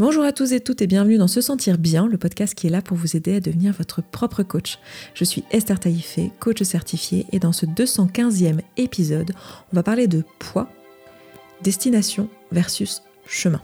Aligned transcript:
Bonjour 0.00 0.24
à 0.24 0.32
tous 0.32 0.54
et 0.54 0.60
toutes 0.60 0.80
et 0.80 0.86
bienvenue 0.86 1.18
dans 1.18 1.28
Se 1.28 1.42
Sentir 1.42 1.76
Bien, 1.76 2.06
le 2.06 2.16
podcast 2.16 2.54
qui 2.54 2.66
est 2.66 2.70
là 2.70 2.80
pour 2.80 2.96
vous 2.96 3.18
aider 3.18 3.36
à 3.36 3.40
devenir 3.40 3.74
votre 3.74 4.00
propre 4.00 4.42
coach. 4.42 4.78
Je 5.12 5.24
suis 5.24 5.44
Esther 5.50 5.78
Taïfé, 5.78 6.32
coach 6.40 6.62
certifiée, 6.62 7.26
et 7.32 7.38
dans 7.38 7.52
ce 7.52 7.66
215e 7.66 8.60
épisode, 8.78 9.32
on 9.70 9.76
va 9.76 9.82
parler 9.82 10.06
de 10.06 10.24
poids, 10.38 10.70
destination 11.60 12.30
versus 12.50 13.02
chemin. 13.26 13.60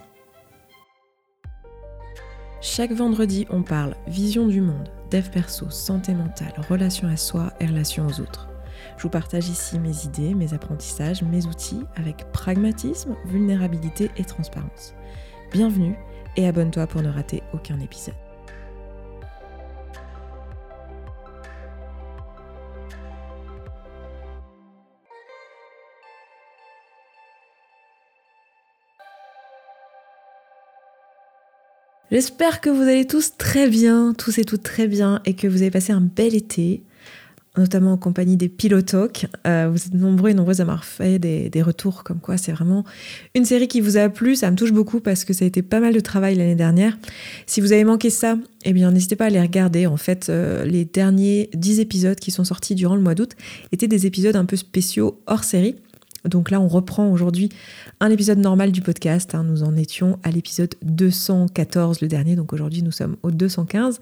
Chaque 2.60 2.92
vendredi, 2.92 3.46
on 3.48 3.62
parle 3.62 3.96
vision 4.06 4.46
du 4.46 4.60
monde, 4.60 4.90
dev 5.10 5.30
perso, 5.30 5.70
santé 5.70 6.12
mentale, 6.12 6.52
relation 6.68 7.08
à 7.08 7.16
soi 7.16 7.54
et 7.60 7.66
relation 7.66 8.06
aux 8.06 8.20
autres. 8.20 8.46
Je 8.98 9.04
vous 9.04 9.08
partage 9.08 9.48
ici 9.48 9.78
mes 9.78 10.04
idées, 10.04 10.34
mes 10.34 10.52
apprentissages, 10.52 11.22
mes 11.22 11.46
outils 11.46 11.80
avec 11.94 12.30
pragmatisme, 12.32 13.16
vulnérabilité 13.24 14.10
et 14.18 14.24
transparence. 14.24 14.92
Bienvenue 15.50 15.96
et 16.36 16.46
abonne-toi 16.46 16.86
pour 16.86 17.02
ne 17.02 17.08
rater 17.08 17.42
aucun 17.52 17.80
épisode. 17.80 18.14
J'espère 32.12 32.60
que 32.60 32.70
vous 32.70 32.82
allez 32.82 33.04
tous 33.04 33.36
très 33.36 33.68
bien, 33.68 34.14
tous 34.16 34.38
et 34.38 34.44
toutes 34.44 34.62
très 34.62 34.86
bien, 34.86 35.20
et 35.24 35.34
que 35.34 35.48
vous 35.48 35.62
avez 35.62 35.72
passé 35.72 35.92
un 35.92 36.00
bel 36.00 36.36
été 36.36 36.84
notamment 37.58 37.92
en 37.92 37.96
compagnie 37.96 38.36
des 38.36 38.48
Pilotalk. 38.48 39.26
Euh, 39.46 39.68
vous 39.70 39.86
êtes 39.86 39.94
nombreux 39.94 40.30
et 40.30 40.34
nombreuses 40.34 40.60
à 40.60 40.64
m'avoir 40.64 40.84
fait 40.84 41.18
des, 41.18 41.62
retours 41.62 42.04
comme 42.04 42.20
quoi 42.20 42.36
c'est 42.36 42.52
vraiment 42.52 42.84
une 43.34 43.44
série 43.44 43.66
qui 43.66 43.80
vous 43.80 43.96
a 43.96 44.08
plu. 44.08 44.36
Ça 44.36 44.50
me 44.50 44.56
touche 44.56 44.72
beaucoup 44.72 45.00
parce 45.00 45.24
que 45.24 45.32
ça 45.32 45.44
a 45.44 45.48
été 45.48 45.62
pas 45.62 45.80
mal 45.80 45.94
de 45.94 46.00
travail 46.00 46.34
l'année 46.34 46.54
dernière. 46.54 46.96
Si 47.46 47.60
vous 47.60 47.72
avez 47.72 47.84
manqué 47.84 48.10
ça, 48.10 48.36
eh 48.64 48.72
bien 48.72 48.90
n'hésitez 48.90 49.16
pas 49.16 49.26
à 49.26 49.30
les 49.30 49.40
regarder. 49.40 49.86
En 49.86 49.96
fait, 49.96 50.28
euh, 50.28 50.64
les 50.64 50.84
derniers 50.84 51.50
10 51.54 51.80
épisodes 51.80 52.18
qui 52.18 52.30
sont 52.30 52.44
sortis 52.44 52.74
durant 52.74 52.94
le 52.94 53.02
mois 53.02 53.14
d'août 53.14 53.32
étaient 53.72 53.88
des 53.88 54.06
épisodes 54.06 54.36
un 54.36 54.44
peu 54.44 54.56
spéciaux 54.56 55.20
hors 55.26 55.44
série. 55.44 55.76
Donc 56.28 56.50
là, 56.50 56.60
on 56.60 56.68
reprend 56.68 57.10
aujourd'hui 57.10 57.50
un 58.00 58.10
épisode 58.10 58.38
normal 58.38 58.72
du 58.72 58.82
podcast. 58.82 59.34
Hein. 59.34 59.44
Nous 59.44 59.62
en 59.62 59.76
étions 59.76 60.18
à 60.22 60.30
l'épisode 60.30 60.74
214 60.82 62.00
le 62.00 62.08
dernier, 62.08 62.36
donc 62.36 62.52
aujourd'hui 62.52 62.82
nous 62.82 62.92
sommes 62.92 63.16
au 63.22 63.30
215. 63.30 64.00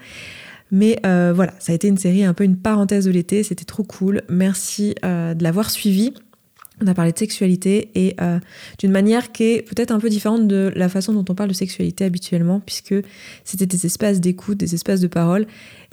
Mais 0.74 0.98
euh, 1.06 1.32
voilà, 1.32 1.54
ça 1.60 1.70
a 1.70 1.74
été 1.76 1.86
une 1.86 1.96
série 1.96 2.24
un 2.24 2.34
peu 2.34 2.42
une 2.42 2.56
parenthèse 2.56 3.04
de 3.04 3.12
l'été, 3.12 3.44
c'était 3.44 3.64
trop 3.64 3.84
cool. 3.84 4.22
Merci 4.28 4.96
euh, 5.04 5.32
de 5.32 5.44
l'avoir 5.44 5.70
suivi. 5.70 6.12
On 6.82 6.88
a 6.88 6.94
parlé 6.94 7.12
de 7.12 7.18
sexualité 7.18 7.90
et 7.94 8.16
euh, 8.20 8.40
d'une 8.80 8.90
manière 8.90 9.30
qui 9.30 9.44
est 9.44 9.62
peut-être 9.62 9.92
un 9.92 10.00
peu 10.00 10.08
différente 10.08 10.48
de 10.48 10.72
la 10.74 10.88
façon 10.88 11.12
dont 11.12 11.24
on 11.28 11.36
parle 11.36 11.48
de 11.48 11.54
sexualité 11.54 12.04
habituellement, 12.04 12.58
puisque 12.58 12.96
c'était 13.44 13.66
des 13.66 13.86
espaces 13.86 14.20
d'écoute, 14.20 14.58
des 14.58 14.74
espaces 14.74 14.98
de 14.98 15.06
parole. 15.06 15.46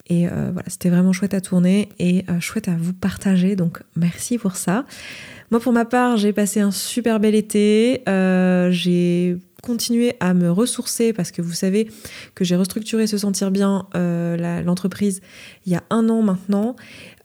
Et 0.09 0.28
voilà, 0.28 0.68
c'était 0.68 0.90
vraiment 0.90 1.14
chouette 1.14 1.36
à 1.36 1.40
tourner 1.40 1.88
et 1.98 2.26
chouette 2.42 2.68
à 2.68 2.76
vous 2.78 2.92
partager. 2.92 3.56
Donc 3.56 3.82
merci 3.96 4.38
pour 4.38 4.58
ça. 4.58 4.86
Moi, 5.52 5.62
pour 5.62 5.72
ma 5.72 5.86
part, 5.86 6.18
j'ai 6.18 6.34
passé 6.34 6.59
un 6.59 6.72
super 6.72 7.22
bel 7.22 7.34
été. 7.34 8.02
j'ai 8.08 9.38
continuer 9.62 10.16
à 10.20 10.34
me 10.34 10.52
ressourcer 10.52 11.14
parce 11.14 11.31
que 11.31 11.42
vous 11.42 11.54
savez 11.54 11.90
que 12.36 12.44
j'ai 12.44 12.56
restructuré 12.56 13.08
Se 13.08 13.17
Sentir 13.17 13.52
Bien, 13.52 13.88
euh, 13.95 14.62
l'entreprise, 14.64 15.22
il 15.66 15.72
y 15.72 15.76
a 15.76 15.84
un 15.90 16.09
an 16.09 16.22
maintenant, 16.22 16.76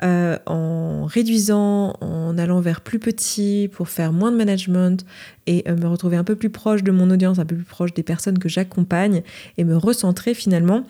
euh, 0.02 0.38
en 0.46 1.04
réduisant, 1.06 1.94
en 2.00 2.38
allant 2.38 2.60
vers 2.60 2.80
plus 2.80 2.98
petit 2.98 3.70
pour 3.72 3.88
faire 3.88 4.12
moins 4.12 4.30
de 4.30 4.36
management 4.36 5.04
et 5.46 5.64
euh, 5.68 5.76
me 5.76 5.86
retrouver 5.86 6.16
un 6.16 6.24
peu 6.24 6.36
plus 6.36 6.50
proche 6.50 6.82
de 6.82 6.90
mon 6.90 7.10
audience, 7.10 7.38
un 7.38 7.46
peu 7.46 7.56
plus 7.56 7.64
proche 7.64 7.94
des 7.94 8.02
personnes 8.02 8.38
que 8.38 8.48
j'accompagne 8.48 9.22
et 9.56 9.64
me 9.64 9.76
recentrer 9.76 10.34
finalement 10.34 10.84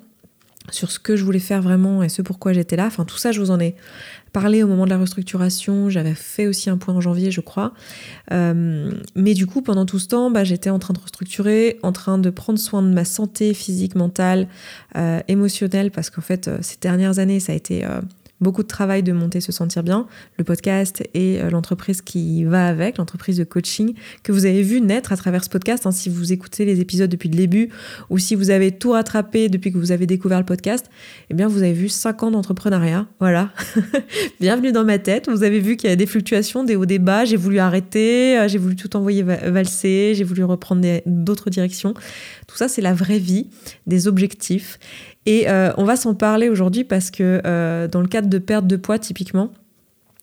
sur 0.70 0.90
ce 0.90 0.98
que 0.98 1.16
je 1.16 1.24
voulais 1.24 1.38
faire 1.38 1.62
vraiment 1.62 2.02
et 2.02 2.08
ce 2.08 2.22
pourquoi 2.22 2.52
j'étais 2.52 2.76
là. 2.76 2.86
Enfin, 2.86 3.04
tout 3.04 3.16
ça, 3.16 3.32
je 3.32 3.40
vous 3.40 3.50
en 3.50 3.60
ai 3.60 3.76
parlé 4.32 4.62
au 4.62 4.66
moment 4.66 4.84
de 4.84 4.90
la 4.90 4.98
restructuration, 4.98 5.88
j'avais 5.88 6.14
fait 6.14 6.46
aussi 6.46 6.68
un 6.68 6.76
point 6.76 6.94
en 6.94 7.00
janvier, 7.00 7.30
je 7.30 7.40
crois. 7.40 7.72
Euh, 8.32 8.92
mais 9.14 9.32
du 9.32 9.46
coup, 9.46 9.62
pendant 9.62 9.86
tout 9.86 9.98
ce 9.98 10.08
temps, 10.08 10.30
bah, 10.30 10.44
j'étais 10.44 10.68
en 10.68 10.78
train 10.78 10.92
de 10.92 10.98
restructurer, 10.98 11.78
en 11.82 11.92
train 11.92 12.18
de 12.18 12.28
prendre 12.28 12.58
soin 12.58 12.82
de 12.82 12.92
ma 12.92 13.04
santé 13.04 13.54
physique, 13.54 13.94
mentale, 13.94 14.48
euh, 14.96 15.20
émotionnelle, 15.28 15.90
parce 15.90 16.10
qu'en 16.10 16.20
fait, 16.20 16.48
euh, 16.48 16.58
ces 16.60 16.76
dernières 16.80 17.18
années, 17.18 17.40
ça 17.40 17.52
a 17.52 17.54
été 17.54 17.86
beaucoup 18.40 18.62
de 18.62 18.68
travail 18.68 19.02
de 19.02 19.12
monter 19.12 19.40
Se 19.40 19.52
Sentir 19.52 19.82
Bien, 19.82 20.06
le 20.38 20.44
podcast 20.44 21.02
et 21.14 21.40
euh, 21.40 21.50
l'entreprise 21.50 22.02
qui 22.02 22.44
va 22.44 22.68
avec, 22.68 22.98
l'entreprise 22.98 23.38
de 23.38 23.44
coaching 23.44 23.94
que 24.22 24.32
vous 24.32 24.44
avez 24.44 24.62
vu 24.62 24.80
naître 24.80 25.12
à 25.12 25.16
travers 25.16 25.44
ce 25.44 25.48
podcast. 25.48 25.86
Hein, 25.86 25.92
si 25.92 26.08
vous 26.08 26.32
écoutez 26.32 26.64
les 26.64 26.80
épisodes 26.80 27.10
depuis 27.10 27.28
le 27.28 27.36
début 27.36 27.70
ou 28.10 28.18
si 28.18 28.34
vous 28.34 28.50
avez 28.50 28.72
tout 28.72 28.92
rattrapé 28.92 29.48
depuis 29.48 29.72
que 29.72 29.78
vous 29.78 29.92
avez 29.92 30.06
découvert 30.06 30.38
le 30.38 30.44
podcast, 30.44 30.86
eh 31.30 31.34
bien 31.34 31.48
vous 31.48 31.62
avez 31.62 31.72
vu 31.72 31.88
5 31.88 32.22
ans 32.24 32.30
d'entrepreneuriat. 32.30 33.06
Voilà. 33.20 33.52
Bienvenue 34.40 34.72
dans 34.72 34.84
ma 34.84 34.98
tête. 34.98 35.28
Vous 35.30 35.42
avez 35.42 35.60
vu 35.60 35.76
qu'il 35.76 35.88
y 35.88 35.92
a 35.92 35.96
des 35.96 36.06
fluctuations, 36.06 36.64
des 36.64 36.76
hauts, 36.76 36.86
des 36.86 36.98
bas. 36.98 37.24
J'ai 37.24 37.36
voulu 37.36 37.58
arrêter, 37.58 38.38
euh, 38.38 38.48
j'ai 38.48 38.58
voulu 38.58 38.76
tout 38.76 38.96
envoyer 38.96 39.22
valser, 39.22 40.14
j'ai 40.14 40.24
voulu 40.24 40.44
reprendre 40.44 40.86
d'autres 41.06 41.50
directions. 41.50 41.94
Tout 42.46 42.56
ça, 42.56 42.68
c'est 42.68 42.82
la 42.82 42.94
vraie 42.94 43.18
vie, 43.18 43.48
des 43.86 44.08
objectifs. 44.08 44.78
Et 45.26 45.48
euh, 45.48 45.72
on 45.76 45.84
va 45.84 45.96
s'en 45.96 46.14
parler 46.14 46.48
aujourd'hui 46.48 46.84
parce 46.84 47.10
que 47.10 47.42
euh, 47.44 47.88
dans 47.88 48.00
le 48.00 48.06
cadre 48.06 48.28
de 48.28 48.38
perte 48.38 48.66
de 48.66 48.76
poids, 48.76 48.98
typiquement, 48.98 49.52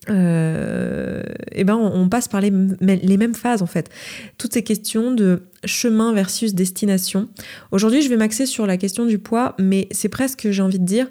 euh, 0.10 1.22
eh 1.52 1.64
ben 1.64 1.76
on, 1.76 2.10
passe 2.10 2.28
par 2.28 2.42
les, 2.42 2.52
les, 2.82 3.18
mêmes 3.18 3.36
phases 3.36 3.62
en 3.62 3.68
fait. 3.68 3.90
Toutes 4.38 4.54
ces 4.54 4.64
questions 4.64 5.12
de 5.12 5.44
chemin 5.66 6.14
versus 6.14 6.54
destination. 6.54 7.30
Aujourd'hui, 7.72 8.02
je 8.02 8.10
vais 8.10 8.18
m'axer 8.18 8.46
sur 8.46 8.66
la 8.66 8.78
question 8.78 9.06
du 9.06 9.20
poids, 9.20 9.56
mais 9.60 9.88
c'est 9.92 10.10
presque, 10.10 10.50
j'ai 10.52 10.62
envie 10.62 10.80
de 10.80 10.86
dire, 10.86 11.08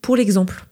pour 0.00 0.16
l'exemple. 0.16 0.64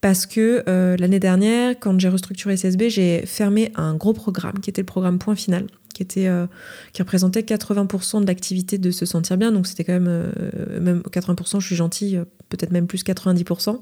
Parce 0.00 0.24
que 0.24 0.64
l'année 0.98 1.20
dernière, 1.20 1.78
quand 1.78 2.00
j'ai 2.00 2.08
restructuré 2.08 2.56
SSB, 2.56 2.88
j'ai 2.88 3.26
fermé 3.26 3.70
un 3.74 3.94
gros 3.94 4.14
programme 4.14 4.60
qui 4.60 4.70
était 4.70 4.80
le 4.80 4.86
programme 4.86 5.18
Point 5.18 5.36
Final 5.36 5.66
qui, 6.00 6.02
était, 6.02 6.28
euh, 6.28 6.46
qui 6.92 7.02
représentait 7.02 7.42
80% 7.42 8.22
de 8.22 8.26
l'activité 8.26 8.78
de 8.78 8.90
se 8.90 9.06
sentir 9.06 9.36
bien. 9.36 9.52
Donc 9.52 9.66
c'était 9.66 9.84
quand 9.84 9.92
même, 9.92 10.08
euh, 10.08 10.80
même 10.80 11.02
80%, 11.10 11.60
je 11.60 11.66
suis 11.66 11.76
gentille, 11.76 12.16
euh, 12.16 12.24
peut-être 12.48 12.72
même 12.72 12.86
plus 12.86 13.04
90%. 13.04 13.80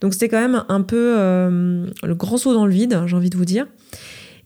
Donc 0.00 0.12
c'était 0.12 0.28
quand 0.28 0.40
même 0.40 0.64
un 0.68 0.82
peu 0.82 1.16
le 1.16 2.14
grand 2.14 2.36
saut 2.36 2.54
dans 2.54 2.66
le 2.66 2.72
vide, 2.72 3.02
j'ai 3.06 3.16
envie 3.16 3.30
de 3.30 3.36
vous 3.36 3.44
dire. 3.44 3.66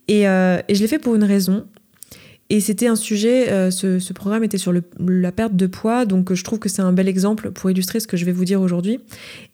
Et, 0.09 0.23
et 0.23 0.75
je 0.75 0.81
l'ai 0.81 0.89
fait 0.89 0.99
pour 0.99 1.15
une 1.15 1.25
raison, 1.25 1.67
et 2.53 2.59
c'était 2.59 2.89
un 2.89 2.97
sujet, 2.97 3.49
euh, 3.53 3.71
ce, 3.71 4.13
programme 4.13 4.43
était 4.43 4.59
sur 4.59 4.73
la 4.73 5.33
perte 5.33 5.55
de 5.55 5.69
poids, 5.69 6.05
donc 6.05 6.33
euh, 6.33 6.35
je 6.35 6.43
trouve 6.43 6.59
que 6.59 6.69
c'est 6.69 6.83
un 6.83 6.93
bel 6.93 7.07
exemple 7.07 7.53
pour 7.53 7.71
illustrer 7.71 8.01
ce 8.01 8.09
que 8.09 8.17
je 8.17 8.25
vais 8.25 8.33
vous 8.33 8.45
dire 8.45 8.61
aujourd'hui. 8.61 8.99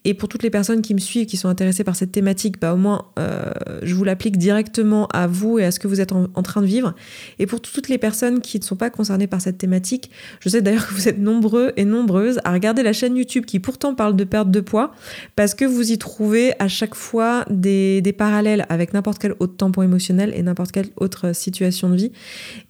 Et 0.03 0.15
pour 0.15 0.27
toutes 0.27 0.41
les 0.41 0.49
personnes 0.49 0.81
qui 0.81 0.95
me 0.95 0.99
suivent, 0.99 1.27
qui 1.27 1.37
sont 1.37 1.47
intéressées 1.47 1.83
par 1.83 1.95
cette 1.95 2.11
thématique, 2.11 2.59
bah, 2.59 2.73
au 2.73 2.77
moins 2.77 3.05
euh, 3.19 3.51
je 3.83 3.93
vous 3.93 4.03
l'applique 4.03 4.37
directement 4.37 5.05
à 5.13 5.27
vous 5.27 5.59
et 5.59 5.63
à 5.63 5.69
ce 5.69 5.79
que 5.79 5.87
vous 5.87 6.01
êtes 6.01 6.11
en, 6.11 6.41
train 6.41 6.61
de 6.61 6.65
vivre. 6.65 6.95
Et 7.37 7.45
pour 7.45 7.61
toutes 7.61 7.87
les 7.87 7.99
personnes 7.99 8.41
qui 8.41 8.57
ne 8.57 8.63
sont 8.63 8.75
pas 8.75 8.89
concernées 8.89 9.27
par 9.27 9.41
cette 9.41 9.59
thématique, 9.59 10.09
je 10.39 10.49
sais 10.49 10.63
d'ailleurs 10.63 10.87
que 10.87 10.95
vous 10.95 11.07
êtes 11.07 11.19
nombreux 11.19 11.73
et 11.77 11.85
nombreuses 11.85 12.39
à 12.45 12.51
regarder 12.51 12.81
la 12.81 12.93
chaîne 12.93 13.15
YouTube 13.15 13.45
qui 13.45 13.59
pourtant 13.59 13.93
parle 13.93 14.15
de 14.15 14.23
perte 14.23 14.49
de 14.49 14.59
poids, 14.59 14.91
parce 15.35 15.53
que 15.53 15.65
vous 15.65 15.91
y 15.91 15.99
trouvez 15.99 16.53
à 16.57 16.67
chaque 16.67 16.95
fois 16.95 17.45
des, 17.51 18.01
des 18.01 18.13
parallèles 18.13 18.65
avec 18.69 18.95
n'importe 18.95 19.19
quel 19.19 19.35
autre 19.39 19.55
tampon 19.55 19.83
émotionnel 19.83 20.33
et 20.35 20.41
n'importe 20.41 20.71
quelle 20.71 20.89
autre 20.95 21.35
situation 21.35 21.91
de 21.91 21.95
vie. 21.95 22.11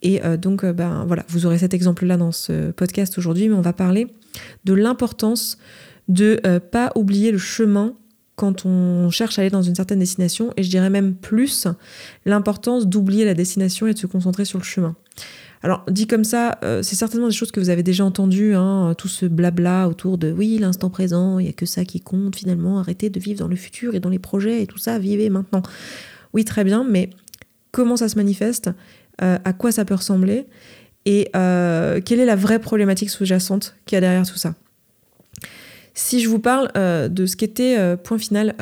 Et 0.02 0.16
euh, 0.23 0.38
donc, 0.38 0.63
euh, 0.63 0.73
ben, 0.73 1.05
voilà, 1.05 1.25
vous 1.29 1.45
aurez 1.45 1.57
cet 1.57 1.73
exemple-là 1.73 2.17
dans 2.17 2.31
ce 2.31 2.72
podcast 2.72 3.17
aujourd'hui, 3.17 3.50
mais 3.50 3.55
on 3.55 3.61
va 3.61 3.73
parler 3.73 4.07
de 4.66 4.73
l'importance 4.73 5.57
de 6.07 6.39
ne 6.44 6.50
euh, 6.50 6.59
pas 6.59 6.91
oublier 6.95 7.31
le 7.31 7.38
chemin 7.38 7.95
quand 8.35 8.66
on 8.66 9.09
cherche 9.09 9.39
à 9.39 9.41
aller 9.41 9.50
dans 9.50 9.63
une 9.63 9.73
certaine 9.73 10.00
destination, 10.00 10.53
et 10.57 10.63
je 10.63 10.69
dirais 10.69 10.91
même 10.91 11.16
plus 11.16 11.67
l'importance 12.25 12.85
d'oublier 12.85 13.25
la 13.25 13.33
destination 13.33 13.88
et 13.88 13.94
de 13.94 13.97
se 13.97 14.05
concentrer 14.05 14.45
sur 14.45 14.59
le 14.59 14.63
chemin. 14.63 14.95
Alors, 15.63 15.83
dit 15.89 16.05
comme 16.05 16.23
ça, 16.23 16.59
c'est 16.84 16.94
certainement 16.94 17.25
des 17.25 17.34
choses 17.34 17.51
que 17.51 17.59
vous 17.59 17.72
avez 17.72 17.81
déjà 17.81 18.05
entendues, 18.05 18.53
hein, 18.53 18.94
tout 18.95 19.07
ce 19.07 19.25
blabla 19.25 19.88
autour 19.89 20.20
de 20.20 20.31
oui, 20.31 20.59
l'instant 20.59 20.91
présent, 20.91 21.40
il 21.40 21.46
n'y 21.46 21.49
a 21.49 21.53
que 21.53 21.66
ça 21.66 21.84
qui 21.84 21.99
compte 21.99 22.35
finalement, 22.35 22.78
arrêtez 22.78 23.09
de 23.09 23.20
vivre 23.20 23.40
dans 23.40 23.47
le 23.47 23.55
futur 23.55 23.96
et 23.96 23.99
dans 23.99 24.09
les 24.09 24.20
projets 24.20 24.61
et 24.61 24.67
tout 24.67 24.78
ça, 24.78 24.99
vivez 24.99 25.31
maintenant. 25.31 25.63
Oui, 26.31 26.46
très 26.46 26.63
bien, 26.63 26.85
mais 26.87 27.09
comment 27.72 27.97
ça 27.97 28.09
se 28.09 28.17
manifeste? 28.17 28.70
Euh, 29.22 29.37
à 29.43 29.53
quoi 29.53 29.72
ça 29.72 29.85
peut 29.85 29.96
ressembler 29.96 30.46
et 31.05 31.29
euh, 31.35 32.02
quelle 32.03 32.19
est 32.19 32.25
la 32.25 32.35
vraie 32.35 32.59
problématique 32.59 33.09
sous-jacente 33.09 33.75
qu'il 33.85 33.96
y 33.96 33.97
a 33.97 34.02
derrière 34.02 34.25
tout 34.25 34.37
ça. 34.37 34.55
Si 35.93 36.19
je 36.19 36.29
vous 36.29 36.40
parle 36.40 36.69
euh, 36.78 37.08
de 37.08 37.25
ce 37.25 37.35
qu'était 37.35 37.96
Point 38.03 38.19
Final 38.19 38.55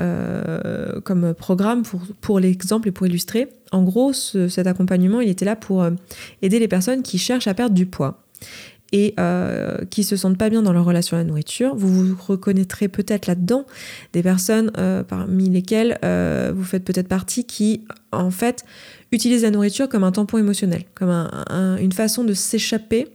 comme 1.04 1.34
programme 1.34 1.84
pour, 1.84 2.02
pour 2.22 2.40
l'exemple 2.40 2.88
et 2.88 2.92
pour 2.92 3.08
illustrer, 3.08 3.50
en 3.72 3.84
gros, 3.84 4.14
cet 4.14 4.68
accompagnement, 4.68 5.22
il 5.22 5.30
était 5.30 5.46
là 5.46 5.56
pour 5.56 5.86
aider 6.42 6.60
les 6.60 6.68
personnes 6.68 7.04
qui 7.04 7.18
cherchent 7.18 7.48
à 7.48 7.54
perdre 7.54 7.76
du 7.76 7.86
poids 7.86 8.26
et 8.96 9.14
euh, 9.20 9.80
qui 9.90 10.06
se 10.06 10.16
sentent 10.16 10.38
pas 10.38 10.50
bien 10.50 10.62
dans 10.62 10.72
leur 10.72 10.86
relation 10.86 11.18
à 11.18 11.20
la 11.20 11.26
nourriture. 11.26 11.76
Vous 11.76 11.90
vous 11.90 12.16
reconnaîtrez 12.18 12.88
peut-être 12.88 13.28
là-dedans 13.28 13.66
des 14.14 14.24
personnes 14.24 14.72
euh, 14.78 15.04
parmi 15.04 15.50
lesquelles 15.50 16.00
euh, 16.06 16.54
vous 16.56 16.64
faites 16.64 16.86
peut-être 16.86 17.10
partie 17.10 17.44
qui, 17.44 17.84
en 18.14 18.32
fait, 18.32 18.64
utilisent 19.12 19.44
la 19.44 19.52
nourriture 19.52 19.90
comme 19.90 20.06
un 20.06 20.14
tampon 20.14 20.38
émotionnel, 20.38 20.84
comme 20.96 21.10
une 21.82 21.92
façon 21.92 22.24
de 22.24 22.34
s'échapper 22.34 23.10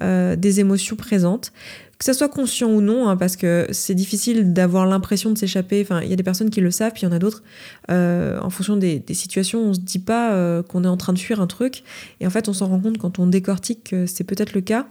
des 0.00 0.60
émotions 0.60 0.96
présentes 0.96 1.52
que 2.00 2.06
ça 2.06 2.14
soit 2.14 2.30
conscient 2.30 2.70
ou 2.70 2.80
non, 2.80 3.08
hein, 3.08 3.16
parce 3.18 3.36
que 3.36 3.66
c'est 3.72 3.94
difficile 3.94 4.54
d'avoir 4.54 4.86
l'impression 4.86 5.30
de 5.30 5.36
s'échapper. 5.36 5.82
Enfin, 5.82 6.00
il 6.00 6.08
y 6.08 6.14
a 6.14 6.16
des 6.16 6.22
personnes 6.22 6.48
qui 6.48 6.62
le 6.62 6.70
savent, 6.70 6.92
puis 6.92 7.02
il 7.02 7.04
y 7.04 7.08
en 7.08 7.12
a 7.12 7.18
d'autres. 7.18 7.42
Euh, 7.90 8.40
en 8.40 8.48
fonction 8.48 8.78
des, 8.78 9.04
situations, 9.12 9.60
on 9.60 9.74
se 9.74 9.80
dit 9.80 9.98
pas 9.98 10.32
euh, 10.32 10.62
qu'on 10.62 10.82
est 10.84 10.88
en 10.88 10.96
train 10.96 11.12
de 11.12 11.18
fuir 11.18 11.42
un 11.42 11.46
truc, 11.46 11.82
et 12.20 12.26
en 12.26 12.30
fait, 12.30 12.48
on 12.48 12.54
s'en 12.54 12.68
rend 12.68 12.80
compte 12.80 12.96
quand 12.96 13.18
on 13.18 13.26
décortique 13.26 13.90
que 13.90 14.06
c'est 14.06 14.24
peut-être 14.24 14.54
le 14.54 14.62
cas. 14.62 14.86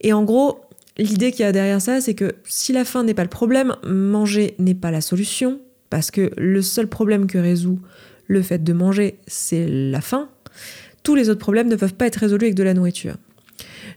Et 0.00 0.12
en 0.12 0.22
gros, 0.22 0.60
l'idée 0.96 1.32
qu'il 1.32 1.40
y 1.40 1.44
a 1.44 1.50
derrière 1.50 1.82
ça, 1.82 2.00
c'est 2.00 2.14
que 2.14 2.36
si 2.44 2.72
la 2.72 2.84
faim 2.84 3.02
n'est 3.02 3.14
pas 3.14 3.24
le 3.24 3.28
problème, 3.28 3.74
manger 3.82 4.54
n'est 4.60 4.76
pas 4.76 4.92
la 4.92 5.00
solution, 5.00 5.58
parce 5.90 6.12
que 6.12 6.30
le 6.36 6.62
seul 6.62 6.86
problème 6.86 7.26
que 7.26 7.38
résout 7.38 7.80
le 8.28 8.42
fait 8.42 8.62
de 8.62 8.72
manger, 8.72 9.18
c'est 9.26 9.66
la 9.66 10.00
faim. 10.00 10.28
Tous 11.02 11.16
les 11.16 11.30
autres 11.30 11.40
problèmes 11.40 11.68
ne 11.68 11.74
peuvent 11.74 11.94
pas 11.94 12.06
être 12.06 12.16
résolus 12.16 12.44
avec 12.44 12.54
de 12.54 12.62
la 12.62 12.74
nourriture. 12.74 13.16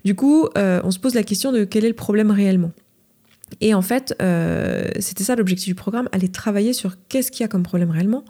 Du 0.04 0.16
coup, 0.16 0.48
euh, 0.58 0.82
on 0.84 0.92
se 0.92 1.00
pose 1.00 1.14
la 1.14 1.24
question 1.24 1.52
de 1.52 1.64
quel 1.64 1.86
est 1.86 1.90
le 1.90 1.94
problème 1.96 2.32
réellement. 2.32 2.72
Et 3.60 3.74
en 3.74 3.82
fait, 3.82 4.16
euh, 4.22 4.88
c'était 5.00 5.24
ça 5.24 5.36
l'objectif 5.36 5.68
du 5.68 5.76
programme, 5.76 6.08
aller 6.12 6.30
travailler 6.30 6.74
sur 6.74 6.96
qu'est-ce 7.10 7.32
qu'il 7.32 7.42
y 7.42 7.44
a 7.44 7.48
comme 7.50 7.64
problème 7.64 7.92
réellement, 7.92 8.24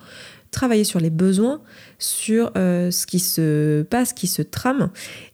travailler 0.49 0.83
sur 0.83 0.99
les 0.99 1.11
besoins, 1.11 1.61
sur 1.99 2.51
euh, 2.57 2.89
ce 2.89 3.05
qui 3.05 3.19
se 3.19 3.83
passe, 3.83 4.13
qui 4.13 4.25
se 4.25 4.41
trame. 4.41 4.89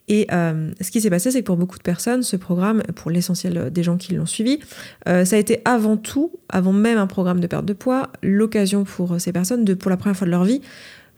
Et 0.10 0.28
ce 0.30 0.92
qui 0.92 1.02
s'est 1.02 1.10
passé, 1.10 1.32
c'est 1.32 1.40
que 1.40 1.46
pour 1.46 1.58
beaucoup 1.58 1.78
de 1.78 1.84
personnes, 1.84 2.22
ce 2.22 2.36
programme, 2.36 2.84
pour 2.96 3.12
l'essentiel 3.12 3.72
des 3.72 3.84
gens 3.84 3.98
qui 3.98 4.14
l'ont 4.14 4.26
suivi, 4.26 4.60
ça 5.06 5.36
a 5.36 5.38
été 5.38 5.62
avant 5.66 5.98
tout, 5.98 6.32
avant 6.48 6.72
même 6.72 6.98
un 6.98 7.08
programme 7.08 7.42
de 7.42 7.48
perte 7.48 7.66
de 7.66 7.74
poids, 7.74 8.10
l'occasion 8.24 8.86
pour 8.86 9.20
ces 9.20 9.34
personnes 9.34 9.66
de, 9.66 9.74
pour 9.74 9.90
la 9.90 9.98
première 9.98 10.16
fois 10.16 10.26
de 10.26 10.32
leur 10.32 10.46
vie, 10.46 10.62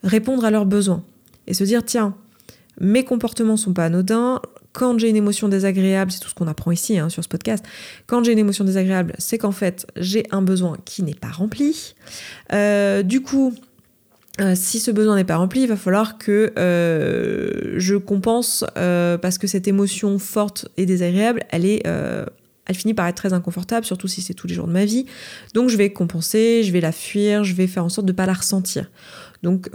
répondre 0.04 0.44
à 0.44 0.50
leurs 0.50 0.66
besoins 0.66 1.04
et 1.46 1.54
se 1.54 1.64
dire 1.64 1.84
tiens, 1.84 2.16
mes 2.80 3.04
comportements 3.04 3.58
sont 3.58 3.74
pas 3.74 3.86
anodins, 3.86 4.42
quand 4.74 5.00
j'ai 5.00 5.10
une 5.10 5.16
émotion 5.16 5.48
désagréable, 5.48 6.12
c'est 6.12 6.20
tout 6.20 6.30
ce 6.30 6.36
qu'on 6.36 6.48
apprend 6.48 6.72
ici 6.72 6.98
hein, 6.98 7.10
sur 7.10 7.24
ce 7.24 7.30
podcast, 7.30 7.64
quand 8.08 8.24
j'ai 8.24 8.32
une 8.32 8.40
émotion 8.40 8.64
désagréable, 8.64 9.14
c'est 9.18 9.38
qu'en 9.38 9.52
fait 9.52 9.88
j'ai 9.96 10.26
un 10.32 10.42
besoin 10.42 10.78
qui 10.86 11.04
n'est 11.04 11.16
pas 11.16 11.30
rempli. 11.30 11.96
Euh, 12.54 13.04
du 13.04 13.22
coup, 13.22 13.54
euh, 14.40 14.54
si 14.56 14.80
ce 14.80 14.92
besoin 14.92 15.16
n'est 15.16 15.26
pas 15.26 15.38
rempli, 15.38 15.62
il 15.64 15.68
va 15.68 15.76
falloir 15.76 16.18
que 16.18 16.54
euh, 16.58 17.76
je 17.78 17.96
compense 17.96 18.64
parce 18.76 19.38
que 19.38 19.48
cette 19.48 19.68
émotion 19.68 20.20
forte 20.20 20.68
et 20.78 20.86
désagréable, 20.86 21.44
elle 21.50 21.66
est 21.66 21.86
elle 22.66 22.76
finit 22.76 22.94
par 22.94 23.08
être 23.08 23.16
très 23.16 23.34
inconfortable, 23.34 23.84
surtout 23.84 24.08
si 24.08 24.22
c'est 24.22 24.36
tous 24.36 24.46
les 24.46 24.54
jours 24.54 24.68
de 24.68 24.72
ma 24.72 24.86
vie. 24.86 25.08
Donc 25.56 25.70
je 25.70 25.78
vais 25.78 25.92
compenser, 25.92 26.62
je 26.62 26.72
vais 26.72 26.82
la 26.82 26.92
fuir, 26.92 27.44
je 27.44 27.56
vais 27.56 27.66
faire 27.66 27.84
en 27.84 27.90
sorte 27.90 28.06
de 28.06 28.12
ne 28.12 28.16
pas 28.16 28.28
la 28.28 28.34
ressentir. 28.34 28.92
Donc, 29.42 29.72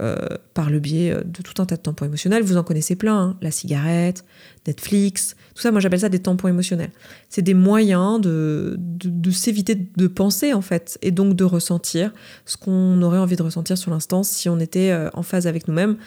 par 0.53 0.69
le 0.69 0.79
biais 0.79 1.13
de 1.13 1.41
tout 1.41 1.61
un 1.61 1.65
tas 1.65 1.75
de 1.75 1.81
tampons 1.81 2.05
émotionnels, 2.05 2.43
vous 2.43 2.55
en 2.55 2.63
connaissez 2.63 2.95
plein, 2.95 3.19
hein. 3.19 3.37
la 3.41 3.51
cigarette, 3.51 4.23
Netflix, 4.67 5.35
tout 5.53 5.61
ça, 5.61 5.71
moi 5.71 5.79
j'appelle 5.79 5.99
ça 5.99 6.09
des 6.09 6.19
tampons 6.19 6.47
émotionnels. 6.47 6.91
C'est 7.29 7.41
des 7.41 7.53
moyens 7.53 8.19
de, 8.19 8.75
de, 8.77 9.31
s'éviter 9.31 9.75
de 9.75 10.07
penser 10.07 10.53
en 10.53 10.61
fait, 10.61 10.97
et 11.01 11.11
donc 11.11 11.35
de 11.35 11.43
ressentir 11.43 12.11
ce 12.45 12.57
qu'on 12.57 13.01
aurait 13.01 13.17
envie 13.17 13.35
de 13.35 13.43
ressentir 13.43 13.77
sur 13.77 13.91
l'instant 13.91 14.23
si 14.23 14.49
on 14.49 14.59
était 14.59 14.91
euh, 14.91 15.09
en 15.13 15.23
phase 15.23 15.47
avec 15.47 15.67
nous-mêmes, 15.67 15.97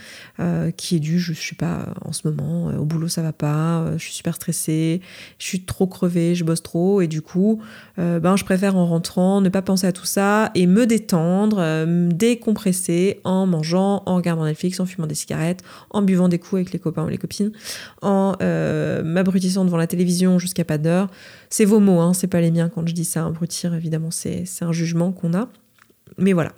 qui 0.76 0.96
est 0.96 1.00
dû, 1.00 1.18
je, 1.18 1.32
je 1.32 1.40
suis 1.40 1.56
pas 1.56 1.94
en 2.04 2.12
ce 2.12 2.28
moment, 2.28 2.66
au 2.78 2.84
boulot 2.84 3.08
ça 3.08 3.22
va 3.22 3.32
pas, 3.32 3.92
je 3.96 4.02
suis 4.02 4.12
super 4.12 4.34
stressée, 4.34 5.00
je 5.38 5.46
suis 5.46 5.64
trop 5.64 5.86
crevée, 5.86 6.34
je 6.34 6.44
bosse 6.44 6.62
trop, 6.62 7.00
et 7.00 7.06
du 7.06 7.22
coup, 7.22 7.60
ben, 7.96 8.36
je 8.36 8.44
préfère 8.44 8.76
en 8.76 8.86
rentrant 8.86 9.40
ne 9.40 9.48
pas 9.48 9.62
penser 9.62 9.86
à 9.86 9.92
tout 9.92 10.04
ça 10.04 10.50
et 10.54 10.66
me 10.66 10.86
détendre, 10.86 11.58
me 11.58 12.12
décompresser 12.12 13.20
en 13.24 13.46
mangeant, 13.46 14.02
en 14.06 14.16
regardant 14.16 14.44
Netflix, 14.44 14.78
en 14.80 14.86
fumant 14.86 15.06
des 15.06 15.14
cigarettes, 15.14 15.62
en 15.90 16.02
buvant 16.02 16.28
des 16.28 16.38
coups 16.38 16.54
avec 16.54 16.72
les 16.72 16.78
copains 16.78 17.04
ou 17.04 17.08
les 17.08 17.18
copines, 17.18 17.52
en 18.02 18.36
euh, 18.48 19.02
m'abrutissant 19.02 19.64
devant 19.64 19.76
la 19.76 19.86
télévision 19.86 20.38
jusqu'à 20.38 20.64
pas 20.64 20.78
d'heure. 20.78 21.08
C'est 21.50 21.64
vos 21.64 21.80
mots, 21.80 22.00
hein, 22.00 22.14
c'est 22.14 22.26
pas 22.26 22.40
les 22.40 22.50
miens 22.50 22.68
quand 22.68 22.86
je 22.86 22.94
dis 22.94 23.04
ça. 23.04 23.26
Abrutir, 23.26 23.74
évidemment, 23.74 24.10
c'est 24.10 24.44
un 24.60 24.72
jugement 24.72 25.12
qu'on 25.12 25.34
a. 25.34 25.48
Mais 26.16 26.32
voilà. 26.32 26.52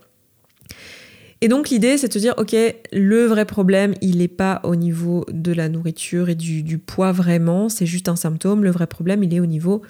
Et 1.43 1.49
donc 1.49 1.71
l'idée, 1.71 1.97
c'est 1.97 2.09
de 2.09 2.13
se 2.13 2.19
dire, 2.19 2.35
ok, 2.37 2.55
le 2.93 3.25
vrai 3.25 3.47
problème, 3.47 3.95
il 4.03 4.19
n'est 4.19 4.29
pas 4.29 4.61
au 4.63 4.77
niveau 4.77 5.25
de 5.31 5.53
la 5.53 5.69
nourriture 5.69 6.29
et 6.29 6.35
du, 6.35 6.79
poids 6.79 7.13
vraiment, 7.13 7.69
c'est 7.69 7.87
juste 7.87 8.09
un 8.09 8.17
symptôme. 8.17 8.63
Le 8.63 8.71
vrai 8.71 8.87
problème, 8.87 9.23
il 9.23 9.33
est 9.33 9.41
au 9.41 9.47
niveau 9.47 9.81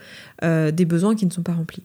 euh, 0.44 0.70
des 0.70 0.84
besoins 0.84 1.16
qui 1.16 1.26
ne 1.26 1.30
sont 1.30 1.42
pas 1.42 1.52
remplis. 1.52 1.82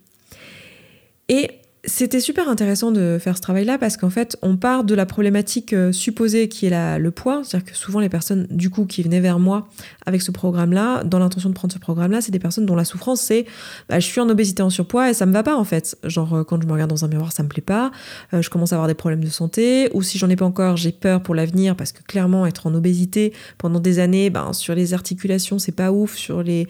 Et 1.30 1.50
c'était 1.88 2.20
super 2.20 2.50
intéressant 2.50 2.92
de 2.92 3.18
faire 3.20 3.38
ce 3.38 3.42
travail-là 3.42 3.78
parce 3.78 3.98
qu'en 3.98 4.10
fait, 4.10 4.38
on 4.42 4.58
part 4.58 4.84
de 4.84 4.96
la 4.96 5.06
problématique 5.06 5.74
euh, 5.74 5.92
supposée 5.92 6.48
qui 6.48 6.66
est 6.66 6.98
le 7.00 7.12
poids. 7.12 7.42
C'est-à-dire 7.44 7.72
que 7.72 7.78
souvent, 7.78 8.00
les 8.00 8.10
personnes, 8.10 8.48
du 8.50 8.70
coup, 8.70 8.86
qui 8.86 9.04
venaient 9.04 9.20
vers 9.20 9.40
moi 9.40 9.68
avec 10.06 10.22
ce 10.22 10.32
programme-là, 10.32 11.04
dans 11.04 11.20
l'intention 11.20 11.50
de 11.50 11.54
prendre 11.54 11.74
ce 11.74 11.80
programme-là, 11.80 12.22
c'est 12.22 12.32
des 12.32 12.40
personnes 12.40 12.66
dont 12.66 12.76
la 12.76 12.86
souffrance, 12.86 13.22
c'est 13.22 13.46
bah, 13.90 14.00
je 14.00 14.06
suis 14.06 14.20
en 14.20 14.30
obésité, 14.30 14.64
en 14.64 14.70
surpoids 14.70 15.10
et 15.10 15.14
ça 15.14 15.26
me 15.26 15.34
va 15.34 15.44
pas, 15.44 15.56
en 15.56 15.64
fait. 15.64 15.98
Genre, 16.04 16.34
euh, 16.34 16.44
quand 16.44 16.62
je 16.62 16.68
me 16.68 16.74
regarde 16.74 16.90
dans 16.90 17.06
un 17.06 17.08
miroir, 17.08 17.32
ça 17.32 17.44
me 17.44 17.50
plaît 17.50 17.62
pas. 17.62 17.92
Euh, 18.34 18.42
je 18.42 18.50
commence 18.50 18.74
à 18.74 18.76
avoir 18.76 18.88
des 18.88 18.96
problèmes 18.96 19.24
de 19.24 19.30
santé. 19.30 19.90
Ou 19.94 20.02
si 20.02 20.18
j'en 20.18 20.30
ai 20.30 20.36
pas 20.36 20.46
encore, 20.46 20.78
j'ai 20.78 20.92
peur 20.92 21.22
pour 21.22 21.36
l'avenir 21.36 21.76
parce 21.76 21.92
que 21.92 22.02
clairement, 22.04 22.46
être 22.46 22.68
en 22.68 22.74
obésité 22.74 23.34
pendant 23.58 23.80
des 23.80 24.00
années, 24.00 24.30
ben, 24.30 24.54
sur 24.54 24.76
les 24.76 24.94
articulations, 24.94 25.60
c'est 25.60 25.72
pas 25.72 25.92
ouf. 25.92 26.16
Sur 26.16 26.44
les, 26.44 26.68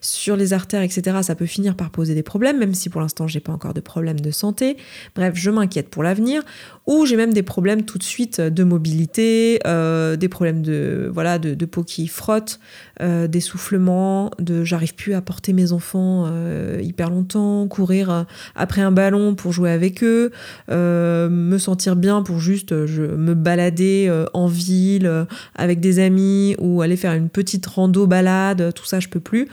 sur 0.00 0.36
les 0.36 0.52
artères, 0.52 0.82
etc., 0.82 1.18
ça 1.22 1.34
peut 1.34 1.46
finir 1.46 1.76
par 1.76 1.90
poser 1.90 2.14
des 2.14 2.22
problèmes, 2.22 2.58
même 2.58 2.74
si 2.74 2.88
pour 2.88 3.00
l'instant, 3.00 3.26
j'ai 3.26 3.40
pas 3.40 3.52
encore 3.52 3.74
de 3.74 3.80
problème 3.80 4.20
de 4.20 4.30
santé. 4.30 4.53
Bref, 5.14 5.34
je 5.34 5.50
m'inquiète 5.50 5.88
pour 5.88 6.02
l'avenir. 6.02 6.42
Ou 6.86 7.06
j'ai 7.06 7.16
même 7.16 7.32
des 7.32 7.42
problèmes 7.42 7.82
tout 7.82 7.96
de 7.96 8.02
suite 8.02 8.42
de 8.42 8.62
mobilité, 8.62 9.58
euh, 9.66 10.16
des 10.16 10.28
problèmes 10.28 10.60
de 10.60 11.10
voilà 11.10 11.38
de, 11.38 11.64
peau 11.64 11.82
qui 11.82 12.08
frotte, 12.08 12.60
euh, 13.00 13.26
d'essoufflement, 13.26 14.30
de 14.38 14.64
j'arrive 14.64 14.94
plus 14.94 15.14
à 15.14 15.22
porter 15.22 15.54
mes 15.54 15.72
enfants 15.72 16.26
euh, 16.26 16.80
hyper 16.82 17.08
longtemps, 17.08 17.66
courir 17.68 18.26
après 18.54 18.82
un 18.82 18.92
ballon 18.92 19.34
pour 19.34 19.52
jouer 19.52 19.70
avec 19.70 20.04
eux, 20.04 20.30
me 20.68 21.56
sentir 21.56 21.96
bien 21.96 22.22
pour 22.22 22.38
juste 22.38 22.72
me 22.72 23.32
balader 23.32 24.12
en 24.34 24.46
ville 24.46 25.26
avec 25.54 25.80
des 25.80 26.00
amis 26.00 26.54
ou 26.58 26.82
aller 26.82 26.96
faire 26.96 27.14
une 27.14 27.30
petite 27.30 27.64
rando 27.64 28.06
balade, 28.06 28.74
tout 28.74 28.84
ça 28.84 29.00
je 29.00 29.08
peux 29.08 29.20
plus 29.20 29.48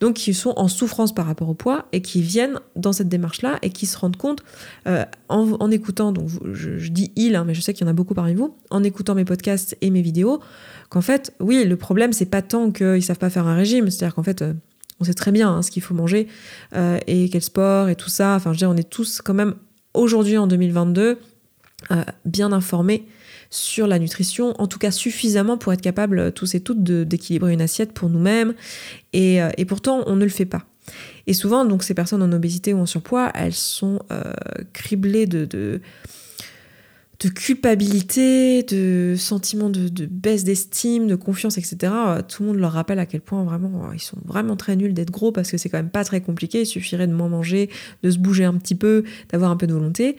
donc 0.00 0.14
qui 0.14 0.34
sont 0.34 0.52
en 0.56 0.68
souffrance 0.68 1.14
par 1.14 1.26
rapport 1.26 1.48
au 1.48 1.54
poids 1.54 1.86
et 1.92 2.02
qui 2.02 2.22
viennent 2.22 2.60
dans 2.74 2.92
cette 2.92 3.08
démarche-là 3.08 3.58
et 3.62 3.70
qui 3.70 3.86
se 3.86 3.98
rendent 3.98 4.16
compte 4.16 4.42
euh, 4.86 5.04
en, 5.28 5.70
écoutant, 5.70 6.12
donc 6.12 6.28
je, 6.52 6.88
dis 6.90 7.12
il, 7.16 7.36
hein, 7.36 7.44
mais 7.44 7.54
je 7.54 7.60
sais 7.60 7.72
qu'il 7.72 7.84
y 7.84 7.88
en 7.88 7.90
a 7.90 7.94
beaucoup 7.94 8.14
parmi 8.14 8.34
vous, 8.34 8.56
en 8.70 8.82
écoutant 8.82 9.14
mes 9.14 9.24
podcasts 9.24 9.76
et 9.80 9.90
mes 9.90 10.02
vidéos, 10.02 10.40
qu'en 10.90 11.00
fait, 11.00 11.34
oui, 11.40 11.64
le 11.64 11.76
problème, 11.76 12.12
c'est 12.12 12.26
pas 12.26 12.42
tant 12.42 12.70
qu'ils 12.70 13.02
savent 13.02 13.18
pas 13.18 13.30
faire 13.30 13.46
un 13.46 13.56
régime, 13.56 13.90
c'est-à-dire 13.90 14.14
qu'en 14.14 14.22
fait, 14.22 14.42
euh, 14.42 14.52
on 15.00 15.04
sait 15.04 15.14
très 15.14 15.32
bien 15.32 15.50
hein, 15.50 15.62
ce 15.62 15.70
qu'il 15.70 15.82
faut 15.82 15.94
manger 15.94 16.26
euh, 16.74 16.98
et 17.06 17.28
quel 17.28 17.42
sport 17.42 17.88
et 17.88 17.96
tout 17.96 18.08
ça. 18.08 18.34
Enfin, 18.36 18.52
je 18.52 18.56
veux 18.56 18.58
dire, 18.58 18.70
on 18.70 18.76
est 18.76 18.88
tous 18.88 19.20
quand 19.22 19.34
même 19.34 19.54
aujourd'hui 19.94 20.38
en 20.38 20.46
2022 20.46 21.18
bien 22.24 22.52
informés 22.52 23.06
sur 23.50 23.86
la 23.86 23.98
nutrition, 23.98 24.54
en 24.60 24.66
tout 24.66 24.78
cas 24.78 24.90
suffisamment 24.90 25.56
pour 25.58 25.72
être 25.72 25.80
capable 25.80 26.18
euh, 26.18 26.30
tous 26.30 26.54
et 26.54 26.60
toutes 26.60 26.82
d'équilibrer 26.82 27.52
une 27.52 27.60
assiette 27.60 27.92
pour 27.92 28.08
nous-mêmes. 28.08 28.54
Euh, 29.14 29.50
et, 29.56 29.64
pourtant, 29.64 30.02
on 30.06 30.16
ne 30.16 30.24
le 30.24 30.30
fait 30.30 30.44
pas. 30.44 30.64
Et 31.26 31.32
souvent, 31.32 31.64
donc, 31.64 31.82
ces 31.82 31.94
personnes 31.94 32.22
en 32.22 32.32
obésité 32.32 32.72
ou 32.72 32.78
en 32.78 32.86
surpoids, 32.86 33.30
elles 33.34 33.54
sont 33.54 34.00
euh, 34.12 34.22
criblées 34.72 35.26
de, 35.26 35.44
de, 35.44 35.80
culpabilité, 37.34 38.62
de 38.62 39.16
sentiments 39.18 39.70
de, 39.70 40.06
baisse 40.06 40.44
d'estime, 40.44 41.08
de 41.08 41.16
confiance, 41.16 41.58
etc. 41.58 41.92
Tout 42.28 42.42
le 42.42 42.48
monde 42.48 42.58
leur 42.58 42.72
rappelle 42.72 43.00
à 43.00 43.06
quel 43.06 43.20
point 43.20 43.42
vraiment 43.42 43.90
ils 43.92 44.00
sont 44.00 44.18
vraiment 44.24 44.54
très 44.54 44.76
nuls 44.76 44.94
d'être 44.94 45.10
gros 45.10 45.32
parce 45.32 45.50
que 45.50 45.56
c'est 45.56 45.68
quand 45.68 45.78
même 45.78 45.90
pas 45.90 46.04
très 46.04 46.20
compliqué. 46.20 46.60
Il 46.60 46.66
suffirait 46.66 47.08
de 47.08 47.12
moins 47.12 47.28
manger, 47.28 47.68
de 48.04 48.10
se 48.12 48.18
bouger 48.18 48.44
un 48.44 48.54
petit 48.54 48.76
peu, 48.76 49.02
d'avoir 49.30 49.50
un 49.50 49.56
peu 49.56 49.66
de 49.66 49.72
volonté. 49.72 50.16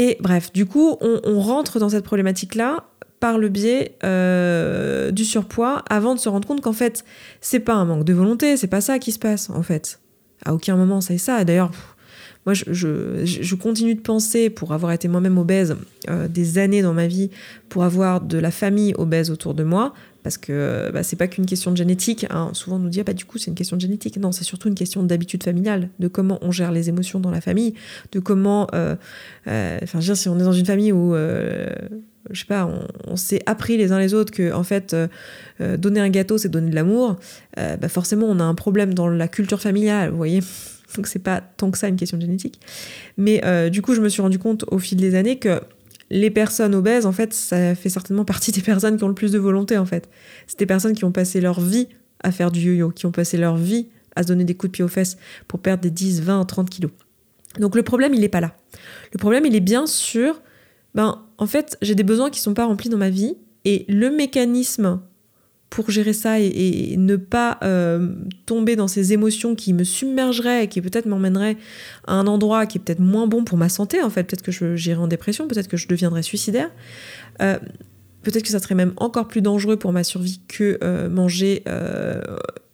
Et 0.00 0.16
bref, 0.20 0.52
du 0.52 0.64
coup, 0.64 0.96
on, 1.00 1.40
rentre 1.40 1.80
dans 1.80 1.88
cette 1.88 2.04
problématique-là 2.04 2.84
par 3.18 3.36
le 3.36 3.48
biais 3.48 3.96
euh, 4.04 5.10
du 5.10 5.24
surpoids 5.24 5.82
avant 5.90 6.14
de 6.14 6.20
se 6.20 6.28
rendre 6.28 6.46
compte 6.46 6.60
qu'en 6.60 6.72
fait, 6.72 7.04
c'est 7.40 7.58
pas 7.58 7.74
un 7.74 7.84
manque 7.84 8.04
de 8.04 8.12
volonté, 8.12 8.56
c'est 8.56 8.68
pas 8.68 8.80
ça 8.80 9.00
qui 9.00 9.10
se 9.10 9.18
passe 9.18 9.50
en 9.50 9.64
fait. 9.64 9.98
À 10.44 10.54
aucun 10.54 10.76
moment 10.76 11.00
c'est 11.00 11.18
ça. 11.18 11.42
D'ailleurs, 11.42 11.72
moi 12.46 12.54
je, 12.54 13.54
continue 13.56 13.96
de 13.96 14.00
penser, 14.00 14.50
pour 14.50 14.72
avoir 14.72 14.92
été 14.92 15.08
moi-même 15.08 15.36
obèse 15.36 15.76
euh, 16.08 16.28
des 16.28 16.58
années 16.58 16.80
dans 16.80 16.94
ma 16.94 17.08
vie, 17.08 17.30
pour 17.68 17.82
avoir 17.82 18.20
de 18.20 18.38
la 18.38 18.52
famille 18.52 18.94
obèse 18.98 19.32
autour 19.32 19.52
de 19.54 19.64
moi, 19.64 19.94
parce 20.22 20.36
que 20.36 20.90
bah, 20.92 21.02
c'est 21.02 21.16
pas 21.16 21.28
qu'une 21.28 21.46
question 21.46 21.70
de 21.70 21.76
génétique. 21.76 22.26
Hein. 22.30 22.50
Souvent 22.52 22.76
on 22.76 22.80
nous 22.80 22.88
dit 22.88 23.00
ah, 23.00 23.04
bah 23.04 23.12
du 23.12 23.24
coup 23.24 23.38
c'est 23.38 23.50
une 23.50 23.54
question 23.54 23.76
de 23.76 23.80
génétique. 23.80 24.16
Non, 24.18 24.32
c'est 24.32 24.44
surtout 24.44 24.68
une 24.68 24.74
question 24.74 25.02
d'habitude 25.02 25.42
familiale, 25.42 25.90
de 25.98 26.08
comment 26.08 26.38
on 26.42 26.50
gère 26.50 26.72
les 26.72 26.88
émotions 26.88 27.20
dans 27.20 27.30
la 27.30 27.40
famille, 27.40 27.74
de 28.12 28.20
comment, 28.20 28.66
euh, 28.74 28.96
euh, 29.46 29.78
enfin, 29.82 30.00
je 30.00 30.08
veux 30.08 30.14
dire, 30.14 30.16
si 30.16 30.28
on 30.28 30.38
est 30.38 30.44
dans 30.44 30.52
une 30.52 30.66
famille 30.66 30.92
où 30.92 31.14
euh, 31.14 31.68
je 32.30 32.40
sais 32.40 32.46
pas, 32.46 32.70
on, 33.06 33.16
s'est 33.16 33.40
appris 33.46 33.76
les 33.76 33.92
uns 33.92 33.98
les 33.98 34.12
autres 34.12 34.32
que 34.32 34.52
en 34.52 34.64
fait 34.64 34.94
donner 35.60 36.00
un 36.00 36.10
gâteau 36.10 36.36
c'est 36.36 36.50
donner 36.50 36.70
de 36.70 36.74
l'amour, 36.74 37.16
bah 37.56 37.88
forcément 37.88 38.26
on 38.26 38.38
a 38.38 38.44
un 38.44 38.54
problème 38.54 38.92
dans 38.92 39.08
la 39.08 39.28
culture 39.28 39.60
familiale, 39.60 40.10
vous 40.10 40.16
voyez. 40.16 40.40
Donc 40.96 41.06
c'est 41.06 41.18
pas 41.18 41.40
tant 41.40 41.70
que 41.70 41.78
ça 41.78 41.88
une 41.88 41.96
question 41.96 42.18
de 42.18 42.22
génétique. 42.22 42.60
Mais 43.16 43.40
du 43.70 43.80
coup 43.80 43.94
je 43.94 44.02
me 44.02 44.10
suis 44.10 44.20
rendu 44.20 44.38
compte 44.38 44.66
au 44.68 44.78
fil 44.78 44.98
des 44.98 45.14
années 45.14 45.38
que 45.38 45.60
les 46.10 46.30
personnes 46.30 46.74
obèses, 46.74 47.06
en 47.06 47.12
fait, 47.12 47.34
ça 47.34 47.74
fait 47.74 47.88
certainement 47.88 48.24
partie 48.24 48.52
des 48.52 48.60
personnes 48.60 48.96
qui 48.96 49.04
ont 49.04 49.08
le 49.08 49.14
plus 49.14 49.32
de 49.32 49.38
volonté, 49.38 49.76
en 49.76 49.86
fait. 49.86 50.08
C'est 50.46 50.58
des 50.58 50.66
personnes 50.66 50.94
qui 50.94 51.04
ont 51.04 51.12
passé 51.12 51.40
leur 51.40 51.60
vie 51.60 51.88
à 52.22 52.32
faire 52.32 52.50
du 52.50 52.60
yo-yo, 52.60 52.90
qui 52.90 53.06
ont 53.06 53.12
passé 53.12 53.36
leur 53.36 53.56
vie 53.56 53.88
à 54.16 54.22
se 54.22 54.28
donner 54.28 54.44
des 54.44 54.54
coups 54.54 54.72
de 54.72 54.76
pied 54.76 54.84
aux 54.84 54.88
fesses 54.88 55.16
pour 55.46 55.60
perdre 55.60 55.82
des 55.82 55.90
10, 55.90 56.22
20, 56.22 56.44
30 56.44 56.70
kilos. 56.70 56.90
Donc 57.58 57.76
le 57.76 57.82
problème, 57.82 58.14
il 58.14 58.20
n'est 58.20 58.28
pas 58.28 58.40
là. 58.40 58.56
Le 59.12 59.18
problème, 59.18 59.44
il 59.46 59.54
est 59.54 59.60
bien 59.60 59.86
sûr, 59.86 60.40
ben, 60.94 61.24
en 61.38 61.46
fait, 61.46 61.76
j'ai 61.82 61.94
des 61.94 62.02
besoins 62.02 62.30
qui 62.30 62.40
ne 62.40 62.42
sont 62.42 62.54
pas 62.54 62.64
remplis 62.64 62.88
dans 62.88 62.98
ma 62.98 63.10
vie, 63.10 63.36
et 63.64 63.84
le 63.88 64.10
mécanisme 64.10 65.00
pour 65.70 65.90
gérer 65.90 66.12
ça 66.12 66.40
et, 66.40 66.96
ne 66.96 67.16
pas 67.16 67.58
euh, 67.62 68.14
tomber 68.46 68.76
dans 68.76 68.88
ces 68.88 69.12
émotions 69.12 69.54
qui 69.54 69.72
me 69.72 69.84
submergeraient 69.84 70.64
et 70.64 70.68
qui 70.68 70.80
peut-être 70.80 71.06
m'emmèneraient 71.06 71.56
à 72.06 72.14
un 72.14 72.26
endroit 72.26 72.66
qui 72.66 72.78
est 72.78 72.80
peut-être 72.80 73.00
moins 73.00 73.26
bon 73.26 73.44
pour 73.44 73.58
ma 73.58 73.68
santé, 73.68 74.02
en 74.02 74.10
fait, 74.10 74.24
peut-être 74.24 74.42
que 74.42 74.76
j'irais 74.76 74.98
en 74.98 75.06
dépression, 75.06 75.46
peut-être 75.46 75.68
que 75.68 75.76
je 75.76 75.88
deviendrais 75.88 76.22
suicidaire, 76.22 76.70
euh, 77.42 77.58
peut-être 78.22 78.44
que 78.44 78.50
ça 78.50 78.58
serait 78.58 78.74
même 78.74 78.94
encore 78.96 79.28
plus 79.28 79.42
dangereux 79.42 79.76
pour 79.76 79.92
ma 79.92 80.04
survie 80.04 80.40
que 80.48 80.78
euh, 80.82 81.08
manger 81.08 81.62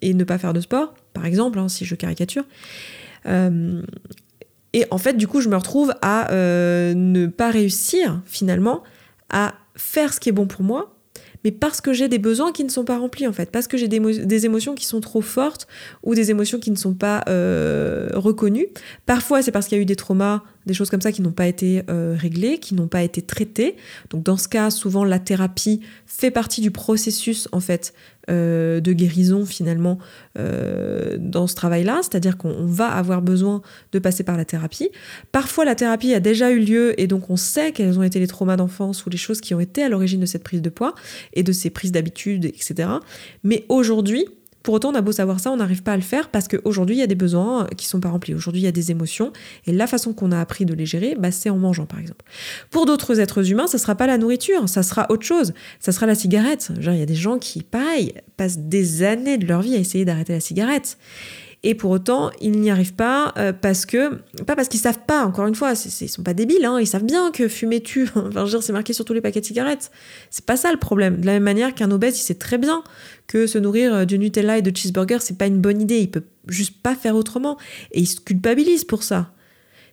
et 0.00 0.14
ne 0.14 0.24
pas 0.24 0.38
faire 0.38 0.52
de 0.52 0.60
sport, 0.60 0.94
par 1.12 1.26
exemple, 1.26 1.58
hein, 1.58 1.68
si 1.68 1.84
je 1.84 1.94
caricature. 1.96 2.44
et 3.26 4.84
en 4.90 4.98
fait, 4.98 5.16
du 5.16 5.26
coup, 5.26 5.40
je 5.40 5.48
me 5.48 5.56
retrouve 5.56 5.94
à 6.00 6.28
ne 6.32 7.26
pas 7.26 7.50
réussir 7.50 8.22
finalement 8.24 8.82
à 9.30 9.54
faire 9.74 10.14
ce 10.14 10.20
qui 10.20 10.28
est 10.28 10.32
bon 10.32 10.46
pour 10.46 10.62
moi 10.62 10.93
mais 11.44 11.52
parce 11.52 11.80
que 11.80 11.92
j'ai 11.92 12.08
des 12.08 12.18
besoins 12.18 12.52
qui 12.52 12.64
ne 12.64 12.70
sont 12.70 12.84
pas 12.84 12.98
remplis 12.98 13.26
en 13.26 13.32
fait, 13.32 13.50
parce 13.50 13.68
que 13.68 13.76
j'ai 13.76 13.88
des, 13.88 14.46
émotions 14.46 14.74
qui 14.74 14.86
sont 14.86 15.00
trop 15.00 15.20
fortes 15.20 15.66
ou 16.02 16.14
des 16.14 16.30
émotions 16.30 16.58
qui 16.58 16.70
ne 16.70 16.76
sont 16.76 16.94
pas 16.94 17.22
euh, 17.28 18.08
reconnues. 18.14 18.68
Parfois 19.06 19.42
c'est 19.42 19.52
parce 19.52 19.66
qu'il 19.68 19.76
y 19.76 19.80
a 19.80 19.82
eu 19.82 19.86
des 19.86 19.96
traumas, 19.96 20.42
des 20.66 20.74
choses 20.74 20.90
comme 20.90 21.00
ça 21.00 21.12
qui 21.12 21.22
n'ont 21.22 21.32
pas 21.32 21.46
été 21.46 21.82
euh, 21.90 22.16
réglées, 22.18 22.58
qui 22.58 22.74
n'ont 22.74 22.88
pas 22.88 23.02
été 23.02 23.22
traitées. 23.22 23.76
Donc 24.10 24.22
dans 24.22 24.36
ce 24.36 24.48
cas, 24.48 24.70
souvent 24.70 25.04
la 25.04 25.18
thérapie 25.18 25.80
fait 26.06 26.30
partie 26.30 26.60
du 26.60 26.70
processus 26.70 27.48
en 27.52 27.60
fait 27.60 27.92
euh, 28.30 28.80
de 28.80 28.92
guérison 28.94 29.44
finalement 29.44 29.98
euh, 30.38 31.18
dans 31.18 31.46
ce 31.46 31.54
travail-là, 31.54 32.00
c'est-à-dire 32.02 32.38
qu'on 32.38 32.64
va 32.64 32.86
avoir 32.86 33.20
besoin 33.20 33.60
de 33.92 33.98
passer 33.98 34.24
par 34.24 34.36
la 34.36 34.46
thérapie. 34.46 34.88
Parfois 35.30 35.66
la 35.66 35.74
thérapie 35.74 36.14
a 36.14 36.20
déjà 36.20 36.50
eu 36.50 36.60
lieu 36.60 36.98
et 36.98 37.06
donc 37.06 37.28
on 37.28 37.36
sait 37.36 37.72
quels 37.72 37.98
ont 37.98 38.02
été 38.02 38.18
les 38.20 38.26
traumas 38.26 38.56
d'enfance 38.56 39.04
ou 39.04 39.10
les 39.10 39.18
choses 39.18 39.42
qui 39.42 39.54
ont 39.54 39.60
été 39.60 39.82
à 39.82 39.90
l'origine 39.90 40.20
de 40.20 40.26
cette 40.26 40.42
prise 40.42 40.62
de 40.62 40.70
poids 40.70 40.94
et 41.34 41.42
de 41.42 41.52
ces 41.52 41.68
prises 41.68 41.92
d'habitude, 41.92 42.46
etc. 42.46 42.88
Mais 43.42 43.66
aujourd'hui, 43.68 44.26
pour 44.64 44.72
autant, 44.74 44.92
on 44.92 44.94
a 44.94 45.02
beau 45.02 45.12
savoir 45.12 45.40
ça, 45.40 45.52
on 45.52 45.58
n'arrive 45.58 45.82
pas 45.82 45.92
à 45.92 45.96
le 45.96 46.02
faire 46.02 46.30
parce 46.30 46.48
qu'aujourd'hui, 46.48 46.96
il 46.96 46.98
y 46.98 47.02
a 47.02 47.06
des 47.06 47.14
besoins 47.14 47.68
qui 47.76 47.86
sont 47.86 48.00
pas 48.00 48.08
remplis. 48.08 48.32
Aujourd'hui, 48.32 48.62
il 48.62 48.64
y 48.64 48.68
a 48.68 48.72
des 48.72 48.90
émotions 48.90 49.30
et 49.66 49.72
la 49.72 49.86
façon 49.86 50.14
qu'on 50.14 50.32
a 50.32 50.40
appris 50.40 50.64
de 50.64 50.72
les 50.72 50.86
gérer, 50.86 51.16
bah, 51.18 51.30
c'est 51.30 51.50
en 51.50 51.58
mangeant, 51.58 51.84
par 51.84 52.00
exemple. 52.00 52.24
Pour 52.70 52.86
d'autres 52.86 53.20
êtres 53.20 53.50
humains, 53.50 53.66
ça 53.66 53.76
sera 53.76 53.94
pas 53.94 54.06
la 54.06 54.16
nourriture, 54.16 54.66
ça 54.66 54.82
sera 54.82 55.06
autre 55.10 55.26
chose. 55.26 55.52
Ça 55.80 55.92
sera 55.92 56.06
la 56.06 56.14
cigarette. 56.14 56.72
Genre, 56.80 56.94
il 56.94 57.00
y 57.00 57.02
a 57.02 57.06
des 57.06 57.14
gens 57.14 57.38
qui, 57.38 57.62
pareil, 57.62 58.14
passent 58.38 58.58
des 58.58 59.02
années 59.02 59.36
de 59.36 59.46
leur 59.46 59.60
vie 59.60 59.76
à 59.76 59.78
essayer 59.78 60.06
d'arrêter 60.06 60.32
la 60.32 60.40
cigarette. 60.40 60.96
Et 61.66 61.74
pour 61.74 61.90
autant, 61.90 62.30
ils 62.42 62.52
n'y 62.52 62.70
arrivent 62.70 62.92
pas 62.92 63.32
euh, 63.38 63.54
parce 63.54 63.86
que, 63.86 64.16
pas 64.44 64.54
parce 64.54 64.68
qu'ils 64.68 64.80
savent 64.80 65.00
pas, 65.06 65.24
encore 65.24 65.46
une 65.46 65.54
fois, 65.54 65.72
ils 65.72 66.08
sont 66.10 66.22
pas 66.22 66.34
débiles, 66.34 66.66
hein, 66.66 66.78
ils 66.78 66.86
savent 66.86 67.04
bien 67.04 67.30
que 67.32 67.48
fumer 67.48 67.80
tue. 67.80 68.06
enfin, 68.16 68.60
c'est 68.60 68.72
marqué 68.74 68.92
sur 68.92 69.06
tous 69.06 69.14
les 69.14 69.22
paquets 69.22 69.40
de 69.40 69.46
cigarettes. 69.46 69.90
C'est 70.28 70.44
pas 70.44 70.58
ça 70.58 70.70
le 70.70 70.76
problème. 70.76 71.22
De 71.22 71.26
la 71.26 71.32
même 71.32 71.42
manière 71.42 71.74
qu'un 71.74 71.90
obèse, 71.90 72.18
il 72.18 72.22
sait 72.22 72.34
très 72.34 72.58
bien 72.58 72.84
que 73.26 73.46
se 73.46 73.56
nourrir 73.56 73.94
euh, 73.94 74.04
de 74.04 74.16
Nutella 74.18 74.58
et 74.58 74.62
de 74.62 74.76
cheeseburger, 74.76 75.22
c'est 75.22 75.38
pas 75.38 75.46
une 75.46 75.58
bonne 75.58 75.80
idée. 75.80 76.00
Il 76.00 76.10
peut 76.10 76.24
juste 76.48 76.82
pas 76.82 76.94
faire 76.94 77.16
autrement. 77.16 77.56
Et 77.92 78.00
il 78.00 78.06
se 78.06 78.20
culpabilise 78.20 78.84
pour 78.84 79.02
ça. 79.02 79.32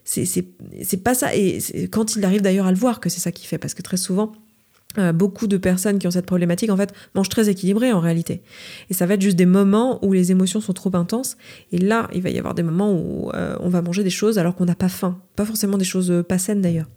C'est 0.04 1.02
pas 1.02 1.14
ça. 1.14 1.34
Et 1.34 1.58
quand 1.90 2.16
il 2.16 2.24
arrive 2.26 2.42
d'ailleurs 2.42 2.66
à 2.66 2.72
le 2.72 2.76
voir 2.76 3.00
que 3.00 3.08
c'est 3.08 3.20
ça 3.20 3.32
qu'il 3.32 3.48
fait, 3.48 3.56
parce 3.56 3.72
que 3.72 3.82
très 3.82 3.96
souvent, 3.96 4.32
beaucoup 5.14 5.46
de 5.46 5.56
personnes 5.56 5.98
qui 5.98 6.06
ont 6.06 6.10
cette 6.10 6.26
problématique 6.26 6.70
en 6.70 6.76
fait 6.76 6.92
mangent 7.14 7.28
très 7.28 7.48
équilibré 7.48 7.92
en 7.92 8.00
réalité. 8.00 8.42
Et 8.90 8.94
ça 8.94 9.06
va 9.06 9.14
être 9.14 9.22
juste 9.22 9.36
des 9.36 9.46
moments 9.46 10.04
où 10.04 10.12
les 10.12 10.30
émotions 10.30 10.60
sont 10.60 10.72
trop 10.72 10.94
intenses. 10.94 11.36
Et 11.72 11.78
là 11.78 12.08
il 12.12 12.22
va 12.22 12.30
y 12.30 12.38
avoir 12.38 12.54
des 12.54 12.62
moments 12.62 12.92
où 12.92 13.30
euh, 13.34 13.56
on 13.60 13.68
va 13.68 13.82
manger 13.82 14.04
des 14.04 14.10
choses 14.10 14.38
alors 14.38 14.54
qu'on 14.54 14.64
n'a 14.64 14.74
pas 14.74 14.88
faim. 14.88 15.20
Pas 15.36 15.44
forcément 15.44 15.78
des 15.78 15.84
choses 15.84 16.10
euh, 16.10 16.22
pas 16.22 16.38
saines 16.38 16.60
d'ailleurs. 16.60 16.88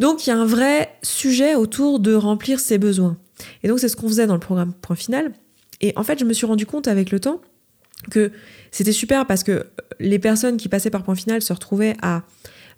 Donc 0.00 0.26
il 0.26 0.30
y 0.30 0.32
a 0.32 0.36
un 0.36 0.46
vrai 0.46 0.90
sujet 1.02 1.54
autour 1.54 2.00
de 2.00 2.14
remplir 2.14 2.58
ses 2.60 2.78
besoins. 2.78 3.16
Et 3.62 3.68
donc 3.68 3.78
c'est 3.78 3.88
ce 3.88 3.96
qu'on 3.96 4.08
faisait 4.08 4.26
dans 4.26 4.34
le 4.34 4.40
programme 4.40 4.72
point 4.72 4.96
final. 4.96 5.32
Et 5.80 5.92
en 5.96 6.02
fait 6.02 6.18
je 6.18 6.24
me 6.24 6.32
suis 6.32 6.46
rendu 6.46 6.66
compte 6.66 6.88
avec 6.88 7.10
le 7.10 7.20
temps 7.20 7.40
que 8.10 8.32
c'était 8.70 8.92
super 8.92 9.26
parce 9.26 9.44
que 9.44 9.66
les 10.00 10.18
personnes 10.18 10.56
qui 10.56 10.68
passaient 10.68 10.90
par 10.90 11.04
point 11.04 11.14
final 11.14 11.42
se 11.42 11.52
retrouvaient 11.52 11.96
à 12.02 12.22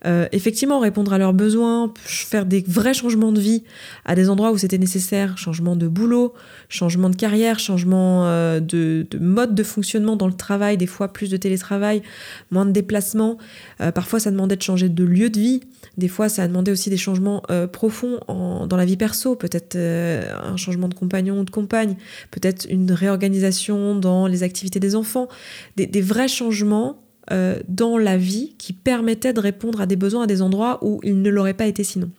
euh, 0.06 0.28
effectivement 0.30 0.78
répondre 0.78 1.12
à 1.12 1.18
leurs 1.18 1.32
besoins, 1.32 1.92
faire 2.04 2.46
des 2.46 2.64
vrais 2.66 2.94
changements 2.94 3.32
de 3.32 3.40
vie 3.40 3.64
à 4.04 4.14
des 4.14 4.30
endroits 4.30 4.52
où 4.52 4.58
c'était 4.58 4.78
nécessaire, 4.78 5.36
changement 5.36 5.74
de 5.74 5.88
boulot, 5.88 6.32
changement 6.68 7.10
de 7.10 7.16
carrière, 7.16 7.58
changement 7.58 8.26
euh, 8.26 8.60
de, 8.60 9.06
mode 9.18 9.54
de 9.54 9.62
fonctionnement 9.64 10.14
dans 10.14 10.28
le 10.28 10.32
travail, 10.34 10.76
des 10.76 10.86
fois 10.86 11.08
plus 11.08 11.28
de 11.28 11.36
télétravail, 11.36 12.02
moins 12.50 12.64
de 12.64 12.70
déplacements. 12.70 13.36
Euh, 13.80 13.90
parfois 13.90 14.20
ça 14.20 14.30
demandait 14.30 14.56
de 14.56 14.62
changer 14.62 14.88
de 14.88 15.04
lieu 15.04 15.28
de 15.28 15.40
vie, 15.40 15.60
des 15.96 16.08
fois 16.08 16.28
ça 16.28 16.46
demandait 16.46 16.70
aussi 16.70 16.88
des 16.88 16.96
changements 16.96 17.42
profonds 17.72 18.20
dans 18.28 18.76
la 18.76 18.84
vie 18.84 18.96
perso, 18.96 19.34
peut-être 19.34 19.76
un 19.76 20.56
changement 20.56 20.88
de 20.88 20.94
compagnon 20.94 21.40
ou 21.40 21.44
de 21.44 21.50
compagne, 21.50 21.96
peut-être 22.30 22.66
une 22.70 22.92
réorganisation 22.92 23.96
dans 23.96 24.26
les 24.26 24.42
activités 24.42 24.80
des 24.80 24.94
enfants, 24.94 25.28
des 25.76 26.00
vrais 26.00 26.28
changements 26.28 27.05
euh, 27.32 27.60
dans 27.68 27.98
la 27.98 28.16
vie 28.16 28.54
qui 28.58 28.72
permettait 28.72 29.32
de 29.32 29.40
répondre 29.40 29.80
à 29.80 29.86
des 29.86 29.96
besoins 29.96 30.24
à 30.24 30.26
des 30.26 30.42
endroits 30.42 30.78
où 30.82 31.00
ils 31.02 31.20
ne 31.20 31.30
l'auraient 31.30 31.54
pas 31.54 31.66
été 31.66 31.84
sinon. 31.84 32.10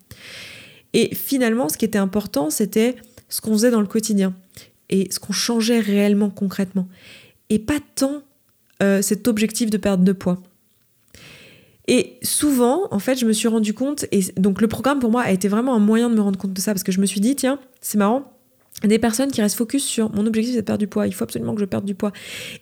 Et 0.93 1.13
finalement, 1.15 1.69
ce 1.69 1.77
qui 1.77 1.85
était 1.85 1.97
important, 1.97 2.49
c'était 2.49 2.95
ce 3.29 3.41
qu'on 3.41 3.53
faisait 3.53 3.71
dans 3.71 3.81
le 3.81 3.87
quotidien 3.87 4.35
et 4.89 5.07
ce 5.11 5.19
qu'on 5.19 5.33
changeait 5.33 5.79
réellement 5.79 6.29
concrètement. 6.29 6.87
Et 7.49 7.59
pas 7.59 7.79
tant 7.95 8.21
euh, 8.83 9.01
cet 9.01 9.27
objectif 9.27 9.69
de 9.69 9.77
perte 9.77 10.03
de 10.03 10.11
poids. 10.11 10.41
Et 11.87 12.17
souvent, 12.21 12.87
en 12.91 12.99
fait, 12.99 13.15
je 13.15 13.25
me 13.25 13.31
suis 13.31 13.47
rendu 13.47 13.73
compte, 13.73 14.05
et 14.11 14.19
donc 14.35 14.59
le 14.61 14.67
programme 14.67 14.99
pour 14.99 15.09
moi 15.09 15.21
a 15.21 15.31
été 15.31 15.47
vraiment 15.47 15.73
un 15.73 15.79
moyen 15.79 16.09
de 16.09 16.15
me 16.15 16.21
rendre 16.21 16.37
compte 16.37 16.51
de 16.51 16.59
ça, 16.59 16.73
parce 16.73 16.83
que 16.83 16.91
je 16.91 16.99
me 16.99 17.05
suis 17.05 17.21
dit, 17.21 17.35
tiens, 17.35 17.59
c'est 17.79 17.97
marrant, 17.97 18.36
des 18.83 18.99
personnes 18.99 19.31
qui 19.31 19.41
restent 19.41 19.57
focus 19.57 19.83
sur 19.83 20.13
mon 20.13 20.25
objectif 20.27 20.53
c'est 20.53 20.61
de 20.61 20.65
perdre 20.65 20.79
du 20.79 20.87
poids, 20.87 21.07
il 21.07 21.13
faut 21.13 21.23
absolument 21.23 21.55
que 21.55 21.61
je 21.61 21.65
perde 21.65 21.85
du 21.85 21.95
poids. 21.95 22.11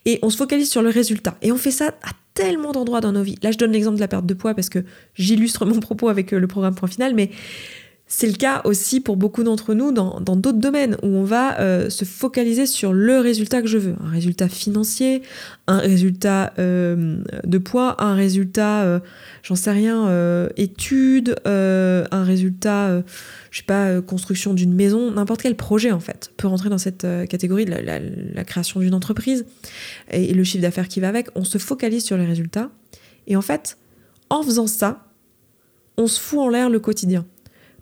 Et 0.04 0.18
on 0.22 0.30
se 0.30 0.36
focalise 0.36 0.70
sur 0.70 0.82
le 0.82 0.88
résultat. 0.88 1.36
Et 1.42 1.52
on 1.52 1.56
fait 1.56 1.70
ça 1.70 1.88
à 2.02 2.10
tellement 2.34 2.72
d'endroits 2.72 3.00
dans 3.00 3.12
nos 3.12 3.22
vies. 3.22 3.36
Là, 3.42 3.50
je 3.50 3.58
donne 3.58 3.72
l'exemple 3.72 3.96
de 3.96 4.00
la 4.00 4.08
perte 4.08 4.26
de 4.26 4.34
poids 4.34 4.54
parce 4.54 4.68
que 4.68 4.84
j'illustre 5.14 5.66
mon 5.66 5.80
propos 5.80 6.08
avec 6.08 6.32
euh, 6.32 6.38
le 6.38 6.46
programme 6.46 6.74
Point 6.74 6.88
Final, 6.88 7.14
mais 7.14 7.30
c'est 8.08 8.28
le 8.28 8.34
cas 8.34 8.60
aussi 8.64 9.00
pour 9.00 9.16
beaucoup 9.16 9.42
d'entre 9.42 9.74
nous 9.74 9.90
dans 9.90 10.20
d'autres 10.20 10.60
domaines 10.60 10.96
où 11.02 11.08
on 11.08 11.24
va 11.24 11.58
euh, 11.58 11.90
se 11.90 12.04
focaliser 12.04 12.66
sur 12.66 12.92
le 12.92 13.18
résultat 13.18 13.62
que 13.62 13.66
je 13.66 13.78
veux. 13.78 13.96
Un 14.00 14.10
résultat 14.10 14.48
financier, 14.48 15.22
un 15.66 15.78
résultat 15.78 16.52
euh, 16.60 17.18
de 17.42 17.58
poids, 17.58 18.00
un 18.02 18.14
résultat, 18.14 19.00
j'en 19.42 19.56
sais 19.56 19.72
rien, 19.72 20.48
études, 20.56 21.34
un 21.44 22.22
résultat, 22.22 23.02
je 23.50 23.58
sais 23.58 23.64
pas, 23.64 24.00
construction 24.00 24.54
d'une 24.54 24.74
maison, 24.74 25.10
n'importe 25.10 25.42
quel 25.42 25.56
projet 25.56 25.90
en 25.90 26.00
fait 26.00 26.30
peut 26.36 26.46
rentrer 26.46 26.68
dans 26.68 26.78
cette 26.78 27.06
catégorie 27.28 27.64
de 27.64 27.72
la, 27.72 28.44
création 28.44 28.78
d'une 28.78 28.94
entreprise 28.94 29.46
et 30.12 30.32
le 30.32 30.44
chiffre 30.44 30.62
d'affaires 30.62 30.88
qui 30.88 31.00
va 31.00 31.08
avec. 31.08 31.28
On 31.34 31.42
se 31.42 31.58
focalise 31.58 32.04
sur 32.04 32.16
les 32.16 32.26
résultats 32.26 32.70
et 33.26 33.34
en 33.34 33.42
fait, 33.42 33.78
en 34.30 34.44
faisant 34.44 34.68
ça, 34.68 35.06
on 35.96 36.06
se 36.06 36.20
fout 36.20 36.38
en 36.38 36.48
l'air 36.48 36.70
le 36.70 36.78
quotidien 36.78 37.26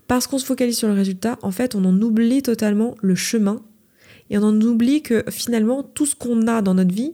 parce 0.06 0.26
qu'on 0.26 0.38
se 0.38 0.46
focalise 0.46 0.76
sur 0.76 0.88
le 0.88 0.94
résultat, 0.94 1.38
en 1.42 1.50
fait, 1.50 1.74
on 1.74 1.84
en 1.84 2.00
oublie 2.00 2.42
totalement 2.42 2.94
le 3.00 3.14
chemin 3.14 3.62
et 4.30 4.38
on 4.38 4.42
en 4.42 4.60
oublie 4.60 5.02
que 5.02 5.24
finalement, 5.30 5.82
tout 5.82 6.06
ce 6.06 6.14
qu'on 6.14 6.46
a 6.46 6.62
dans 6.62 6.74
notre 6.74 6.94
vie, 6.94 7.12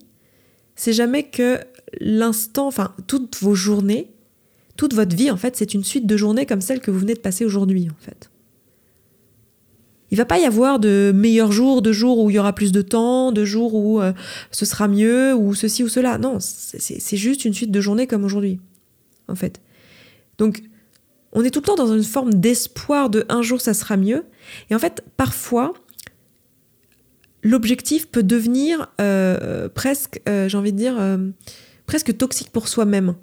c'est 0.76 0.92
jamais 0.92 1.24
que 1.24 1.58
l'instant, 2.00 2.66
enfin, 2.66 2.94
toutes 3.06 3.36
vos 3.40 3.54
journées, 3.54 4.10
toute 4.76 4.94
votre 4.94 5.14
vie, 5.14 5.30
en 5.30 5.36
fait, 5.36 5.56
c'est 5.56 5.74
une 5.74 5.84
suite 5.84 6.06
de 6.06 6.16
journées 6.16 6.46
comme 6.46 6.60
celle 6.60 6.80
que 6.80 6.90
vous 6.90 7.00
venez 7.00 7.14
de 7.14 7.20
passer 7.20 7.44
aujourd'hui, 7.44 7.88
en 7.90 8.02
fait. 8.02 8.30
Il 10.10 10.16
va 10.16 10.24
pas 10.24 10.40
y 10.40 10.44
avoir 10.44 10.80
de 10.80 11.12
meilleurs 11.14 11.52
jours, 11.52 11.82
de 11.82 11.92
jours 11.92 12.18
où 12.18 12.30
il 12.30 12.34
y 12.34 12.38
aura 12.38 12.52
plus 12.52 12.72
de 12.72 12.82
temps, 12.82 13.30
de 13.30 13.44
jours 13.44 13.74
où 13.74 14.00
euh, 14.00 14.12
ce 14.50 14.64
sera 14.64 14.88
mieux, 14.88 15.34
ou 15.34 15.54
ceci 15.54 15.84
ou 15.84 15.88
cela. 15.88 16.18
Non, 16.18 16.38
c'est 16.40 17.16
juste 17.16 17.44
une 17.44 17.54
suite 17.54 17.70
de 17.70 17.80
journées 17.80 18.08
comme 18.08 18.24
aujourd'hui, 18.24 18.58
en 19.28 19.36
fait. 19.36 19.60
Donc, 20.38 20.62
on 21.32 21.44
est 21.44 21.50
tout 21.50 21.60
le 21.60 21.66
temps 21.66 21.76
dans 21.76 21.94
une 21.94 22.04
forme 22.04 22.34
d'espoir 22.34 23.10
de 23.10 23.24
un 23.28 23.42
jour 23.42 23.60
ça 23.60 23.74
sera 23.74 23.96
mieux. 23.96 24.24
Et 24.68 24.74
en 24.74 24.78
fait, 24.78 25.04
parfois, 25.16 25.72
l'objectif 27.42 28.08
peut 28.08 28.22
devenir 28.22 28.88
euh, 29.00 29.68
presque, 29.68 30.20
euh, 30.28 30.48
j'ai 30.48 30.58
envie 30.58 30.72
de 30.72 30.78
dire, 30.78 30.96
euh, 30.98 31.30
presque 31.86 32.16
toxique 32.16 32.50
pour 32.50 32.68
soi-même. 32.68 33.14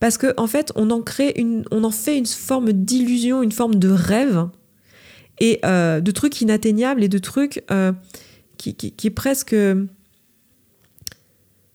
Parce 0.00 0.16
qu'en 0.16 0.32
en 0.36 0.46
fait, 0.46 0.72
on 0.76 0.90
en 0.90 1.02
fait 1.04 1.32
une 2.16 2.26
forme 2.26 2.72
d'illusion, 2.72 3.42
une 3.42 3.52
forme 3.52 3.74
de 3.74 3.88
rêve 3.88 4.46
et 5.40 5.60
de 5.64 6.10
trucs 6.12 6.40
inatteignables 6.40 7.02
et 7.02 7.08
de 7.08 7.18
trucs 7.18 7.64
qui 8.56 9.06
est 9.06 9.10
presque, 9.10 9.56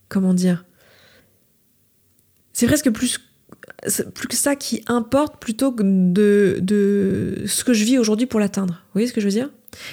comment 0.08 0.34
dire, 0.34 0.64
c'est 2.54 2.68
presque 2.68 2.92
plus 2.92 3.20
plus 4.14 4.28
que 4.28 4.36
ça 4.36 4.56
qui 4.56 4.84
importe 4.88 5.38
plutôt 5.40 5.72
que 5.72 5.84
de, 5.84 6.60
de 6.62 7.44
ce 7.46 7.64
que 7.64 7.74
je 7.74 7.84
vis 7.84 7.98
aujourd'hui 7.98 8.26
pour 8.26 8.40
l'atteindre. 8.40 8.74
Vous 8.74 8.94
voyez 8.94 9.08
ce 9.08 9.14
que 9.14 9.22
je 9.22 9.26
veux 9.26 9.32
dire? 9.32 9.50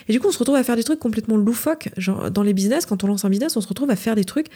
Et 0.08 0.12
du 0.12 0.20
coup, 0.20 0.28
on 0.28 0.32
se 0.32 0.38
retrouve 0.38 0.56
à 0.56 0.64
faire 0.64 0.76
des 0.76 0.84
trucs 0.84 0.99
complètement 0.99 1.37
loufoques. 1.37 1.90
Genre, 1.96 2.30
dans 2.30 2.42
les 2.42 2.52
business, 2.52 2.87
quand 2.87 3.04
on 3.04 3.06
lance 3.06 3.25
un 3.25 3.30
business, 3.30 3.56
on 3.56 3.60
se 3.60 3.68
retrouve 3.68 3.90
à 3.90 3.96
faire 3.96 4.14
des 4.14 4.25
trucs 4.25 4.46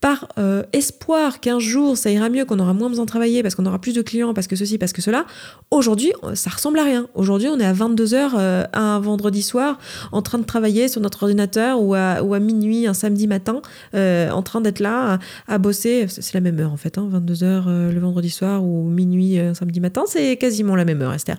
par 0.00 0.28
euh, 0.38 0.62
espoir 0.72 1.40
qu'un 1.40 1.58
jour 1.58 1.96
ça 1.96 2.10
ira 2.10 2.28
mieux, 2.28 2.44
qu'on 2.44 2.58
aura 2.58 2.74
moins 2.74 2.88
besoin 2.88 3.04
de 3.04 3.10
travailler, 3.10 3.42
parce 3.42 3.54
qu'on 3.54 3.66
aura 3.66 3.78
plus 3.78 3.94
de 3.94 4.02
clients, 4.02 4.34
parce 4.34 4.46
que 4.46 4.56
ceci, 4.56 4.78
parce 4.78 4.92
que 4.92 5.02
cela. 5.02 5.26
Aujourd'hui, 5.70 6.12
ça 6.34 6.50
ressemble 6.50 6.78
à 6.78 6.84
rien. 6.84 7.08
Aujourd'hui, 7.14 7.48
on 7.48 7.58
est 7.58 7.64
à 7.64 7.72
22h 7.72 8.30
euh, 8.36 8.64
un 8.72 9.00
vendredi 9.00 9.42
soir 9.42 9.78
en 10.12 10.22
train 10.22 10.38
de 10.38 10.44
travailler 10.44 10.88
sur 10.88 11.00
notre 11.00 11.22
ordinateur 11.22 11.80
ou 11.80 11.94
à, 11.94 12.22
ou 12.22 12.34
à 12.34 12.38
minuit 12.38 12.86
un 12.86 12.94
samedi 12.94 13.26
matin 13.26 13.62
euh, 13.94 14.30
en 14.30 14.42
train 14.42 14.60
d'être 14.60 14.80
là 14.80 15.18
à, 15.48 15.58
bosser. 15.58 16.06
C'est 16.08 16.34
la 16.34 16.40
même 16.40 16.58
heure 16.60 16.72
en 16.72 16.76
fait, 16.76 16.98
hein, 16.98 17.08
22h 17.12 17.90
le 17.90 17.98
vendredi 17.98 18.30
soir 18.30 18.64
ou 18.64 18.84
minuit 18.84 19.38
un 19.38 19.54
samedi 19.54 19.80
matin, 19.80 20.04
c'est 20.06 20.36
quasiment 20.36 20.76
la 20.76 20.84
même 20.84 21.02
heure, 21.02 21.12
Esther. 21.12 21.36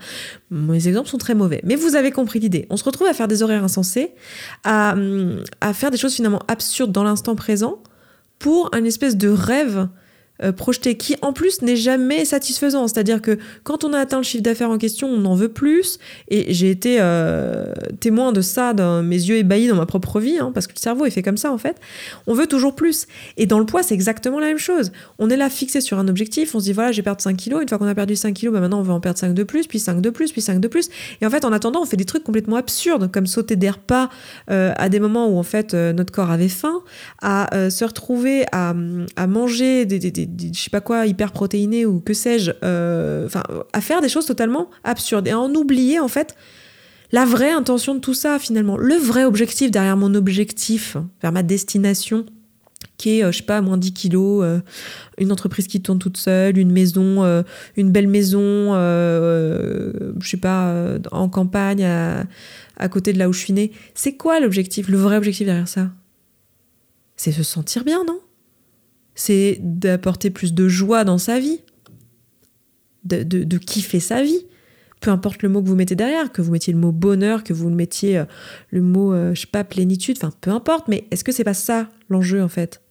Mes 0.51 0.88
exemples 0.88 1.10
sont 1.10 1.17
très 1.17 1.36
mauvais, 1.36 1.62
mais 1.63 1.75
vous 1.75 1.96
avez 1.96 2.12
compris 2.12 2.39
l'idée. 2.39 2.65
On 2.70 2.77
se 2.77 2.84
retrouve 2.84 3.08
à 3.08 3.13
faire 3.13 3.27
des 3.28 3.44
horaires 3.44 3.64
insensés, 3.64 4.14
à, 4.64 4.96
à 5.62 5.74
faire 5.74 5.92
des 5.92 5.98
choses 5.98 6.16
finalement 6.16 6.42
absurdes 6.48 6.92
dans 6.92 7.04
l'instant 7.04 7.36
présent 7.36 7.80
pour 8.40 8.70
un 8.74 8.84
espèce 8.84 9.18
de 9.18 9.30
rêve 9.30 9.88
euh, 10.44 10.51
projeté 10.51 10.96
qui 10.98 11.15
en 11.22 11.34
plus 11.34 11.62
n'est 11.62 11.75
jamais 11.75 12.25
satisfaisant. 12.25 12.88
C'est-à-dire 12.88 13.22
que 13.22 13.38
quand 13.63 13.84
on 13.84 13.94
a 13.94 14.00
atteint 14.00 14.17
le 14.17 14.24
chiffre 14.24 14.44
d'affaires 14.44 14.70
en 14.70 14.77
question, 14.77 15.08
on 15.08 15.25
en 15.25 15.36
veut 15.36 15.50
plus. 15.50 16.00
Et 16.27 16.53
j'ai 16.53 16.70
été 16.70 16.98
euh, 17.00 17.74
témoin 18.00 18.32
de 18.32 18.41
ça, 18.41 18.74
dans 18.74 19.01
mes 19.01 19.15
yeux 19.15 19.38
ébahis 19.38 19.67
dans 19.67 19.75
ma 19.75 19.86
propre 19.86 20.20
vie, 20.20 20.38
hein, 20.38 20.51
parce 20.53 20.67
que 20.67 20.74
le 20.74 20.79
cerveau 20.79 21.06
est 21.06 21.12
fait 21.12 21.24
comme 21.24 21.38
ça 21.38 21.51
en 21.51 21.58
fait. 21.58 21.77
On 22.27 22.34
veut 22.34 22.48
toujours 22.48 22.75
plus. 22.75 23.08
Et 23.38 23.46
dans 23.46 23.60
le 23.60 23.65
poids, 23.65 23.84
c'est 23.84 23.96
exactement 23.96 24.39
la 24.39 24.48
même 24.48 24.58
chose. 24.58 24.91
On 25.20 25.29
est 25.29 25.38
là 25.38 25.50
fixé 25.50 25.82
sur 25.82 25.98
un 26.00 26.08
objectif, 26.08 26.53
on 26.53 26.60
se 26.60 26.65
dit 26.65 26.74
voilà, 26.74 26.91
j'ai 26.91 27.01
perdu 27.01 27.24
5 27.24 27.36
kilos. 27.36 27.62
Une 27.62 27.70
fois 27.70 27.77
qu'on 27.77 27.88
a 27.88 27.96
perdu 27.96 28.15
5 28.15 28.34
kilos, 28.34 28.53
bah, 28.53 28.60
maintenant 28.60 28.79
on 28.79 28.84
veut 28.84 28.94
en 28.94 29.00
perdre 29.00 29.20
5 29.20 29.34
de 29.34 29.44
plus, 29.44 29.67
puis 29.67 29.79
5 29.79 30.01
de 30.01 30.10
plus, 30.10 30.32
puis 30.32 30.41
5 30.41 30.60
de 30.60 30.67
plus. 30.67 30.89
Et 31.22 31.25
en 31.25 31.29
fait, 31.29 31.46
en 31.46 31.51
attendant, 31.51 31.82
on 31.82 31.86
fait 31.86 31.98
des 31.98 32.06
trucs 32.06 32.24
complètement 32.24 32.58
absurdes, 32.58 33.12
comme 33.12 33.27
sauter 33.27 33.56
des 33.56 33.70
repas 33.70 34.10
euh, 34.51 34.74
à 34.77 34.89
des 34.89 35.00
moments 35.00 35.27
où 35.27 35.38
en 35.38 35.44
fait 35.44 35.74
notre 35.74 36.12
corps 36.12 36.32
avait 36.32 36.48
faim, 36.48 36.82
à 37.22 37.70
se 37.70 37.86
retrouver 37.86 38.46
à, 38.51 38.74
à 39.15 39.27
manger 39.27 39.86
des, 39.86 40.00
des 40.00 40.27
je 40.54 40.60
sais 40.60 40.70
pas 40.70 40.82
quoi, 40.82 41.06
hyper 41.06 41.32
protéiné 41.32 41.86
ou 41.86 42.00
que 42.00 42.14
sais-je, 42.14 42.52
euh, 42.64 43.26
enfin, 43.26 43.44
à 43.74 43.82
faire 43.82 44.02
des 44.02 44.10
choses 44.10 44.26
totalement 44.26 44.70
absurdes 44.84 45.28
et 45.28 45.32
à 45.32 45.40
en 45.40 45.54
oublier 45.54 46.00
en 46.00 46.08
fait 46.08 46.36
la 47.12 47.26
vraie 47.26 47.52
intention 47.52 47.96
de 47.96 48.00
tout 48.00 48.14
ça 48.14 48.38
finalement, 48.40 48.78
le 48.78 48.96
vrai 48.96 49.24
objectif 49.24 49.72
derrière 49.72 49.96
mon 49.96 50.14
objectif, 50.14 50.98
vers 51.22 51.32
ma 51.32 51.44
destination, 51.44 52.26
qui 52.98 53.20
est, 53.20 53.24
euh, 53.24 53.32
je 53.32 53.38
sais 53.38 53.44
pas, 53.44 53.62
moins 53.62 53.78
10 53.78 53.94
kilos, 53.94 54.44
euh, 54.44 54.60
une 55.18 55.32
entreprise 55.32 55.68
qui 55.68 55.82
tourne 55.82 56.00
toute 56.00 56.18
seule, 56.18 56.58
une 56.58 56.72
maison, 56.72 57.44
une 57.78 57.92
belle 57.92 58.08
maison, 58.08 58.74
je 58.74 59.92
sais 60.24 60.38
pas, 60.38 60.98
en 61.12 61.30
campagne, 61.30 61.86
à, 61.86 62.26
à 62.76 62.90
côté 62.90 63.14
de 63.14 63.20
là 63.20 63.30
où 63.30 63.34
je 63.34 63.40
suis 63.40 63.54
née. 63.54 63.72
C'est 63.96 64.18
quoi 64.18 64.40
l'objectif, 64.40 64.90
le 64.90 64.98
vrai 64.98 65.18
objectif 65.18 65.46
derrière 65.46 65.68
ça? 65.68 65.90
C'est 67.16 67.32
se 67.32 67.44
sentir 67.44 67.84
bien, 67.84 68.04
non? 68.06 68.20
C'est 69.18 69.58
d'apporter 69.62 70.30
plus 70.30 70.54
de 70.54 70.68
joie 70.70 71.04
dans 71.04 71.18
sa 71.18 71.40
vie, 71.40 71.60
de, 73.04 73.58
kiffer 73.58 74.00
sa 74.00 74.22
vie. 74.22 74.46
Peu 75.02 75.10
importe 75.10 75.42
le 75.42 75.50
mot 75.50 75.62
que 75.62 75.68
vous 75.68 75.76
mettez 75.76 75.96
derrière, 75.96 76.32
que 76.32 76.42
vous 76.42 76.52
mettiez 76.52 76.72
le 76.72 76.80
mot 76.80 76.92
bonheur, 76.92 77.44
que 77.44 77.54
vous 77.54 77.70
mettiez 77.70 78.20
euh, 78.20 78.26
le 78.70 78.82
mot, 78.82 79.14
euh, 79.14 79.34
je 79.36 79.42
sais 79.42 79.48
pas, 79.48 79.64
plénitude, 79.64 80.18
enfin 80.18 80.32
peu 80.42 80.52
importe, 80.52 80.88
mais 80.88 81.08
est-ce 81.12 81.24
que 81.24 81.32
c'est 81.32 81.44
pas 81.44 81.54
ça 81.54 81.90
l'enjeu 82.10 82.42
en 82.42 82.48
fait? 82.48 82.82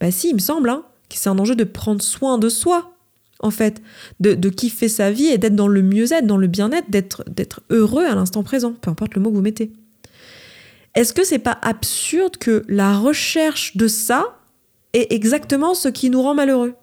Bah 0.00 0.10
si, 0.10 0.30
il 0.30 0.34
me 0.34 0.40
semble, 0.40 0.70
hein, 0.70 0.84
que 1.08 1.16
c'est 1.16 1.28
un 1.28 1.38
enjeu 1.38 1.54
de 1.54 1.64
prendre 1.64 2.02
soin 2.02 2.38
de 2.38 2.48
soi, 2.48 2.96
en 3.40 3.50
fait, 3.50 3.80
de, 4.18 4.34
de 4.34 4.48
kiffer 4.48 4.88
sa 4.88 5.10
vie 5.10 5.26
et 5.26 5.38
d'être 5.38 5.54
dans 5.54 5.68
le 5.68 5.82
mieux-être, 5.82 6.26
dans 6.26 6.36
le 6.36 6.48
bien-être, 6.48 6.90
d'être, 6.90 7.24
d'être 7.28 7.62
heureux 7.70 8.04
à 8.04 8.14
l'instant 8.14 8.42
présent, 8.42 8.72
peu 8.72 8.90
importe 8.90 9.14
le 9.14 9.20
mot 9.20 9.30
que 9.30 9.36
vous 9.36 9.42
mettez. 9.42 9.72
Est-ce 10.96 11.12
que 11.12 11.24
c'est 11.24 11.38
pas 11.38 11.58
absurde 11.62 12.36
que 12.36 12.64
la 12.68 12.98
recherche 12.98 13.76
de 13.76 13.86
ça 13.86 14.39
est 14.92 15.12
exactement 15.12 15.74
ce 15.74 15.88
qui 15.88 16.10
nous 16.10 16.22
rend 16.22 16.34
malheureux. 16.34 16.74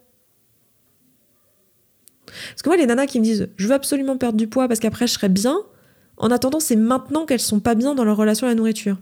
Parce 2.25 2.61
que 2.61 2.69
moi, 2.69 2.77
les 2.77 2.85
nanas 2.85 3.07
qui 3.07 3.19
me 3.19 3.23
disent 3.23 3.49
je 3.55 3.67
veux 3.67 3.73
absolument 3.73 4.17
perdre 4.17 4.37
du 4.37 4.47
poids 4.47 4.67
parce 4.67 4.79
qu'après 4.79 5.07
je 5.07 5.13
serai 5.13 5.29
bien, 5.29 5.57
en 6.17 6.31
attendant, 6.31 6.59
c'est 6.59 6.75
maintenant 6.75 7.25
qu'elles 7.25 7.39
sont 7.39 7.59
pas 7.59 7.75
bien 7.75 7.95
dans 7.95 8.03
leur 8.03 8.17
relation 8.17 8.47
à 8.47 8.49
la 8.49 8.55
nourriture. 8.55 8.97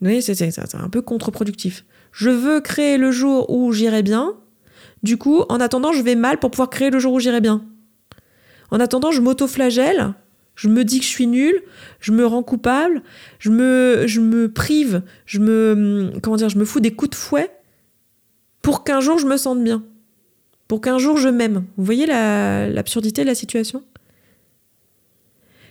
Vous 0.00 0.06
voyez, 0.06 0.22
c'est 0.22 0.74
un 0.74 0.88
peu 0.88 1.02
contre-productif. 1.02 1.84
Je 2.12 2.30
veux 2.30 2.60
créer 2.60 2.96
le 2.96 3.10
jour 3.10 3.50
où 3.50 3.72
j'irai 3.72 4.02
bien. 4.02 4.34
Du 5.02 5.18
coup, 5.18 5.42
en 5.48 5.60
attendant, 5.60 5.92
je 5.92 6.02
vais 6.02 6.14
mal 6.14 6.38
pour 6.38 6.50
pouvoir 6.50 6.70
créer 6.70 6.90
le 6.90 6.98
jour 6.98 7.12
où 7.12 7.20
j'irai 7.20 7.40
bien. 7.40 7.64
En 8.70 8.80
attendant, 8.80 9.10
je 9.10 9.20
m'auto-flagelle 9.20 10.14
je 10.60 10.68
me 10.68 10.84
dis 10.84 10.98
que 10.98 11.06
je 11.06 11.08
suis 11.08 11.26
nulle, 11.26 11.62
je 12.00 12.12
me 12.12 12.26
rends 12.26 12.42
coupable, 12.42 13.02
je 13.38 13.48
me, 13.48 14.46
prive, 14.48 15.00
je 15.24 15.38
me, 15.38 16.12
comment 16.22 16.36
dire, 16.36 16.50
je 16.50 16.64
fous 16.64 16.80
des 16.80 16.90
coups 16.90 17.12
de 17.12 17.14
fouet 17.14 17.50
pour 18.60 18.84
qu'un 18.84 19.00
jour 19.00 19.18
je 19.18 19.26
me 19.26 19.38
sente 19.38 19.64
bien, 19.64 19.82
pour 20.68 20.82
qu'un 20.82 20.98
jour 20.98 21.16
je 21.16 21.30
m'aime. 21.30 21.64
Vous 21.78 21.84
voyez 21.84 22.04
l'absurdité 22.04 23.22
de 23.22 23.26
la 23.26 23.34
situation? 23.34 23.82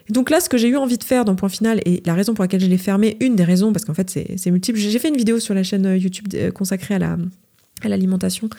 Donc 0.09 0.31
là, 0.31 0.39
ce 0.39 0.49
que 0.49 0.57
j'ai 0.57 0.69
eu 0.69 0.75
envie 0.75 0.97
de 0.97 1.03
faire 1.03 1.23
dans 1.23 1.35
Point 1.35 1.49
Final, 1.49 1.81
et 1.85 2.01
la 2.07 2.15
raison 2.15 2.33
pour 2.33 2.43
laquelle 2.43 2.61
je 2.61 2.65
l'ai 2.65 2.79
fermé, 2.79 3.15
une 3.19 3.35
des 3.35 3.43
raisons, 3.43 3.71
parce 3.71 3.85
qu'en 3.85 3.93
fait 3.93 4.09
c'est 4.09 4.49
multiple, 4.49 4.79
j'ai 4.79 4.97
fait 4.97 5.09
une 5.09 5.17
vidéo 5.17 5.39
sur 5.39 5.53
la 5.53 5.61
chaîne 5.61 5.85
YouTube 5.97 6.29
euh, 6.33 6.49
consacrée 6.49 6.95
à 6.95 6.99
la, 6.99 7.17
à 7.83 7.89
l'alimentation 7.89 8.49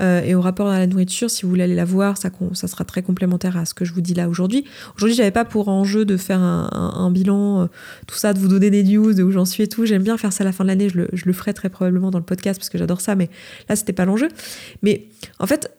euh, 0.00 0.22
et 0.22 0.34
au 0.34 0.40
rapport 0.40 0.68
à 0.68 0.78
la 0.78 0.86
nourriture. 0.86 1.30
Si 1.30 1.42
vous 1.42 1.48
voulez 1.48 1.64
aller 1.64 1.74
la 1.74 1.84
voir, 1.84 2.16
ça, 2.16 2.30
sera 2.68 2.84
très 2.84 3.02
complémentaire 3.02 3.56
à 3.56 3.64
ce 3.64 3.74
que 3.74 3.84
je 3.84 3.92
vous 3.92 4.00
dis 4.00 4.14
là 4.14 4.28
aujourd'hui. 4.28 4.64
Aujourd'hui, 4.96 5.16
j'avais 5.16 5.30
pas 5.30 5.44
pour 5.44 5.68
enjeu 5.68 6.04
de 6.04 6.16
faire 6.16 6.40
un, 6.40 7.10
bilan, 7.10 7.62
euh, 7.62 7.66
tout 8.06 8.16
ça, 8.16 8.32
de 8.32 8.38
vous 8.38 8.48
donner 8.48 8.70
des 8.70 8.82
news, 8.82 9.14
de 9.14 9.22
où 9.22 9.30
j'en 9.30 9.44
suis 9.44 9.64
et 9.64 9.68
tout. 9.68 9.86
J'aime 9.86 10.02
bien 10.02 10.16
faire 10.16 10.32
ça 10.32 10.44
à 10.44 10.46
la 10.46 10.52
fin 10.52 10.64
de 10.64 10.68
l'année. 10.68 10.88
Je 10.88 11.24
le, 11.26 11.32
ferai 11.32 11.54
très 11.54 11.68
probablement 11.68 12.10
dans 12.10 12.18
le 12.18 12.24
podcast 12.24 12.58
parce 12.58 12.68
que 12.68 12.78
j'adore 12.78 13.00
ça, 13.00 13.14
mais 13.14 13.30
là, 13.68 13.76
c'était 13.76 13.92
pas 13.92 14.04
l'enjeu. 14.04 14.28
Mais 14.82 15.06
en 15.38 15.46
fait, 15.46 15.70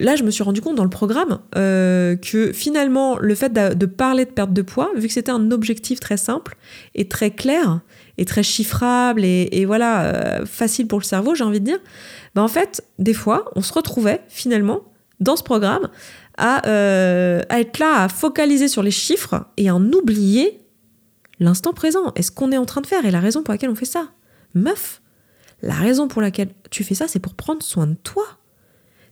là, 0.00 0.16
je 0.16 0.22
me 0.22 0.30
suis 0.30 0.42
rendu 0.42 0.60
compte 0.60 0.76
dans 0.76 0.84
le 0.84 0.90
programme 0.90 1.38
euh, 1.56 2.16
que 2.16 2.52
finalement, 2.52 3.18
le 3.18 3.34
fait 3.34 3.52
de, 3.52 3.86
parler 3.86 4.24
de 4.24 4.30
perte 4.30 4.52
de 4.52 4.62
poids, 4.62 4.90
vu 4.96 5.08
que 5.08 5.12
c'était 5.12 5.30
un 5.30 5.50
objectif 5.50 6.00
très 6.00 6.16
simple 6.16 6.56
et 6.94 7.08
très 7.08 7.30
clair, 7.30 7.80
et 8.18 8.24
très 8.24 8.42
chiffrable 8.42 9.24
et, 9.24 9.64
voilà, 9.66 10.04
euh, 10.04 10.46
facile 10.46 10.86
pour 10.86 10.98
le 10.98 11.04
cerveau, 11.04 11.34
j'ai 11.34 11.44
envie 11.44 11.60
de 11.60 11.66
dire, 11.66 11.78
ben 12.34 12.42
en 12.42 12.48
fait, 12.48 12.82
des 12.98 13.14
fois, 13.14 13.50
on 13.54 13.62
se 13.62 13.72
retrouvait 13.72 14.22
finalement 14.28 14.80
dans 15.20 15.36
ce 15.36 15.42
programme 15.42 15.88
à, 16.38 16.66
euh, 16.68 17.42
être 17.50 17.78
là, 17.78 18.02
à 18.02 18.08
focaliser 18.08 18.68
sur 18.68 18.82
les 18.82 18.90
chiffres 18.90 19.46
et 19.56 19.68
à 19.68 19.74
en 19.74 19.84
oublier 19.92 20.60
l'instant 21.40 21.72
présent. 21.72 22.12
Est-ce 22.14 22.30
qu'on 22.30 22.52
est 22.52 22.58
en 22.58 22.66
train 22.66 22.80
de 22.80 22.86
faire 22.86 23.04
et 23.04 23.10
la 23.10 23.20
raison 23.20 23.42
pour 23.42 23.52
laquelle 23.52 23.70
on 23.70 23.74
fait 23.74 23.84
ça 23.84 24.10
Meuf, 24.54 25.02
la 25.62 25.74
raison 25.74 26.08
pour 26.08 26.22
laquelle 26.22 26.48
tu 26.70 26.84
fais 26.84 26.94
ça, 26.94 27.08
c'est 27.08 27.18
pour 27.18 27.34
prendre 27.34 27.62
soin 27.62 27.86
de 27.86 27.94
toi. 27.94 28.24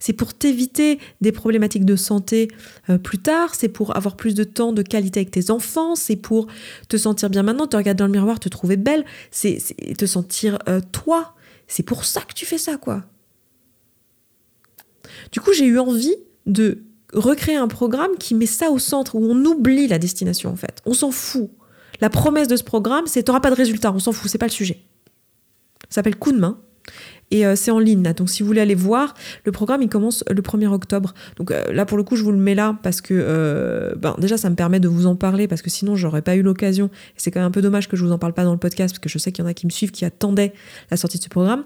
C'est 0.04 0.12
pour 0.12 0.34
t'éviter 0.34 0.98
des 1.22 1.32
problématiques 1.32 1.86
de 1.86 1.96
santé 1.96 2.48
euh, 2.90 2.98
plus 2.98 3.16
tard, 3.16 3.54
c'est 3.54 3.70
pour 3.70 3.96
avoir 3.96 4.16
plus 4.16 4.34
de 4.34 4.44
temps 4.44 4.74
de 4.74 4.82
qualité 4.82 5.20
avec 5.20 5.30
tes 5.30 5.50
enfants, 5.50 5.94
c'est 5.94 6.16
pour 6.16 6.46
te 6.90 6.98
sentir 6.98 7.30
bien 7.30 7.42
maintenant, 7.42 7.66
te 7.66 7.74
regarder 7.74 8.00
dans 8.00 8.06
le 8.06 8.12
miroir, 8.12 8.38
te 8.38 8.50
trouver 8.50 8.76
belle, 8.76 9.06
c'est 9.30 9.56
te 9.96 10.04
sentir 10.04 10.58
euh, 10.68 10.82
toi. 10.92 11.34
C'est 11.68 11.84
pour 11.84 12.04
ça 12.04 12.20
que 12.20 12.34
tu 12.34 12.44
fais 12.44 12.58
ça, 12.58 12.76
quoi. 12.76 13.06
Du 15.32 15.40
coup, 15.40 15.54
j'ai 15.54 15.64
eu 15.64 15.78
envie 15.78 16.16
de 16.44 16.82
recréer 17.14 17.56
un 17.56 17.68
programme 17.68 18.18
qui 18.18 18.34
met 18.34 18.44
ça 18.44 18.70
au 18.70 18.78
centre, 18.78 19.14
où 19.14 19.24
on 19.24 19.42
oublie 19.46 19.88
la 19.88 19.98
destination, 19.98 20.50
en 20.50 20.56
fait. 20.56 20.82
On 20.84 20.92
s'en 20.92 21.12
fout. 21.12 21.48
La 22.02 22.10
promesse 22.10 22.48
de 22.48 22.56
ce 22.56 22.64
programme, 22.64 23.06
c'est 23.06 23.22
t'auras 23.22 23.40
pas 23.40 23.50
de 23.50 23.56
résultat, 23.56 23.90
on 23.90 24.00
s'en 24.00 24.12
fout, 24.12 24.30
c'est 24.30 24.36
pas 24.36 24.48
le 24.48 24.52
sujet. 24.52 24.82
Ça 25.88 25.94
s'appelle 25.94 26.16
coup 26.16 26.32
de 26.32 26.38
main 26.38 26.60
et 27.34 27.44
euh, 27.44 27.56
c'est 27.56 27.72
en 27.72 27.80
ligne. 27.80 28.00
Donc 28.16 28.30
si 28.30 28.44
vous 28.44 28.46
voulez 28.46 28.60
aller 28.60 28.76
voir, 28.76 29.14
le 29.44 29.50
programme 29.50 29.82
il 29.82 29.88
commence 29.88 30.22
le 30.30 30.40
1er 30.40 30.68
octobre. 30.68 31.14
Donc 31.36 31.50
euh, 31.50 31.72
là 31.72 31.84
pour 31.84 31.98
le 31.98 32.04
coup 32.04 32.14
je 32.14 32.22
vous 32.22 32.30
le 32.30 32.38
mets 32.38 32.54
là 32.54 32.78
parce 32.84 33.00
que 33.00 33.12
euh, 33.12 33.92
ben, 33.96 34.14
déjà 34.18 34.36
ça 34.36 34.48
me 34.50 34.54
permet 34.54 34.78
de 34.78 34.86
vous 34.86 35.06
en 35.06 35.16
parler 35.16 35.48
parce 35.48 35.60
que 35.60 35.68
sinon 35.68 35.96
j'aurais 35.96 36.22
pas 36.22 36.36
eu 36.36 36.42
l'occasion. 36.42 36.90
C'est 37.16 37.32
quand 37.32 37.40
même 37.40 37.48
un 37.48 37.50
peu 37.50 37.60
dommage 37.60 37.88
que 37.88 37.96
je 37.96 38.04
vous 38.04 38.12
en 38.12 38.18
parle 38.18 38.34
pas 38.34 38.44
dans 38.44 38.52
le 38.52 38.58
podcast 38.58 38.94
parce 38.94 39.00
que 39.00 39.08
je 39.08 39.18
sais 39.18 39.32
qu'il 39.32 39.44
y 39.44 39.46
en 39.46 39.50
a 39.50 39.54
qui 39.54 39.66
me 39.66 39.72
suivent 39.72 39.90
qui 39.90 40.04
attendaient 40.04 40.52
la 40.92 40.96
sortie 40.96 41.18
de 41.18 41.24
ce 41.24 41.28
programme. 41.28 41.64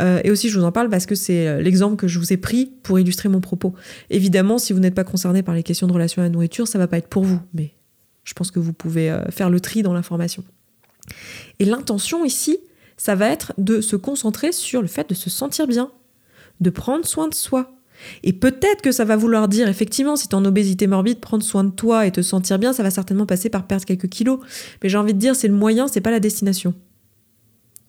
et 0.00 0.30
aussi 0.30 0.48
je 0.48 0.56
vous 0.56 0.64
en 0.64 0.70
parle 0.70 0.88
parce 0.88 1.06
que 1.06 1.16
c'est 1.16 1.60
l'exemple 1.60 1.96
que 1.96 2.06
je 2.06 2.20
vous 2.20 2.32
ai 2.32 2.36
pris 2.36 2.70
pour 2.84 3.00
illustrer 3.00 3.28
mon 3.28 3.40
propos. 3.40 3.74
Évidemment 4.08 4.58
si 4.58 4.72
vous 4.72 4.78
n'êtes 4.78 4.94
pas 4.94 5.04
concerné 5.04 5.42
par 5.42 5.56
les 5.56 5.64
questions 5.64 5.88
de 5.88 5.92
relation 5.92 6.22
à 6.22 6.26
la 6.26 6.30
nourriture 6.30 6.68
ça 6.68 6.78
va 6.78 6.86
pas 6.86 6.98
être 6.98 7.08
pour 7.08 7.24
vous. 7.24 7.40
Mais 7.54 7.72
je 8.22 8.34
pense 8.34 8.52
que 8.52 8.60
vous 8.60 8.72
pouvez 8.72 9.12
faire 9.30 9.50
le 9.50 9.58
tri 9.58 9.82
dans 9.82 9.94
l'information. 9.94 10.44
Et 11.58 11.64
l'intention 11.64 12.24
ici, 12.24 12.60
ça 13.02 13.16
va 13.16 13.30
être 13.30 13.52
de 13.58 13.80
se 13.80 13.96
concentrer 13.96 14.52
sur 14.52 14.80
le 14.80 14.86
fait 14.86 15.08
de 15.08 15.14
se 15.14 15.28
sentir 15.28 15.66
bien, 15.66 15.90
de 16.60 16.70
prendre 16.70 17.04
soin 17.04 17.26
de 17.26 17.34
soi. 17.34 17.72
Et 18.22 18.32
peut-être 18.32 18.80
que 18.80 18.92
ça 18.92 19.04
va 19.04 19.16
vouloir 19.16 19.48
dire, 19.48 19.66
effectivement, 19.66 20.14
si 20.14 20.28
tu 20.28 20.36
es 20.36 20.38
en 20.38 20.44
obésité 20.44 20.86
morbide, 20.86 21.18
prendre 21.18 21.42
soin 21.42 21.64
de 21.64 21.72
toi 21.72 22.06
et 22.06 22.12
te 22.12 22.22
sentir 22.22 22.60
bien, 22.60 22.72
ça 22.72 22.84
va 22.84 22.92
certainement 22.92 23.26
passer 23.26 23.50
par 23.50 23.66
perdre 23.66 23.84
quelques 23.86 24.08
kilos. 24.08 24.38
Mais 24.80 24.88
j'ai 24.88 24.98
envie 24.98 25.14
de 25.14 25.18
dire, 25.18 25.34
c'est 25.34 25.48
le 25.48 25.54
moyen, 25.54 25.88
c'est 25.88 26.00
pas 26.00 26.12
la 26.12 26.20
destination. 26.20 26.74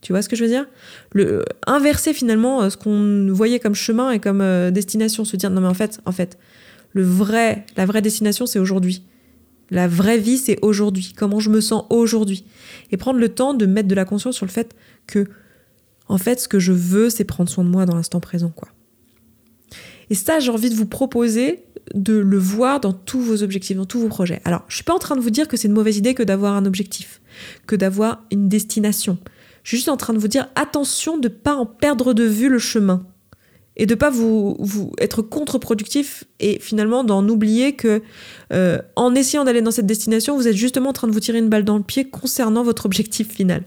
Tu 0.01 0.13
vois 0.13 0.23
ce 0.23 0.29
que 0.29 0.35
je 0.35 0.45
veux 0.45 0.49
dire? 0.49 0.65
Le, 1.11 1.45
Inverser 1.67 2.15
finalement 2.15 2.63
euh, 2.63 2.71
ce 2.71 2.77
qu'on 2.77 3.31
voyait 3.31 3.59
comme 3.59 3.75
chemin 3.75 4.09
et 4.09 4.19
comme 4.19 4.41
euh, 4.41 4.71
destination, 4.71 5.25
se 5.25 5.35
dire 5.35 5.51
non 5.51 5.61
mais 5.61 5.67
en 5.67 5.75
fait, 5.75 5.99
en 6.07 6.11
fait, 6.11 6.39
Le 6.93 7.03
vrai, 7.03 7.67
la 7.77 7.85
vraie 7.85 8.01
destination, 8.01 8.47
c'est 8.47 8.57
aujourd'hui. 8.57 9.03
La 9.73 9.87
vraie 9.87 10.19
vie, 10.19 10.37
c'est 10.37 10.59
aujourd'hui. 10.61 11.13
Comment 11.17 11.39
je 11.39 11.49
me 11.49 11.59
sens 11.59 11.85
aujourd'hui. 11.89 12.45
Et 12.91 12.97
prendre 12.97 13.19
le 13.19 13.29
temps 13.29 13.55
de 13.55 13.65
mettre 13.65 13.87
de 13.87 13.95
la 13.95 14.05
conscience 14.05 14.35
sur 14.35 14.45
le 14.45 14.51
fait 14.51 14.75
que, 15.07 15.25
en 16.07 16.19
fait, 16.19 16.39
ce 16.39 16.47
que 16.47 16.59
je 16.59 16.71
veux, 16.71 17.09
c'est 17.09 17.23
prendre 17.23 17.49
soin 17.49 17.63
de 17.63 17.69
moi 17.69 17.87
dans 17.87 17.95
l'instant 17.95 18.19
présent, 18.19 18.51
quoi. 18.55 18.69
Et 20.11 20.15
ça, 20.15 20.39
j'ai 20.39 20.51
envie 20.51 20.69
de 20.69 20.75
vous 20.75 20.85
proposer 20.85 21.63
de 21.95 22.13
le 22.13 22.37
voir 22.37 22.81
dans 22.81 22.93
tous 22.93 23.19
vos 23.19 23.41
objectifs, 23.41 23.75
dans 23.75 23.87
tous 23.87 23.99
vos 23.99 24.09
projets. 24.09 24.41
Alors, 24.45 24.63
je 24.67 24.75
suis 24.75 24.83
pas 24.83 24.93
en 24.93 24.99
train 24.99 25.15
de 25.15 25.21
vous 25.21 25.31
dire 25.31 25.47
que 25.47 25.57
c'est 25.57 25.67
une 25.67 25.73
mauvaise 25.73 25.97
idée 25.97 26.13
que 26.13 26.21
d'avoir 26.21 26.53
un 26.53 26.67
objectif, 26.67 27.19
que 27.65 27.75
d'avoir 27.75 28.23
une 28.29 28.49
destination. 28.49 29.17
Je 29.63 29.69
suis 29.69 29.77
juste 29.77 29.89
en 29.89 29.97
train 29.97 30.13
de 30.13 30.19
vous 30.19 30.27
dire 30.27 30.49
attention 30.53 31.17
de 31.17 31.29
ne 31.29 31.33
pas 31.33 31.55
en 31.55 31.65
perdre 31.65 32.13
de 32.13 32.25
vue 32.25 32.49
le 32.49 32.59
chemin 32.59 33.07
et 33.75 33.85
de 33.85 33.95
pas 33.95 34.09
vous, 34.09 34.57
être 34.99 35.21
contre-productif 35.21 36.23
et 36.39 36.59
finalement 36.59 37.03
d'en 37.03 37.27
oublier 37.27 37.73
que 37.73 38.01
euh, 38.51 38.79
en 38.95 39.15
essayant 39.15 39.43
d'aller 39.43 39.61
dans 39.61 39.71
cette 39.71 39.87
destination, 39.87 40.35
vous 40.35 40.47
êtes 40.47 40.55
justement 40.55 40.89
en 40.89 40.93
train 40.93 41.07
de 41.07 41.13
vous 41.13 41.19
tirer 41.19 41.39
une 41.39 41.49
balle 41.49 41.63
dans 41.63 41.77
le 41.77 41.83
pied 41.83 42.05
concernant 42.05 42.63
votre 42.63 42.85
objectif 42.85 43.29
final. 43.29 43.63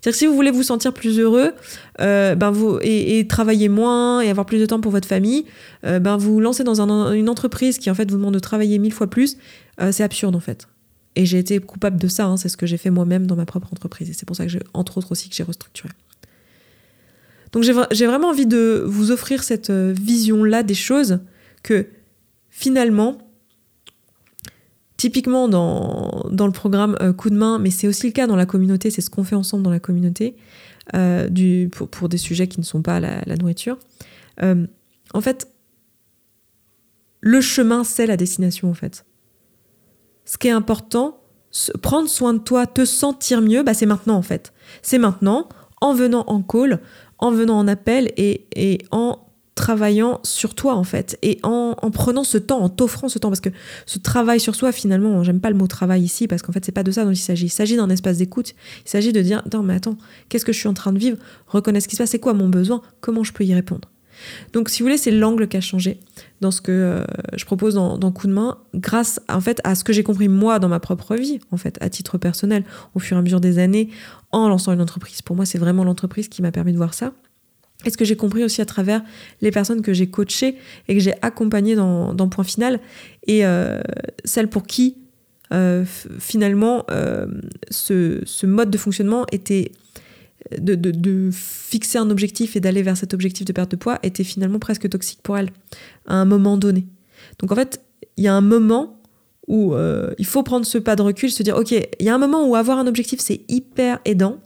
C'est-à-dire 0.00 0.12
que 0.12 0.18
si 0.18 0.26
vous 0.26 0.34
voulez 0.34 0.50
vous 0.50 0.62
sentir 0.62 0.94
plus 0.94 1.18
heureux 1.18 1.52
euh, 2.00 2.34
ben 2.34 2.50
vous, 2.50 2.78
et, 2.80 3.26
travailler 3.28 3.68
moins 3.68 4.22
et 4.22 4.30
avoir 4.30 4.46
plus 4.46 4.58
de 4.58 4.64
temps 4.64 4.80
pour 4.80 4.92
votre 4.92 5.06
famille, 5.06 5.44
euh, 5.84 5.98
ben 5.98 6.16
vous 6.16 6.40
lancez 6.40 6.64
dans 6.64 6.80
une 7.12 7.28
entreprise 7.28 7.76
qui 7.76 7.90
en 7.90 7.94
fait 7.94 8.10
vous 8.10 8.16
demande 8.16 8.34
de 8.34 8.38
travailler 8.38 8.78
mille 8.78 8.94
fois 8.94 9.08
plus, 9.08 9.36
c'est 9.90 10.02
absurde 10.02 10.36
en 10.36 10.40
fait. 10.40 10.68
Et 11.16 11.26
j'ai 11.26 11.38
été 11.38 11.58
coupable 11.58 11.98
de 11.98 12.08
ça, 12.08 12.26
hein, 12.26 12.36
c'est 12.36 12.48
ce 12.48 12.56
que 12.56 12.66
j'ai 12.66 12.76
fait 12.76 12.90
moi-même 12.90 13.26
dans 13.26 13.36
ma 13.36 13.44
propre 13.44 13.68
entreprise. 13.72 14.08
Et 14.10 14.12
c'est 14.12 14.26
pour 14.26 14.36
ça 14.36 14.46
que, 14.46 14.58
entre 14.72 14.98
autres 14.98 15.12
aussi, 15.12 15.28
que 15.28 15.34
j'ai 15.34 15.42
restructuré. 15.42 15.90
Donc 17.52 17.62
j'ai 17.62 18.06
vraiment 18.06 18.28
envie 18.28 18.46
de 18.46 18.82
vous 18.86 19.10
offrir 19.10 19.42
cette 19.42 19.70
euh, 19.70 19.92
vision-là 19.98 20.62
des 20.62 20.74
choses 20.74 21.18
que 21.62 21.86
finalement, 22.48 23.18
typiquement 24.96 25.48
dans, 25.48 26.26
dans 26.30 26.46
le 26.46 26.52
programme 26.52 26.96
euh, 27.00 27.12
Coup 27.12 27.30
de 27.30 27.36
main, 27.36 27.58
mais 27.58 27.70
c'est 27.70 27.88
aussi 27.88 28.06
le 28.06 28.12
cas 28.12 28.26
dans 28.26 28.36
la 28.36 28.46
communauté, 28.46 28.90
c'est 28.90 29.00
ce 29.00 29.10
qu'on 29.10 29.24
fait 29.24 29.34
ensemble 29.34 29.62
dans 29.62 29.70
la 29.70 29.80
communauté, 29.80 30.36
euh, 30.94 31.28
pour, 31.72 31.88
pour, 31.88 32.08
des 32.08 32.18
sujets 32.18 32.46
qui 32.46 32.60
ne 32.60 32.64
sont 32.64 32.82
pas 32.82 33.00
la, 33.00 33.22
la 33.26 33.36
nourriture. 33.36 33.78
en 34.40 35.20
fait, 35.20 35.48
le 37.20 37.40
chemin, 37.40 37.84
c'est 37.84 38.06
la 38.06 38.16
destination 38.16 38.70
en 38.70 38.74
fait 38.74 39.04
ce 40.30 40.38
qui 40.38 40.46
est 40.46 40.52
important, 40.52 41.18
prendre 41.82 42.08
soin 42.08 42.34
de 42.34 42.38
toi, 42.38 42.64
te 42.64 42.84
sentir 42.84 43.40
mieux, 43.40 43.64
bah 43.64 43.74
c'est 43.74 43.84
maintenant 43.84 44.14
en 44.14 44.22
fait. 44.22 44.52
C'est 44.80 44.98
maintenant, 44.98 45.48
en 45.80 45.92
venant 45.92 46.22
en 46.28 46.40
call, 46.40 46.80
en 47.20 47.30
venant 47.30 47.58
en 47.58 47.68
appel 47.68 48.12
et, 48.16 48.78
en 48.90 49.18
travaillant 49.56 50.20
sur 50.22 50.54
toi 50.54 50.74
en 50.74 50.84
fait 50.84 51.18
et 51.20 51.38
en, 51.42 51.76
en 51.82 51.90
prenant 51.90 52.24
ce 52.24 52.38
temps, 52.38 52.60
en 52.60 52.70
t'offrant 52.70 53.10
ce 53.10 53.18
temps 53.18 53.28
parce 53.28 53.42
que 53.42 53.50
ce 53.84 53.98
travail 53.98 54.40
sur 54.40 54.54
soi 54.54 54.72
finalement, 54.72 55.22
j'aime 55.22 55.40
pas 55.40 55.50
le 55.50 55.56
mot 55.56 55.66
travail 55.66 56.02
ici 56.02 56.26
parce 56.26 56.40
qu'en 56.40 56.52
fait 56.52 56.64
c'est 56.64 56.72
pas 56.72 56.82
de 56.82 56.90
ça 56.90 57.04
dont 57.04 57.10
il 57.10 57.16
s'agit. 57.16 57.46
Il 57.46 57.50
s'agit 57.50 57.76
d'un 57.76 57.90
espace 57.90 58.18
d'écoute. 58.18 58.54
Il 58.86 58.88
s'agit 58.88 59.12
de 59.12 59.20
dire 59.20 59.42
non 59.52 59.62
mais 59.62 59.74
attends, 59.74 59.98
qu'est-ce 60.28 60.46
que 60.46 60.52
je 60.52 60.58
suis 60.58 60.68
en 60.68 60.74
train 60.74 60.92
de 60.92 60.98
vivre? 60.98 61.18
Reconnaître 61.46 61.84
ce 61.84 61.88
qui 61.88 61.96
se 61.96 62.02
passe, 62.02 62.10
c'est 62.10 62.18
quoi 62.18 62.32
mon 62.32 62.48
besoin? 62.48 62.80
Comment 63.00 63.22
je 63.22 63.32
peux 63.32 63.44
y 63.44 63.52
répondre? 63.52 63.88
Donc, 64.52 64.68
si 64.68 64.80
vous 64.80 64.86
voulez, 64.86 64.98
c'est 64.98 65.10
l'angle 65.10 65.48
qui 65.48 65.56
a 65.56 65.60
changé 65.60 66.00
dans 66.40 66.50
ce 66.50 66.60
que 66.60 66.72
euh, 66.72 67.04
je 67.36 67.44
propose 67.44 67.74
dans, 67.74 68.12
Coup 68.12 68.26
de 68.26 68.32
main, 68.32 68.58
grâce 68.74 69.20
en 69.28 69.40
fait 69.40 69.60
à 69.62 69.74
ce 69.74 69.84
que 69.84 69.92
j'ai 69.92 70.02
compris 70.02 70.28
moi 70.28 70.58
dans 70.58 70.68
ma 70.68 70.80
propre 70.80 71.14
vie, 71.16 71.38
en 71.52 71.56
fait, 71.56 71.78
à 71.80 71.88
titre 71.88 72.18
personnel, 72.18 72.64
au 72.94 72.98
fur 72.98 73.16
et 73.16 73.20
à 73.20 73.22
mesure 73.22 73.40
des 73.40 73.58
années, 73.58 73.88
en 74.32 74.48
lançant 74.48 74.72
une 74.72 74.80
entreprise. 74.80 75.22
Pour 75.22 75.36
moi, 75.36 75.44
c'est 75.44 75.58
vraiment 75.58 75.84
l'entreprise 75.84 76.28
qui 76.28 76.42
m'a 76.42 76.50
permis 76.50 76.72
de 76.72 76.76
voir 76.76 76.94
ça. 76.94 77.12
Et 77.84 77.90
ce 77.90 77.96
que 77.96 78.04
j'ai 78.04 78.16
compris 78.16 78.44
aussi 78.44 78.60
à 78.60 78.66
travers 78.66 79.02
les 79.40 79.50
personnes 79.50 79.80
que 79.80 79.92
j'ai 79.92 80.08
coachées 80.08 80.56
et 80.88 80.94
que 80.94 81.00
j'ai 81.00 81.14
accompagnées 81.22 81.76
dans, 81.76 82.28
Point 82.28 82.44
Final, 82.44 82.80
et 83.26 83.46
euh, 83.46 83.80
celles 84.24 84.48
pour 84.48 84.66
qui 84.66 84.96
euh, 85.52 85.84
finalement 86.18 86.84
ce, 87.70 88.20
ce, 88.24 88.46
mode 88.46 88.70
de 88.70 88.78
fonctionnement 88.78 89.24
était 89.32 89.72
de, 90.58 91.30
fixer 91.32 91.98
un 91.98 92.10
objectif 92.10 92.56
et 92.56 92.60
d'aller 92.60 92.82
vers 92.82 92.96
cet 92.96 93.14
objectif 93.14 93.44
de 93.44 93.52
perte 93.52 93.70
de 93.70 93.76
poids 93.76 93.98
était 94.02 94.24
finalement 94.24 94.58
presque 94.58 94.88
toxique 94.88 95.20
pour 95.22 95.38
elle 95.38 95.50
à 96.06 96.14
un 96.14 96.24
moment 96.24 96.56
donné. 96.56 96.86
Donc 97.38 97.52
en 97.52 97.54
fait, 97.54 97.80
il 98.16 98.24
y 98.24 98.28
a 98.28 98.34
un 98.34 98.40
moment 98.40 99.00
où 99.46 99.74
euh, 99.74 100.12
il 100.18 100.26
faut 100.26 100.42
prendre 100.42 100.64
ce 100.64 100.78
pas 100.78 100.96
de 100.96 101.02
recul, 101.02 101.30
se 101.30 101.42
dire 101.42 101.56
ok, 101.56 101.72
il 101.72 102.06
y 102.06 102.08
a 102.08 102.14
un 102.14 102.18
moment 102.18 102.46
où 102.46 102.54
avoir 102.54 102.78
un 102.78 102.86
objectif 102.86 103.20
c'est 103.20 103.40
hyper 103.48 104.00
aidant, 104.04 104.38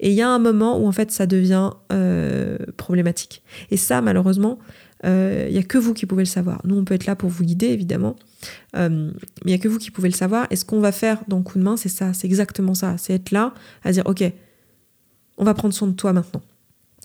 et 0.00 0.10
il 0.10 0.14
y 0.14 0.22
a 0.22 0.28
un 0.28 0.38
moment 0.38 0.78
où 0.78 0.86
en 0.86 0.92
fait 0.92 1.10
ça 1.10 1.26
devient 1.26 1.70
euh, 1.92 2.58
problématique. 2.76 3.42
Et 3.70 3.76
ça, 3.76 4.00
malheureusement, 4.00 4.58
euh, 5.04 5.46
il 5.48 5.52
n'y 5.52 5.58
a 5.58 5.62
que 5.62 5.78
vous 5.78 5.94
qui 5.94 6.06
pouvez 6.06 6.22
le 6.22 6.28
savoir. 6.28 6.60
Nous, 6.64 6.76
on 6.76 6.84
peut 6.84 6.94
être 6.94 7.06
là 7.06 7.14
pour 7.14 7.30
vous 7.30 7.44
guider, 7.44 7.68
évidemment, 7.68 8.16
mais 8.74 8.88
il 9.44 9.46
n'y 9.46 9.54
a 9.54 9.58
que 9.58 9.68
vous 9.68 9.78
qui 9.78 9.90
pouvez 9.90 10.08
le 10.08 10.14
savoir. 10.14 10.46
Et 10.50 10.56
ce 10.56 10.64
qu'on 10.64 10.80
va 10.80 10.92
faire 10.92 11.22
dans 11.28 11.42
Coup 11.42 11.58
de 11.58 11.64
main, 11.64 11.76
c'est 11.76 11.88
ça, 11.88 12.12
c'est 12.12 12.26
exactement 12.26 12.74
ça. 12.74 12.96
C'est 12.98 13.14
être 13.14 13.30
là 13.30 13.54
à 13.84 13.92
dire 13.92 14.04
ok, 14.06 14.24
on 15.38 15.44
va 15.44 15.54
prendre 15.54 15.74
soin 15.74 15.88
de 15.88 15.94
toi 15.94 16.12
maintenant. 16.12 16.42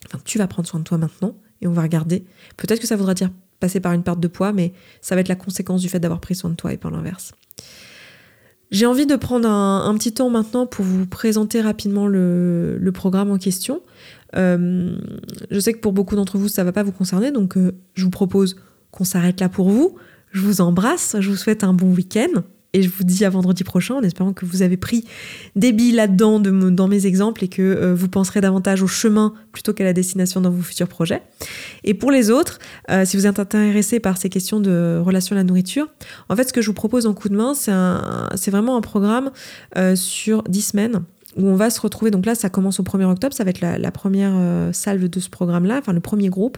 Enfin, 0.07 0.19
tu 0.23 0.37
vas 0.37 0.47
prendre 0.47 0.67
soin 0.67 0.79
de 0.79 0.85
toi 0.85 0.97
maintenant 0.97 1.35
et 1.61 1.67
on 1.67 1.71
va 1.71 1.81
regarder. 1.81 2.25
Peut-être 2.55 2.79
que 2.79 2.87
ça 2.87 2.95
voudra 2.95 3.13
dire 3.13 3.29
passer 3.59 3.79
par 3.79 3.93
une 3.93 4.03
perte 4.03 4.19
de 4.19 4.27
poids, 4.27 4.53
mais 4.53 4.73
ça 5.01 5.15
va 5.15 5.21
être 5.21 5.27
la 5.27 5.35
conséquence 5.35 5.81
du 5.81 5.89
fait 5.89 5.99
d'avoir 5.99 6.21
pris 6.21 6.35
soin 6.35 6.49
de 6.49 6.55
toi 6.55 6.73
et 6.73 6.77
pas 6.77 6.89
l'inverse. 6.89 7.33
J'ai 8.69 8.85
envie 8.85 9.05
de 9.05 9.15
prendre 9.15 9.49
un, 9.49 9.93
petit 9.95 10.13
temps 10.13 10.29
maintenant 10.29 10.65
pour 10.65 10.83
vous 10.83 11.05
présenter 11.05 11.61
rapidement 11.61 12.05
le, 12.07 12.91
programme 12.93 13.31
en 13.31 13.37
question. 13.37 13.81
Euh, 14.35 14.97
je 15.49 15.59
sais 15.59 15.73
que 15.73 15.79
pour 15.79 15.93
beaucoup 15.93 16.15
d'entre 16.15 16.37
vous, 16.37 16.49
ça 16.49 16.63
ne 16.63 16.65
va 16.65 16.73
pas 16.73 16.83
vous 16.83 16.91
concerner, 16.91 17.31
donc 17.31 17.55
euh, 17.55 17.71
je 17.93 18.03
vous 18.03 18.09
propose 18.09 18.57
qu'on 18.91 19.05
s'arrête 19.05 19.39
là 19.39 19.47
pour 19.47 19.69
vous. 19.69 19.95
Je 20.31 20.41
vous 20.41 20.59
embrasse, 20.59 21.15
je 21.19 21.29
vous 21.29 21.37
souhaite 21.37 21.63
un 21.63 21.73
bon 21.73 21.93
week-end. 21.93 22.43
Et 22.77 22.83
je 22.83 22.89
vous 22.95 23.03
dis 23.03 23.25
à 23.25 23.29
vendredi 23.31 23.63
prochain 23.63 23.95
en 23.95 24.03
espérant 24.03 24.33
que 24.33 24.45
vous 24.45 24.61
avez 24.61 24.77
pris 24.77 25.03
des 25.55 25.73
billes 25.73 25.93
là-dedans 25.93 26.39
dans 26.39 26.87
mes 26.87 27.07
exemples 27.07 27.43
et 27.43 27.47
que 27.47 27.63
euh, 27.63 27.95
vous 27.95 28.07
penserez 28.07 28.39
davantage 28.39 28.83
au 28.83 28.87
chemin 28.87 29.33
plutôt 29.51 29.73
qu'à 29.73 29.83
la 29.83 29.93
destination 29.93 30.41
dans 30.41 30.51
vos 30.51 30.61
futurs 30.61 30.87
projets. 30.87 31.23
Et 31.83 31.95
pour 31.95 32.11
les 32.11 32.29
autres, 32.29 32.59
euh, 32.91 33.03
si 33.03 33.17
vous 33.17 33.25
êtes 33.25 33.39
intéressé 33.39 33.99
par 33.99 34.19
ces 34.19 34.29
questions 34.29 34.59
de 34.59 35.01
relation 35.03 35.35
à 35.35 35.37
la 35.37 35.43
nourriture, 35.43 35.87
en 36.29 36.35
fait, 36.35 36.43
ce 36.43 36.53
que 36.53 36.61
je 36.61 36.67
vous 36.67 36.75
propose 36.75 37.07
en 37.07 37.15
coup 37.15 37.29
de 37.29 37.35
main, 37.35 37.55
c'est 37.55 38.51
vraiment 38.51 38.77
un 38.77 38.81
programme 38.81 39.31
euh, 39.75 39.95
sur 39.95 40.43
10 40.43 40.61
semaines 40.61 41.01
où 41.37 41.47
on 41.47 41.55
va 41.55 41.69
se 41.69 41.79
retrouver. 41.79 42.11
Donc 42.11 42.25
là, 42.25 42.35
ça 42.35 42.49
commence 42.49 42.79
au 42.79 42.83
1er 42.83 43.05
octobre, 43.05 43.33
ça 43.33 43.43
va 43.43 43.51
être 43.51 43.61
la, 43.61 43.91
première 43.91 44.33
euh, 44.35 44.73
salve 44.73 45.07
de 45.07 45.19
ce 45.19 45.29
programme-là, 45.29 45.77
enfin 45.79 45.93
le 45.93 45.99
premier 45.99 46.29
groupe. 46.29 46.57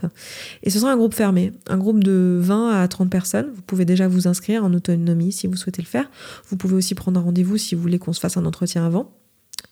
Et 0.64 0.70
ce 0.70 0.80
sera 0.80 0.92
un 0.92 0.98
groupe 0.98 1.14
fermé, 1.14 1.52
un 1.68 1.78
groupe 1.78 2.04
de 2.04 2.38
20 2.42 2.82
à 2.82 2.88
30 2.88 3.10
personnes. 3.10 3.52
Vous 3.54 3.62
pouvez 3.62 3.86
déjà 3.86 4.08
vous 4.08 4.28
inscrire 4.28 4.64
en 4.64 4.74
autonomie 4.74 5.32
si 5.32 5.48
vous 5.48 5.56
souhaitez 5.56 5.82
le 5.82 5.88
faire. 5.88 6.10
Vous 6.48 6.58
pouvez 6.58 6.76
aussi 6.76 6.96
prendre 6.96 7.20
un 7.20 7.24
rendez-vous 7.24 7.58
si 7.58 7.76
vous 7.76 7.82
voulez 7.82 8.00
qu'on 8.00 8.14
se 8.14 8.20
fasse 8.20 8.38
un 8.38 8.46
entretien 8.46 8.86
avant. 8.86 9.12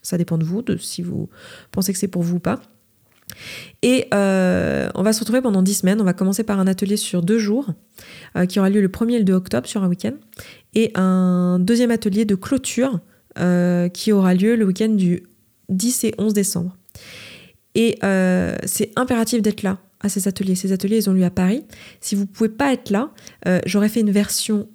Ça 0.03 0.17
dépend 0.17 0.37
de 0.37 0.43
vous, 0.43 0.61
de 0.61 0.77
si 0.77 1.01
vous 1.01 1.29
pensez 1.71 1.93
que 1.93 1.99
c'est 1.99 2.07
pour 2.07 2.21
vous 2.21 2.35
ou 2.35 2.39
pas. 2.39 2.59
Et 3.81 4.07
euh, 4.13 4.89
on 4.95 5.03
va 5.03 5.13
se 5.13 5.19
retrouver 5.19 5.41
pendant 5.41 5.61
10 5.61 5.73
semaines. 5.73 6.01
On 6.01 6.05
va 6.05 6.13
commencer 6.13 6.43
par 6.43 6.59
un 6.59 6.67
atelier 6.67 6.97
sur 6.97 7.21
deux 7.21 7.39
jours 7.39 7.67
euh, 8.35 8.45
qui 8.45 8.59
aura 8.59 8.69
lieu 8.69 8.81
le 8.81 8.87
1er 8.87 9.13
et 9.13 9.17
le 9.19 9.23
2 9.23 9.33
octobre 9.33 9.67
sur 9.67 9.83
un 9.83 9.87
week-end. 9.87 10.13
Et 10.73 10.91
un 10.95 11.59
deuxième 11.59 11.91
atelier 11.91 12.25
de 12.25 12.35
clôture 12.35 12.99
euh, 13.39 13.89
qui 13.89 14.11
aura 14.11 14.33
lieu 14.33 14.55
le 14.55 14.65
week-end 14.65 14.89
du 14.89 15.23
10 15.69 16.05
et 16.05 16.15
11 16.17 16.33
décembre. 16.33 16.75
Et 17.75 17.97
euh, 18.03 18.55
c'est 18.65 18.91
impératif 18.95 19.41
d'être 19.41 19.63
là 19.63 19.79
à 19.99 20.09
ces 20.09 20.27
ateliers. 20.27 20.55
Ces 20.55 20.71
ateliers, 20.71 20.97
ils 20.97 21.09
ont 21.09 21.13
lieu 21.13 21.25
à 21.25 21.29
Paris. 21.29 21.63
Si 22.01 22.15
vous 22.15 22.21
ne 22.21 22.27
pouvez 22.27 22.49
pas 22.49 22.73
être 22.73 22.89
là, 22.89 23.11
euh, 23.47 23.59
j'aurais 23.65 23.89
fait 23.89 23.99
une 23.99 24.11
version 24.11 24.67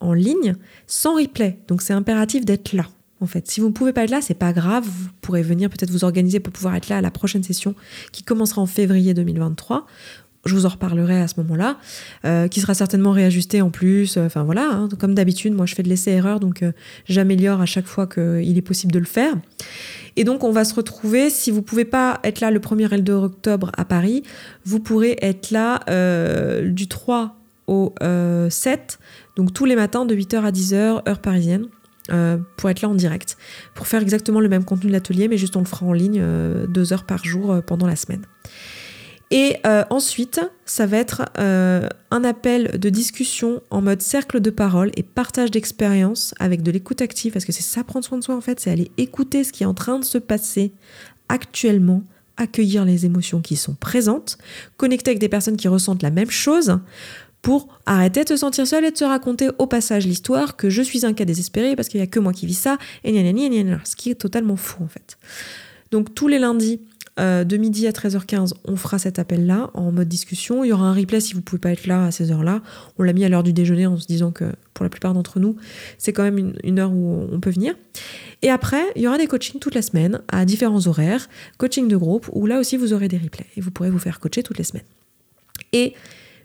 en 0.00 0.12
ligne 0.12 0.54
sans 0.86 1.16
replay. 1.16 1.58
Donc 1.68 1.82
c'est 1.82 1.92
impératif 1.92 2.44
d'être 2.44 2.72
là. 2.72 2.86
En 3.20 3.26
fait, 3.26 3.50
si 3.50 3.60
vous 3.60 3.68
ne 3.68 3.72
pouvez 3.72 3.94
pas 3.94 4.04
être 4.04 4.10
là, 4.10 4.20
c'est 4.20 4.34
pas 4.34 4.52
grave. 4.52 4.84
Vous 4.86 5.08
pourrez 5.22 5.42
venir 5.42 5.70
peut-être 5.70 5.90
vous 5.90 6.04
organiser 6.04 6.38
pour 6.38 6.52
pouvoir 6.52 6.76
être 6.76 6.90
là 6.90 6.98
à 6.98 7.00
la 7.00 7.10
prochaine 7.10 7.42
session 7.42 7.74
qui 8.12 8.22
commencera 8.22 8.60
en 8.60 8.66
février 8.66 9.14
2023 9.14 9.86
je 10.46 10.54
vous 10.54 10.66
en 10.66 10.70
reparlerai 10.70 11.20
à 11.20 11.28
ce 11.28 11.34
moment-là, 11.40 11.76
euh, 12.24 12.48
qui 12.48 12.60
sera 12.60 12.74
certainement 12.74 13.12
réajusté 13.12 13.60
en 13.62 13.70
plus. 13.70 14.16
Euh, 14.16 14.26
enfin 14.26 14.44
voilà, 14.44 14.68
hein. 14.70 14.88
comme 14.98 15.14
d'habitude, 15.14 15.54
moi 15.54 15.66
je 15.66 15.74
fais 15.74 15.82
de 15.82 15.88
l'essai-erreur, 15.88 16.40
donc 16.40 16.62
euh, 16.62 16.72
j'améliore 17.08 17.60
à 17.60 17.66
chaque 17.66 17.86
fois 17.86 18.06
qu'il 18.06 18.56
est 18.56 18.62
possible 18.62 18.92
de 18.92 18.98
le 18.98 19.04
faire. 19.04 19.34
Et 20.16 20.24
donc 20.24 20.44
on 20.44 20.52
va 20.52 20.64
se 20.64 20.74
retrouver, 20.74 21.30
si 21.30 21.50
vous 21.50 21.62
pouvez 21.62 21.84
pas 21.84 22.20
être 22.24 22.40
là 22.40 22.50
le 22.50 22.60
1er 22.60 22.92
et 22.92 22.96
le 22.96 23.02
2 23.02 23.12
octobre 23.12 23.70
à 23.76 23.84
Paris, 23.84 24.22
vous 24.64 24.80
pourrez 24.80 25.16
être 25.20 25.50
là 25.50 25.80
du 26.62 26.88
3 26.88 27.36
au 27.66 27.94
7, 28.48 28.98
donc 29.36 29.52
tous 29.52 29.66
les 29.66 29.76
matins 29.76 30.06
de 30.06 30.14
8h 30.14 30.42
à 30.42 30.52
10h, 30.52 31.08
heure 31.08 31.18
parisienne. 31.18 31.66
pour 32.56 32.70
être 32.70 32.80
là 32.80 32.88
en 32.88 32.94
direct, 32.94 33.36
pour 33.74 33.86
faire 33.86 34.00
exactement 34.00 34.40
le 34.40 34.48
même 34.48 34.64
contenu 34.64 34.88
de 34.88 34.92
l'atelier, 34.92 35.28
mais 35.28 35.36
juste 35.36 35.54
on 35.56 35.60
le 35.60 35.66
fera 35.66 35.84
en 35.84 35.92
ligne 35.92 36.24
deux 36.66 36.94
heures 36.94 37.04
par 37.04 37.22
jour 37.22 37.60
pendant 37.66 37.86
la 37.86 37.96
semaine. 37.96 38.22
Et 39.30 39.56
euh, 39.66 39.82
ensuite, 39.90 40.40
ça 40.66 40.86
va 40.86 40.98
être 40.98 41.24
euh, 41.38 41.88
un 42.12 42.22
appel 42.22 42.78
de 42.78 42.88
discussion 42.88 43.60
en 43.70 43.82
mode 43.82 44.00
cercle 44.00 44.40
de 44.40 44.50
parole 44.50 44.92
et 44.96 45.02
partage 45.02 45.50
d'expérience 45.50 46.32
avec 46.38 46.62
de 46.62 46.70
l'écoute 46.70 47.02
active, 47.02 47.32
parce 47.32 47.44
que 47.44 47.52
c'est 47.52 47.62
ça 47.62 47.82
prendre 47.82 48.04
soin 48.04 48.18
de 48.18 48.24
soi 48.24 48.36
en 48.36 48.40
fait, 48.40 48.60
c'est 48.60 48.70
aller 48.70 48.90
écouter 48.98 49.42
ce 49.42 49.52
qui 49.52 49.64
est 49.64 49.66
en 49.66 49.74
train 49.74 49.98
de 49.98 50.04
se 50.04 50.18
passer 50.18 50.72
actuellement, 51.28 52.04
accueillir 52.36 52.84
les 52.84 53.04
émotions 53.04 53.40
qui 53.40 53.56
sont 53.56 53.74
présentes, 53.74 54.38
connecter 54.76 55.10
avec 55.10 55.18
des 55.18 55.28
personnes 55.28 55.56
qui 55.56 55.66
ressentent 55.66 56.04
la 56.04 56.10
même 56.10 56.30
chose 56.30 56.78
pour 57.42 57.68
arrêter 57.84 58.22
de 58.22 58.28
se 58.28 58.36
sentir 58.36 58.66
seul 58.66 58.84
et 58.84 58.92
de 58.92 58.96
se 58.96 59.04
raconter 59.04 59.48
au 59.58 59.66
passage 59.66 60.06
l'histoire 60.06 60.56
que 60.56 60.70
je 60.70 60.82
suis 60.82 61.04
un 61.04 61.12
cas 61.12 61.24
désespéré 61.24 61.74
parce 61.74 61.88
qu'il 61.88 61.98
n'y 61.98 62.04
a 62.04 62.08
que 62.08 62.20
moi 62.20 62.32
qui 62.32 62.46
vis 62.46 62.54
ça, 62.54 62.78
et 63.02 63.12
gna 63.12 63.32
gna 63.32 63.48
gna, 63.48 63.80
ce 63.84 63.96
qui 63.96 64.10
est 64.10 64.14
totalement 64.14 64.56
fou 64.56 64.84
en 64.84 64.88
fait. 64.88 65.18
Donc 65.90 66.14
tous 66.14 66.28
les 66.28 66.38
lundis, 66.38 66.80
euh, 67.18 67.44
de 67.44 67.56
midi 67.56 67.86
à 67.86 67.92
13h15, 67.92 68.52
on 68.66 68.76
fera 68.76 68.98
cet 68.98 69.18
appel-là 69.18 69.70
en 69.74 69.90
mode 69.90 70.08
discussion. 70.08 70.64
Il 70.64 70.68
y 70.68 70.72
aura 70.72 70.86
un 70.86 70.92
replay 70.92 71.20
si 71.20 71.34
vous 71.34 71.40
pouvez 71.40 71.58
pas 71.58 71.70
être 71.70 71.86
là 71.86 72.04
à 72.04 72.10
ces 72.10 72.30
heures-là. 72.30 72.62
On 72.98 73.02
l'a 73.02 73.12
mis 73.12 73.24
à 73.24 73.28
l'heure 73.28 73.42
du 73.42 73.52
déjeuner 73.52 73.86
en 73.86 73.96
se 73.96 74.06
disant 74.06 74.32
que 74.32 74.44
pour 74.74 74.84
la 74.84 74.90
plupart 74.90 75.14
d'entre 75.14 75.40
nous, 75.40 75.56
c'est 75.96 76.12
quand 76.12 76.22
même 76.22 76.54
une, 76.62 76.78
heure 76.78 76.92
où 76.92 77.26
on 77.32 77.40
peut 77.40 77.50
venir. 77.50 77.74
Et 78.42 78.50
après, 78.50 78.82
il 78.96 79.02
y 79.02 79.08
aura 79.08 79.16
des 79.16 79.26
coachings 79.26 79.60
toute 79.60 79.74
la 79.74 79.82
semaine 79.82 80.20
à 80.28 80.44
différents 80.44 80.86
horaires, 80.86 81.28
coaching 81.56 81.88
de 81.88 81.96
groupe, 81.96 82.28
où 82.32 82.46
là 82.46 82.58
aussi 82.58 82.76
vous 82.76 82.92
aurez 82.92 83.08
des 83.08 83.18
replays 83.18 83.46
et 83.56 83.60
vous 83.60 83.70
pourrez 83.70 83.90
vous 83.90 83.98
faire 83.98 84.20
coacher 84.20 84.42
toutes 84.42 84.58
les 84.58 84.64
semaines. 84.64 84.84
Et 85.72 85.94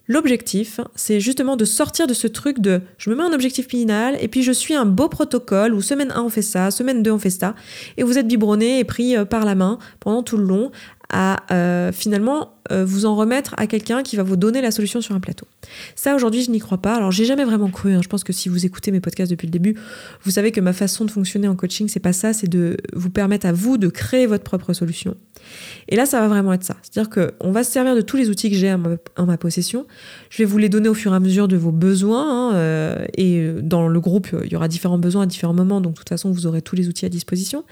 L'objectif, 0.08 0.80
c'est 0.96 1.20
justement 1.20 1.56
de 1.56 1.64
sortir 1.64 2.08
de 2.08 2.14
ce 2.14 2.28
truc 2.28 2.60
de 2.60 2.82
je 2.98 3.10
me 3.10 3.16
mets 3.16 3.24
un 3.24 3.34
objectif 3.34 3.68
final 3.68 4.18
et 4.20 4.28
puis 4.28 4.42
je 4.42 4.52
suis 4.52 4.74
un 4.74 4.86
beau 4.86 5.08
protocole 5.08 5.74
où 5.74 5.82
semaine 5.82 6.12
1 6.12 6.24
on 6.24 6.30
fait 6.30 6.42
ça, 6.42 6.72
semaine 6.72 7.04
2 7.04 7.12
on 7.12 7.20
fait 7.20 7.30
ça, 7.30 7.56
et 7.98 8.04
vous 8.04 8.18
êtes 8.18 8.28
biberonné 8.28 8.80
et 8.80 8.84
pris 8.84 9.16
euh, 9.16 9.26
par 9.26 9.46
la 9.46 9.56
main 9.56 9.78
pendant 10.00 10.24
tout 10.24 10.38
le 10.38 10.44
long 10.44 10.72
à 11.12 11.44
euh, 11.52 11.92
finalement 11.92 12.54
euh, 12.72 12.86
vous 12.86 13.06
en 13.06 13.16
remettre 13.16 13.54
à 13.58 13.68
quelqu'un 13.68 14.02
qui 14.02 14.16
va 14.16 14.24
vous 14.24 14.38
donner 14.38 14.62
la 14.62 14.72
solution 14.72 15.02
sur 15.02 15.14
un 15.14 15.20
plateau. 15.20 15.46
Ça 15.96 16.16
aujourd'hui 16.16 16.42
je 16.42 16.52
n'y 16.52 16.60
crois 16.60 16.78
pas. 16.78 16.96
Alors 16.96 17.12
j'ai 17.12 17.26
jamais 17.26 17.44
vraiment 17.44 17.70
cru. 17.70 17.94
Hein. 17.94 18.00
Je 18.02 18.08
pense 18.08 18.24
que 18.24 18.32
si 18.32 18.48
vous 18.50 18.66
écoutez 18.66 18.92
mes 18.92 19.02
podcasts 19.02 19.30
depuis 19.30 19.48
le 19.48 19.52
début, 19.52 19.76
vous 20.24 20.32
savez 20.32 20.52
que 20.52 20.62
ma 20.62 20.72
façon 20.72 21.04
de 21.04 21.12
fonctionner 21.12 21.50
en 21.50 21.56
coaching 21.56 21.90
c'est 21.90 22.00
pas 22.00 22.14
ça, 22.14 22.32
c'est 22.32 22.48
de 22.48 22.78
vous 22.94 23.10
permettre 23.10 23.46
à 23.46 23.52
vous 23.52 23.78
de 23.78 23.90
créer 23.90 24.26
votre 24.26 24.44
propre 24.44 24.72
solution. 24.74 25.16
Et 25.90 25.96
là 25.98 26.06
ça 26.06 26.22
va 26.22 26.30
vraiment 26.30 26.54
être 26.54 26.64
ça. 26.64 26.78
C'est-à-dire 26.82 27.10
qu'on 27.10 27.52
va 27.52 27.64
se 27.64 27.72
servir 27.72 27.96
de 27.96 28.02
tous 28.02 28.16
les 28.16 28.30
outils 28.30 28.50
que 28.50 28.56
j'ai 28.56 28.74
en 28.74 29.26
ma 29.26 29.38
possession. 29.38 29.86
Je 30.30 30.38
vais 30.38 30.46
vous 30.46 30.60
les 30.60 30.70
donner 30.70 30.88
au 30.88 30.94
fur 30.94 31.12
et 31.12 31.16
à 31.16 31.20
mesure 31.20 31.50
de 31.50 31.58
vos 31.58 31.72
besoins. 31.72 32.52
Hein, 32.52 32.56
euh, 32.56 33.06
et 33.18 33.52
dans 33.62 33.88
le 33.90 34.00
groupe 34.00 34.30
il 34.46 34.52
y 34.52 34.56
aura 34.56 34.70
différents 34.70 35.00
besoins 35.00 35.24
à 35.24 35.26
différents 35.26 35.54
moments. 35.54 35.82
Donc 35.82 35.94
de 35.94 35.98
toute 35.98 36.10
façon 36.10 36.32
vous 36.32 36.48
aurez 36.48 36.62
tous 36.62 36.78
les 36.78 36.88
outils 36.88 37.06
à 37.06 37.10
disposition. 37.10 37.66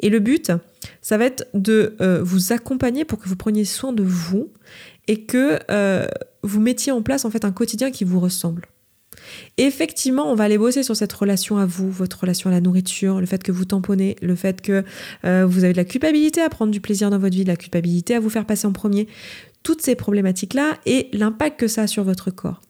Et 0.00 0.10
le 0.10 0.18
but 0.18 0.52
ça 1.00 1.16
va 1.16 1.24
être 1.26 1.46
de 1.54 1.94
vous 2.22 2.52
accompagner 2.52 2.81
pour 3.06 3.18
que 3.18 3.28
vous 3.28 3.36
preniez 3.36 3.64
soin 3.64 3.92
de 3.92 4.02
vous 4.02 4.50
et 5.06 5.24
que 5.24 5.58
euh, 5.70 6.06
vous 6.42 6.60
mettiez 6.60 6.90
en 6.90 7.02
place 7.02 7.24
en 7.24 7.30
fait 7.30 7.44
un 7.44 7.52
quotidien 7.52 7.90
qui 7.90 8.04
vous 8.04 8.18
ressemble. 8.18 8.66
effectivement, 9.56 10.30
on 10.30 10.34
va 10.34 10.44
aller 10.44 10.58
bosser 10.58 10.82
sur 10.82 10.96
cette 10.96 11.12
relation 11.12 11.58
à 11.58 11.66
vous, 11.66 11.90
votre 11.90 12.20
relation 12.20 12.50
à 12.50 12.52
la 12.52 12.60
nourriture, 12.60 13.20
le 13.20 13.26
fait 13.26 13.42
que 13.42 13.52
vous 13.52 13.64
tamponnez, 13.64 14.16
le 14.20 14.34
fait 14.34 14.60
que 14.60 14.84
euh, 15.24 15.46
vous 15.46 15.62
avez 15.62 15.72
de 15.72 15.78
la 15.78 15.84
culpabilité 15.84 16.40
à 16.42 16.48
prendre 16.48 16.72
du 16.72 16.80
plaisir 16.80 17.10
dans 17.10 17.18
votre 17.18 17.36
vie, 17.36 17.44
de 17.44 17.48
la 17.48 17.56
culpabilité 17.56 18.16
à 18.16 18.20
vous 18.20 18.30
faire 18.30 18.46
passer 18.46 18.66
en 18.66 18.72
premier, 18.72 19.06
toutes 19.62 19.82
ces 19.82 19.94
problématiques-là 19.94 20.78
et 20.86 21.08
l'impact 21.12 21.60
que 21.60 21.68
ça 21.68 21.82
a 21.82 21.86
sur 21.86 22.02
votre 22.02 22.30
corps. 22.32 22.60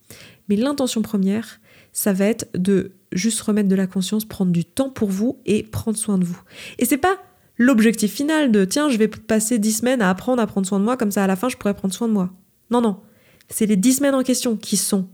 Mais 0.48 0.57
l'intention 0.57 1.01
première, 1.01 1.61
ça 1.92 2.12
va 2.12 2.27
être 2.27 2.48
de 2.55 2.92
juste 3.12 3.40
remettre 3.40 3.68
de 3.68 3.75
la 3.75 3.87
conscience, 3.87 4.27
prendre 4.27 4.53
du 4.53 4.64
temps 4.64 4.90
pour 4.90 5.09
vous 5.09 5.38
et 5.46 5.62
prendre 5.62 5.96
soin 5.96 6.18
de 6.18 6.25
vous. 6.25 6.40
Et 6.79 6.85
c'est 6.85 6.98
pas 6.98 7.18
l'objectif 7.62 8.12
final 8.12 8.51
de 8.53 8.64
tiens, 8.64 8.88
je 8.88 8.98
vais 8.98 9.09
passer 9.09 9.59
dix 9.59 9.72
semaines 9.72 10.03
à 10.03 10.11
apprendre 10.11 10.42
à 10.42 10.46
prendre 10.46 10.66
soin 10.66 10.81
de 10.81 10.85
moi, 10.85 10.96
comme 10.96 11.11
ça 11.11 11.25
à 11.25 11.27
la 11.27 11.37
fin 11.37 11.48
je 11.48 11.57
pourrais 11.57 11.75
prendre 11.75 11.94
soin 11.94 12.09
de 12.09 12.12
moi. 12.12 12.31
Non, 12.70 12.81
non. 12.81 13.01
C'est 13.48 13.66
les 13.66 13.77
dix 13.77 13.94
semaines 13.94 14.14
en 14.14 14.22
question 14.22 14.57
qui 14.57 14.77
sont 14.77 15.09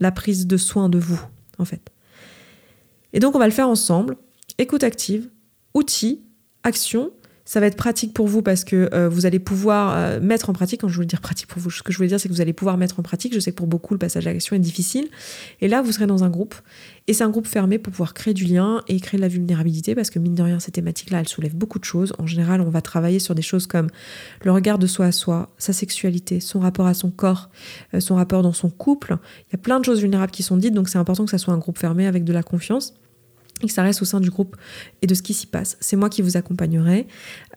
la 0.00 0.12
prise 0.12 0.46
de 0.46 0.56
soin 0.56 0.88
de 0.88 0.98
vous, 0.98 1.20
en 1.58 1.64
fait. 1.64 1.90
Et 3.12 3.20
donc 3.20 3.34
on 3.34 3.38
va 3.38 3.46
le 3.46 3.52
faire 3.52 3.68
ensemble. 3.68 4.16
Écoute 4.58 4.84
active, 4.84 5.30
outils, 5.74 6.22
action, 6.62 7.10
ça 7.46 7.60
va 7.60 7.66
être 7.66 7.76
pratique 7.76 8.12
pour 8.12 8.26
vous 8.26 8.42
parce 8.42 8.64
que 8.64 8.90
euh, 8.92 9.08
vous 9.08 9.24
allez 9.24 9.38
pouvoir 9.38 9.96
euh, 9.96 10.20
mettre 10.20 10.50
en 10.50 10.52
pratique, 10.52 10.80
quand 10.80 10.88
je 10.88 10.98
veux 10.98 11.06
dire 11.06 11.20
pratique 11.20 11.46
pour 11.46 11.62
vous, 11.62 11.70
ce 11.70 11.82
que 11.82 11.92
je 11.92 11.96
voulais 11.96 12.08
dire, 12.08 12.18
c'est 12.18 12.28
que 12.28 12.34
vous 12.34 12.40
allez 12.40 12.52
pouvoir 12.52 12.76
mettre 12.76 12.98
en 12.98 13.04
pratique. 13.04 13.32
Je 13.32 13.38
sais 13.38 13.52
que 13.52 13.56
pour 13.56 13.68
beaucoup, 13.68 13.94
le 13.94 13.98
passage 13.98 14.26
à 14.26 14.32
l'action 14.32 14.56
est 14.56 14.60
difficile. 14.60 15.08
Et 15.60 15.68
là, 15.68 15.80
vous 15.80 15.92
serez 15.92 16.08
dans 16.08 16.24
un 16.24 16.28
groupe. 16.28 16.56
Et 17.06 17.14
c'est 17.14 17.22
un 17.22 17.30
groupe 17.30 17.46
fermé 17.46 17.78
pour 17.78 17.92
pouvoir 17.92 18.14
créer 18.14 18.34
du 18.34 18.44
lien 18.44 18.82
et 18.88 18.98
créer 18.98 19.16
de 19.16 19.22
la 19.22 19.28
vulnérabilité 19.28 19.94
parce 19.94 20.10
que 20.10 20.18
mine 20.18 20.34
de 20.34 20.42
rien, 20.42 20.58
ces 20.58 20.72
thématiques-là, 20.72 21.20
elles 21.20 21.28
soulèvent 21.28 21.54
beaucoup 21.54 21.78
de 21.78 21.84
choses. 21.84 22.12
En 22.18 22.26
général, 22.26 22.60
on 22.60 22.68
va 22.68 22.82
travailler 22.82 23.20
sur 23.20 23.36
des 23.36 23.42
choses 23.42 23.68
comme 23.68 23.86
le 24.42 24.50
regard 24.50 24.80
de 24.80 24.88
soi 24.88 25.06
à 25.06 25.12
soi, 25.12 25.48
sa 25.56 25.72
sexualité, 25.72 26.40
son 26.40 26.58
rapport 26.58 26.88
à 26.88 26.94
son 26.94 27.12
corps, 27.12 27.50
euh, 27.94 28.00
son 28.00 28.16
rapport 28.16 28.42
dans 28.42 28.52
son 28.52 28.70
couple. 28.70 29.16
Il 29.48 29.52
y 29.52 29.54
a 29.54 29.58
plein 29.58 29.78
de 29.78 29.84
choses 29.84 30.00
vulnérables 30.00 30.32
qui 30.32 30.42
sont 30.42 30.56
dites, 30.56 30.74
donc 30.74 30.88
c'est 30.88 30.98
important 30.98 31.24
que 31.24 31.30
ça 31.30 31.38
soit 31.38 31.54
un 31.54 31.58
groupe 31.58 31.78
fermé 31.78 32.08
avec 32.08 32.24
de 32.24 32.32
la 32.32 32.42
confiance 32.42 32.94
et 33.62 33.66
que 33.66 33.72
ça 33.72 33.82
reste 33.82 34.02
au 34.02 34.04
sein 34.04 34.20
du 34.20 34.30
groupe 34.30 34.56
et 35.00 35.06
de 35.06 35.14
ce 35.14 35.22
qui 35.22 35.32
s'y 35.32 35.46
passe. 35.46 35.78
C'est 35.80 35.96
moi 35.96 36.10
qui 36.10 36.20
vous 36.20 36.36
accompagnerai. 36.36 37.06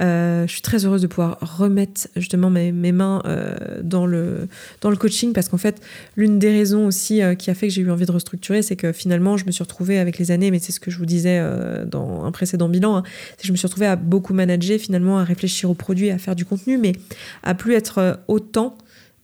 Euh, 0.02 0.48
je 0.48 0.52
suis 0.52 0.62
très 0.62 0.86
heureuse 0.86 1.02
de 1.02 1.08
pouvoir 1.08 1.38
remettre 1.42 2.08
justement 2.16 2.50
mes, 2.50 2.72
mains 2.72 3.22
euh, 3.26 3.82
dans, 3.84 4.06
le, 4.06 4.48
dans 4.82 4.90
le 4.90 4.96
coaching 4.96 5.34
parce 5.34 5.50
qu'en 5.50 5.58
fait, 5.58 5.82
l'une 6.16 6.40
des 6.40 6.52
raisons 6.52 6.88
aussi 6.88 7.22
euh, 7.22 7.36
qui 7.36 7.50
a 7.50 7.54
fait 7.54 7.68
que 7.68 7.74
j'ai 7.74 7.82
eu 7.82 7.92
envie 7.92 8.06
de 8.06 8.12
restructurer, 8.12 8.62
c'est 8.62 8.78
que 8.78 8.94
finalement, 8.94 9.36
je 9.36 9.46
me 9.46 9.52
suis 9.52 9.64
retrouvée 9.64 10.00
avec 10.00 10.18
les 10.18 10.32
années, 10.32 10.52
mais 10.52 10.60
c'est 10.60 10.72
ce 10.72 10.80
que 10.80 10.90
je 10.90 10.98
vous 10.98 11.06
disais 11.06 11.44
dans 11.86 12.24
un 12.24 12.32
précédent 12.32 12.70
bilan, 12.70 12.98
hein, 12.98 13.04
je 13.42 13.52
me 13.52 13.58
suis 13.58 13.68
retrouvée 13.68 13.88
à 13.88 13.96
beaucoup 13.96 14.34
manager, 14.34 14.80
finalement, 14.80 15.20
à 15.20 15.24
réfléchir 15.24 15.70
aux 15.70 15.74
produits, 15.74 16.10
à 16.10 16.18
faire 16.18 16.36
du 16.36 16.46
contenu, 16.46 16.78
mais 16.78 16.94
à 17.44 17.56
plus 17.56 17.74
être 17.74 18.20
autant 18.28 18.78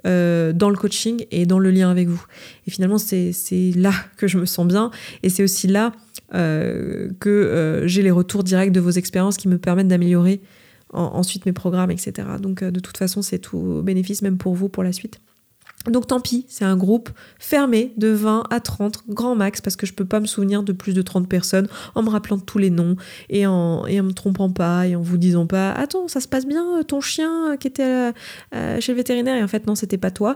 dans 0.04 0.70
le 0.70 0.76
coaching 0.76 1.26
et 1.32 1.46
dans 1.46 1.60
le 1.60 1.72
lien 1.72 1.90
avec 1.90 2.08
vous. 2.08 2.24
Et 2.68 2.72
finalement, 2.72 2.98
c'est 2.98 3.34
là 3.76 3.92
que 4.18 4.28
je 4.28 4.38
me 4.38 4.46
sens 4.46 4.68
bien 4.68 4.92
et 5.24 5.30
c'est 5.30 5.44
aussi 5.44 5.68
là 5.68 5.94
euh, 6.34 7.10
que 7.20 7.30
euh, 7.30 7.88
j'ai 7.88 8.02
les 8.02 8.12
retours 8.12 8.44
directs 8.44 8.72
de 8.72 8.80
vos 8.80 8.90
expériences 8.90 9.38
qui 9.38 9.48
me 9.48 9.58
permettent 9.58 9.88
d'améliorer 9.88 10.42
ensuite 10.92 11.46
mes 11.46 11.52
programmes, 11.52 11.92
etc. 11.92 12.28
Donc 12.40 12.64
euh, 12.64 12.72
de 12.72 12.80
toute 12.80 12.98
façon, 12.98 13.22
c'est 13.22 13.40
tout 13.40 13.82
bénéfice 13.84 14.22
même 14.22 14.38
pour 14.38 14.56
vous 14.56 14.70
pour 14.70 14.84
la 14.84 14.94
suite. 14.94 15.20
Donc 15.90 16.08
tant 16.08 16.20
pis, 16.20 16.46
c'est 16.48 16.66
un 16.66 16.78
groupe 16.78 17.10
fermé 17.40 17.94
de 17.98 18.08
20 18.08 18.44
à 18.50 18.60
30, 18.60 19.04
grand 19.10 19.36
max, 19.36 19.62
parce 19.62 19.76
que 19.76 19.86
je 19.86 19.94
peux 19.94 20.06
pas 20.06 20.20
me 20.20 20.26
souvenir 20.26 20.64
de 20.64 20.74
plus 20.74 20.94
de 20.94 21.02
30 21.02 21.30
personnes 21.30 21.68
en 21.94 22.04
me 22.04 22.10
rappelant 22.10 22.40
tous 22.40 22.58
les 22.58 22.70
noms 22.70 22.96
et 23.30 23.46
en, 23.46 23.86
et 23.86 24.02
me 24.02 24.14
trompant 24.14 24.50
pas 24.50 24.88
et 24.88 24.96
en 24.96 25.02
vous 25.02 25.18
disant 25.18 25.46
pas 25.46 25.72
Attends, 25.72 26.08
ça 26.08 26.20
se 26.20 26.28
passe 26.28 26.46
bien, 26.46 26.82
ton 26.88 27.02
chien 27.02 27.58
qui 27.60 27.68
était 27.68 28.12
euh, 28.54 28.80
chez 28.80 28.92
le 28.92 28.98
vétérinaire? 28.98 29.36
Et 29.36 29.44
en 29.44 29.48
fait 29.48 29.68
non, 29.68 29.76
c'était 29.76 29.98
pas 29.98 30.12
toi. 30.12 30.36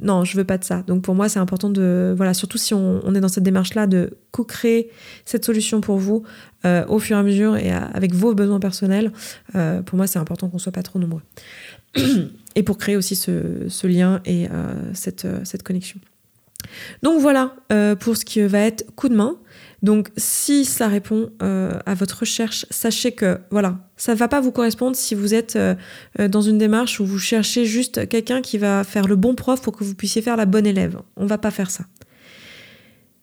Non, 0.00 0.24
je 0.24 0.36
veux 0.36 0.44
pas 0.44 0.58
de 0.58 0.64
ça. 0.64 0.82
Donc 0.86 1.02
pour 1.02 1.14
moi, 1.14 1.28
c'est 1.28 1.38
important 1.38 1.70
de, 1.70 2.14
voilà, 2.16 2.34
surtout 2.34 2.58
si 2.58 2.74
on, 2.74 3.14
est 3.14 3.20
dans 3.20 3.28
cette 3.28 3.44
démarche-là, 3.44 3.86
de 3.86 4.16
co-créer 4.30 4.90
cette 5.24 5.44
solution 5.44 5.80
pour 5.80 5.98
vous 5.98 6.22
euh, 6.64 6.84
au 6.86 6.98
fur 6.98 7.16
et 7.16 7.20
à 7.20 7.22
mesure 7.22 7.56
et 7.56 7.70
avec 7.70 8.14
vos 8.14 8.34
besoins 8.34 8.60
personnels. 8.60 9.12
Euh, 9.54 9.82
pour 9.82 9.96
moi, 9.96 10.06
c'est 10.06 10.18
important 10.18 10.48
qu'on 10.48 10.58
soit 10.58 10.72
pas 10.72 10.82
trop 10.82 10.98
nombreux. 10.98 11.22
et 12.54 12.62
pour 12.62 12.78
créer 12.78 12.96
aussi 12.96 13.16
ce, 13.16 13.86
lien 13.86 14.20
et 14.24 14.46
euh, 14.46 14.74
cette, 14.94 15.24
euh, 15.24 15.40
cette, 15.44 15.62
connexion. 15.62 16.00
Donc 17.02 17.20
voilà 17.20 17.54
euh, 17.72 17.94
pour 17.94 18.16
ce 18.16 18.24
qui 18.24 18.40
va 18.42 18.60
être 18.60 18.84
coup 18.94 19.08
de 19.08 19.14
main. 19.14 19.36
Donc 19.82 20.08
si 20.16 20.64
ça 20.64 20.88
répond 20.88 21.30
à 21.38 21.94
votre 21.94 22.20
recherche, 22.20 22.66
sachez 22.68 23.12
que 23.12 23.38
voilà, 23.52 23.78
ça 23.96 24.12
ne 24.12 24.18
va 24.18 24.26
pas 24.26 24.40
vous 24.40 24.50
correspondre 24.50 24.96
si 24.96 25.14
vous 25.14 25.34
êtes 25.34 25.56
dans 26.18 26.42
une 26.42 26.58
démarche 26.58 26.98
où 26.98 27.06
vous 27.06 27.20
cherchez 27.20 27.64
juste 27.64 28.08
quelqu'un 28.08 28.42
qui 28.42 28.58
va 28.58 28.82
faire 28.82 29.06
le 29.06 29.14
bon 29.14 29.36
prof 29.36 29.62
pour 29.62 29.76
que 29.76 29.84
vous 29.84 29.94
puissiez 29.94 30.20
faire 30.20 30.36
la 30.36 30.46
bonne 30.46 30.66
élève. 30.66 30.98
On 31.16 31.26
va 31.26 31.38
pas 31.38 31.52
faire 31.52 31.70
ça. 31.70 31.84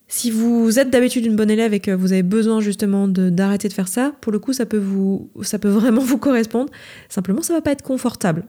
Si 0.08 0.32
vous 0.32 0.80
êtes 0.80 0.90
d'habitude 0.92 1.26
une 1.26 1.36
bonne 1.36 1.50
élève 1.50 1.74
et 1.74 1.80
que 1.82 1.92
vous 1.92 2.14
avez 2.14 2.24
besoin 2.24 2.62
justement 2.62 3.08
d'arrêter 3.08 3.68
de, 3.68 3.74
faire 3.74 3.88
ça, 3.88 4.14
pour 4.22 4.32
le 4.32 4.40
coup, 4.40 4.54
ça 4.54 4.66
peut, 4.66 4.78
vous, 4.78 5.30
ça 5.42 5.60
peut 5.60 5.70
vraiment 5.70 6.02
vous 6.04 6.18
correspondre. 6.18 6.72
Simplement, 7.10 7.42
ça 7.42 7.54
va 7.54 7.62
pas 7.62 7.72
être 7.72 7.82
confortable. 7.82 8.46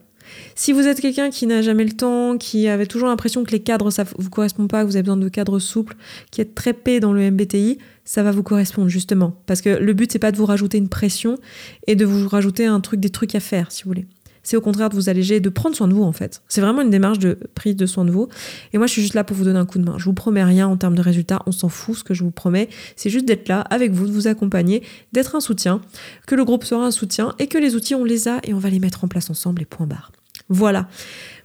Si 0.54 0.72
vous 0.72 0.86
êtes 0.86 1.00
quelqu'un 1.00 1.30
qui 1.30 1.46
n'a 1.46 1.62
jamais 1.62 1.84
le 1.84 1.92
temps, 1.92 2.38
qui 2.38 2.68
avait 2.68 2.86
toujours 2.86 3.08
l'impression 3.08 3.44
que 3.44 3.50
les 3.50 3.60
cadres 3.60 3.90
ça 3.90 4.04
vous 4.18 4.30
correspond 4.30 4.66
pas, 4.66 4.82
que 4.82 4.86
vous 4.86 4.96
avez 4.96 5.02
besoin 5.02 5.16
de 5.16 5.28
cadres 5.28 5.58
souples, 5.58 5.96
qui 6.30 6.40
est 6.40 6.54
très 6.54 6.72
paix 6.72 7.00
dans 7.00 7.12
le 7.12 7.30
MBTI, 7.30 7.78
ça 8.04 8.22
va 8.22 8.30
vous 8.30 8.42
correspondre 8.42 8.88
justement. 8.88 9.34
Parce 9.46 9.60
que 9.60 9.70
le 9.70 9.92
but 9.92 10.10
c'est 10.10 10.18
pas 10.18 10.32
de 10.32 10.36
vous 10.36 10.46
rajouter 10.46 10.78
une 10.78 10.88
pression 10.88 11.38
et 11.86 11.94
de 11.96 12.04
vous 12.04 12.28
rajouter 12.28 12.66
un 12.66 12.80
truc, 12.80 13.00
des 13.00 13.10
trucs 13.10 13.34
à 13.34 13.40
faire, 13.40 13.72
si 13.72 13.84
vous 13.84 13.90
voulez. 13.90 14.06
C'est 14.46 14.56
au 14.56 14.60
contraire 14.60 14.90
de 14.90 14.94
vous 14.94 15.08
alléger, 15.08 15.40
de 15.40 15.48
prendre 15.48 15.74
soin 15.74 15.88
de 15.88 15.92
vous 15.92 16.04
en 16.04 16.12
fait. 16.12 16.40
C'est 16.46 16.60
vraiment 16.60 16.82
une 16.82 16.90
démarche 16.90 17.18
de 17.18 17.36
prise 17.56 17.74
de 17.74 17.84
soin 17.84 18.04
de 18.04 18.12
vous. 18.12 18.28
Et 18.72 18.78
moi 18.78 18.86
je 18.86 18.92
suis 18.92 19.02
juste 19.02 19.14
là 19.14 19.24
pour 19.24 19.36
vous 19.36 19.42
donner 19.42 19.58
un 19.58 19.66
coup 19.66 19.80
de 19.80 19.84
main. 19.84 19.96
Je 19.98 20.04
vous 20.04 20.12
promets 20.12 20.44
rien 20.44 20.68
en 20.68 20.76
termes 20.76 20.94
de 20.94 21.02
résultats, 21.02 21.42
on 21.46 21.52
s'en 21.52 21.68
fout. 21.68 21.96
Ce 21.96 22.04
que 22.04 22.14
je 22.14 22.22
vous 22.22 22.30
promets, 22.30 22.68
c'est 22.94 23.10
juste 23.10 23.24
d'être 23.24 23.48
là 23.48 23.62
avec 23.62 23.90
vous, 23.90 24.06
de 24.06 24.12
vous 24.12 24.28
accompagner, 24.28 24.84
d'être 25.12 25.34
un 25.34 25.40
soutien, 25.40 25.80
que 26.28 26.36
le 26.36 26.44
groupe 26.44 26.62
sera 26.62 26.86
un 26.86 26.92
soutien 26.92 27.34
et 27.40 27.48
que 27.48 27.58
les 27.58 27.74
outils 27.74 27.96
on 27.96 28.04
les 28.04 28.28
a 28.28 28.38
et 28.44 28.54
on 28.54 28.58
va 28.58 28.70
les 28.70 28.78
mettre 28.78 29.02
en 29.02 29.08
place 29.08 29.30
ensemble 29.30 29.62
et 29.62 29.64
point 29.64 29.88
barre. 29.88 30.12
Voilà. 30.48 30.86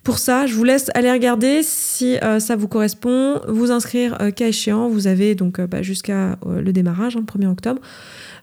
Pour 0.03 0.17
ça, 0.17 0.47
je 0.47 0.55
vous 0.55 0.63
laisse 0.63 0.89
aller 0.95 1.11
regarder 1.11 1.61
si 1.63 2.17
euh, 2.17 2.39
ça 2.39 2.55
vous 2.55 2.67
correspond, 2.67 3.39
vous 3.47 3.71
inscrire 3.71 4.17
euh, 4.21 4.31
cas 4.31 4.47
échéant. 4.47 4.89
Vous 4.89 5.07
avez 5.07 5.35
donc 5.35 5.59
euh, 5.59 5.67
bah, 5.67 5.81
jusqu'à 5.81 6.37
le 6.45 6.73
démarrage, 6.73 7.15
le 7.15 7.21
hein, 7.21 7.25
1er 7.25 7.47
octobre. 7.47 7.81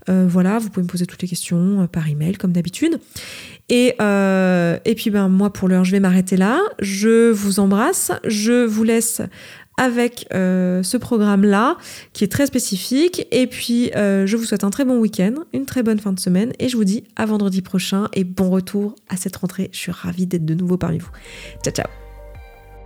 voilà, 0.07 0.59
vous 0.59 0.71
pouvez 0.71 0.85
me 0.85 0.89
poser 0.89 1.07
toutes 1.07 1.23
les 1.23 1.29
questions 1.29 1.87
par 1.91 2.09
email 2.09 2.37
comme 2.37 2.53
d'habitude. 2.53 2.99
Et, 3.69 3.95
et 3.99 4.95
puis 4.95 5.11
ben 5.11 5.29
moi 5.29 5.53
pour 5.53 5.69
l'heure 5.69 5.85
je 5.85 5.93
vais 5.93 6.01
m'arrêter 6.01 6.37
là. 6.37 6.61
Je 6.81 7.31
vous 7.31 7.61
embrasse. 7.61 8.13
Je 8.25 8.65
vous 8.65 8.85
laisse 8.85 9.23
avec 9.79 10.27
euh, 10.35 10.83
ce 10.83 10.99
programme-là 10.99 11.79
qui 12.13 12.25
est 12.25 12.29
très 12.29 12.47
spécifique. 12.47 13.27
Et 13.31 13.47
puis, 13.47 13.91
euh, 13.97 14.27
je 14.27 14.37
vous 14.37 14.45
souhaite 14.45 14.65
un 14.65 14.71
très 14.71 14.85
bon 14.85 14.99
week-end, 14.99 15.35
une 15.55 15.65
très 15.65 15.83
bonne 15.83 16.01
fin 16.01 16.13
de 16.13 16.21
semaine 16.21 16.53
et 16.59 16.69
je 16.69 16.77
vous 16.77 16.85
dis 16.85 17.05
à 17.17 17.25
vendredi 17.25 17.63
prochain 17.63 18.09
et 18.13 18.25
bon 18.25 18.51
retour 18.51 18.97
à 19.09 19.17
cette 19.17 19.37
rentrée. 19.37 19.71
Je 19.73 19.79
suis 19.79 19.93
ravie 19.93 20.27
d'être 20.27 20.45
de 20.45 20.55
nouveau 20.55 20.77
parmi 20.77 20.99
vous. 20.99 21.11
Ciao, 21.65 21.73
ciao 21.73 22.08